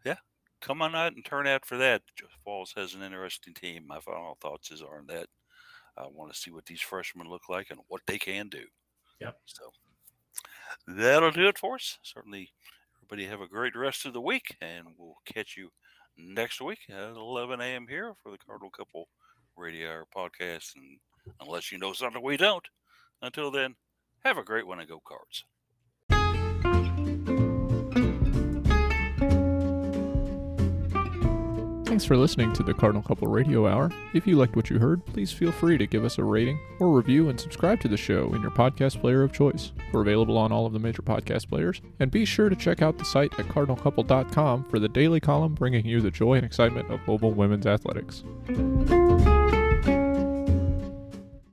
yeah, 0.05 0.17
come 0.61 0.83
on 0.83 0.95
out 0.95 1.15
and 1.15 1.25
turn 1.25 1.47
out 1.47 1.65
for 1.65 1.77
that. 1.77 2.03
Walz 2.45 2.73
has 2.77 2.95
an 2.95 3.03
interesting 3.03 3.55
team. 3.55 3.87
My 3.87 4.01
final 4.01 4.37
thoughts 4.41 4.71
is 4.71 4.83
on 4.83 5.07
that. 5.07 5.29
I 5.97 6.07
want 6.07 6.33
to 6.33 6.39
see 6.39 6.51
what 6.51 6.67
these 6.67 6.81
freshmen 6.81 7.29
look 7.29 7.49
like 7.49 7.71
and 7.71 7.81
what 7.89 8.03
they 8.07 8.19
can 8.19 8.49
do. 8.49 8.65
Yep. 9.21 9.37
So 9.47 9.71
that'll 10.87 11.31
do 11.31 11.49
it 11.49 11.59
for 11.59 11.75
us. 11.75 11.99
Certainly, 12.03 12.53
everybody 12.99 13.27
have 13.29 13.41
a 13.41 13.49
great 13.49 13.77
rest 13.77 14.07
of 14.07 14.13
the 14.13 14.21
week, 14.21 14.57
and 14.61 14.87
we'll 14.97 15.17
catch 15.25 15.57
you 15.57 15.71
next 16.17 16.61
week 16.61 16.81
at 16.89 17.17
11 17.17 17.61
a.m. 17.61 17.87
here 17.89 18.15
for 18.23 18.31
the 18.31 18.39
Cardinal 18.39 18.71
Couple 18.71 19.09
Radio 19.57 19.91
Hour 19.91 20.07
podcast. 20.15 20.77
And 20.77 20.99
unless 21.41 21.73
you 21.73 21.79
know 21.79 21.93
something 21.93 22.23
we 22.23 22.37
don't, 22.37 22.67
until 23.23 23.51
then, 23.51 23.75
have 24.25 24.39
a 24.39 24.45
great 24.45 24.67
one 24.67 24.81
and 24.81 24.89
go 24.89 25.01
cards. 25.07 25.45
Thanks 31.89 32.05
for 32.05 32.19
listening 32.19 32.53
to 32.53 32.63
the 32.63 32.75
Cardinal 32.75 33.03
Couple 33.03 33.29
Radio 33.29 33.67
Hour. 33.67 33.91
If 34.13 34.27
you 34.27 34.37
liked 34.37 34.55
what 34.57 34.69
you 34.69 34.79
heard, 34.79 35.07
please 35.07 35.33
feel 35.33 35.51
free 35.51 35.79
to 35.79 35.87
give 35.87 36.05
us 36.05 36.19
a 36.19 36.23
rating 36.23 36.61
or 36.81 36.95
review 36.95 37.31
and 37.31 37.41
subscribe 37.41 37.81
to 37.81 37.89
the 37.89 37.97
show 37.97 38.35
in 38.35 38.43
your 38.43 38.51
podcast 38.51 39.01
player 39.01 39.23
of 39.23 39.33
choice. 39.33 39.73
We're 39.91 40.03
available 40.03 40.37
on 40.37 40.53
all 40.53 40.67
of 40.67 40.75
the 40.75 40.79
major 40.79 41.01
podcast 41.01 41.49
players. 41.49 41.81
And 41.99 42.11
be 42.11 42.27
sure 42.27 42.51
to 42.51 42.57
check 42.57 42.83
out 42.83 42.99
the 42.99 43.07
site 43.07 43.33
at 43.41 43.47
cardinalcouple.com 43.47 44.65
for 44.65 44.79
the 44.79 44.89
daily 44.91 45.19
column 45.19 45.55
bringing 45.55 45.87
you 45.87 46.03
the 46.03 46.11
joy 46.11 46.35
and 46.35 46.45
excitement 46.45 46.91
of 46.91 47.01
mobile 47.07 47.33
women's 47.33 47.67
athletics. 47.67 48.23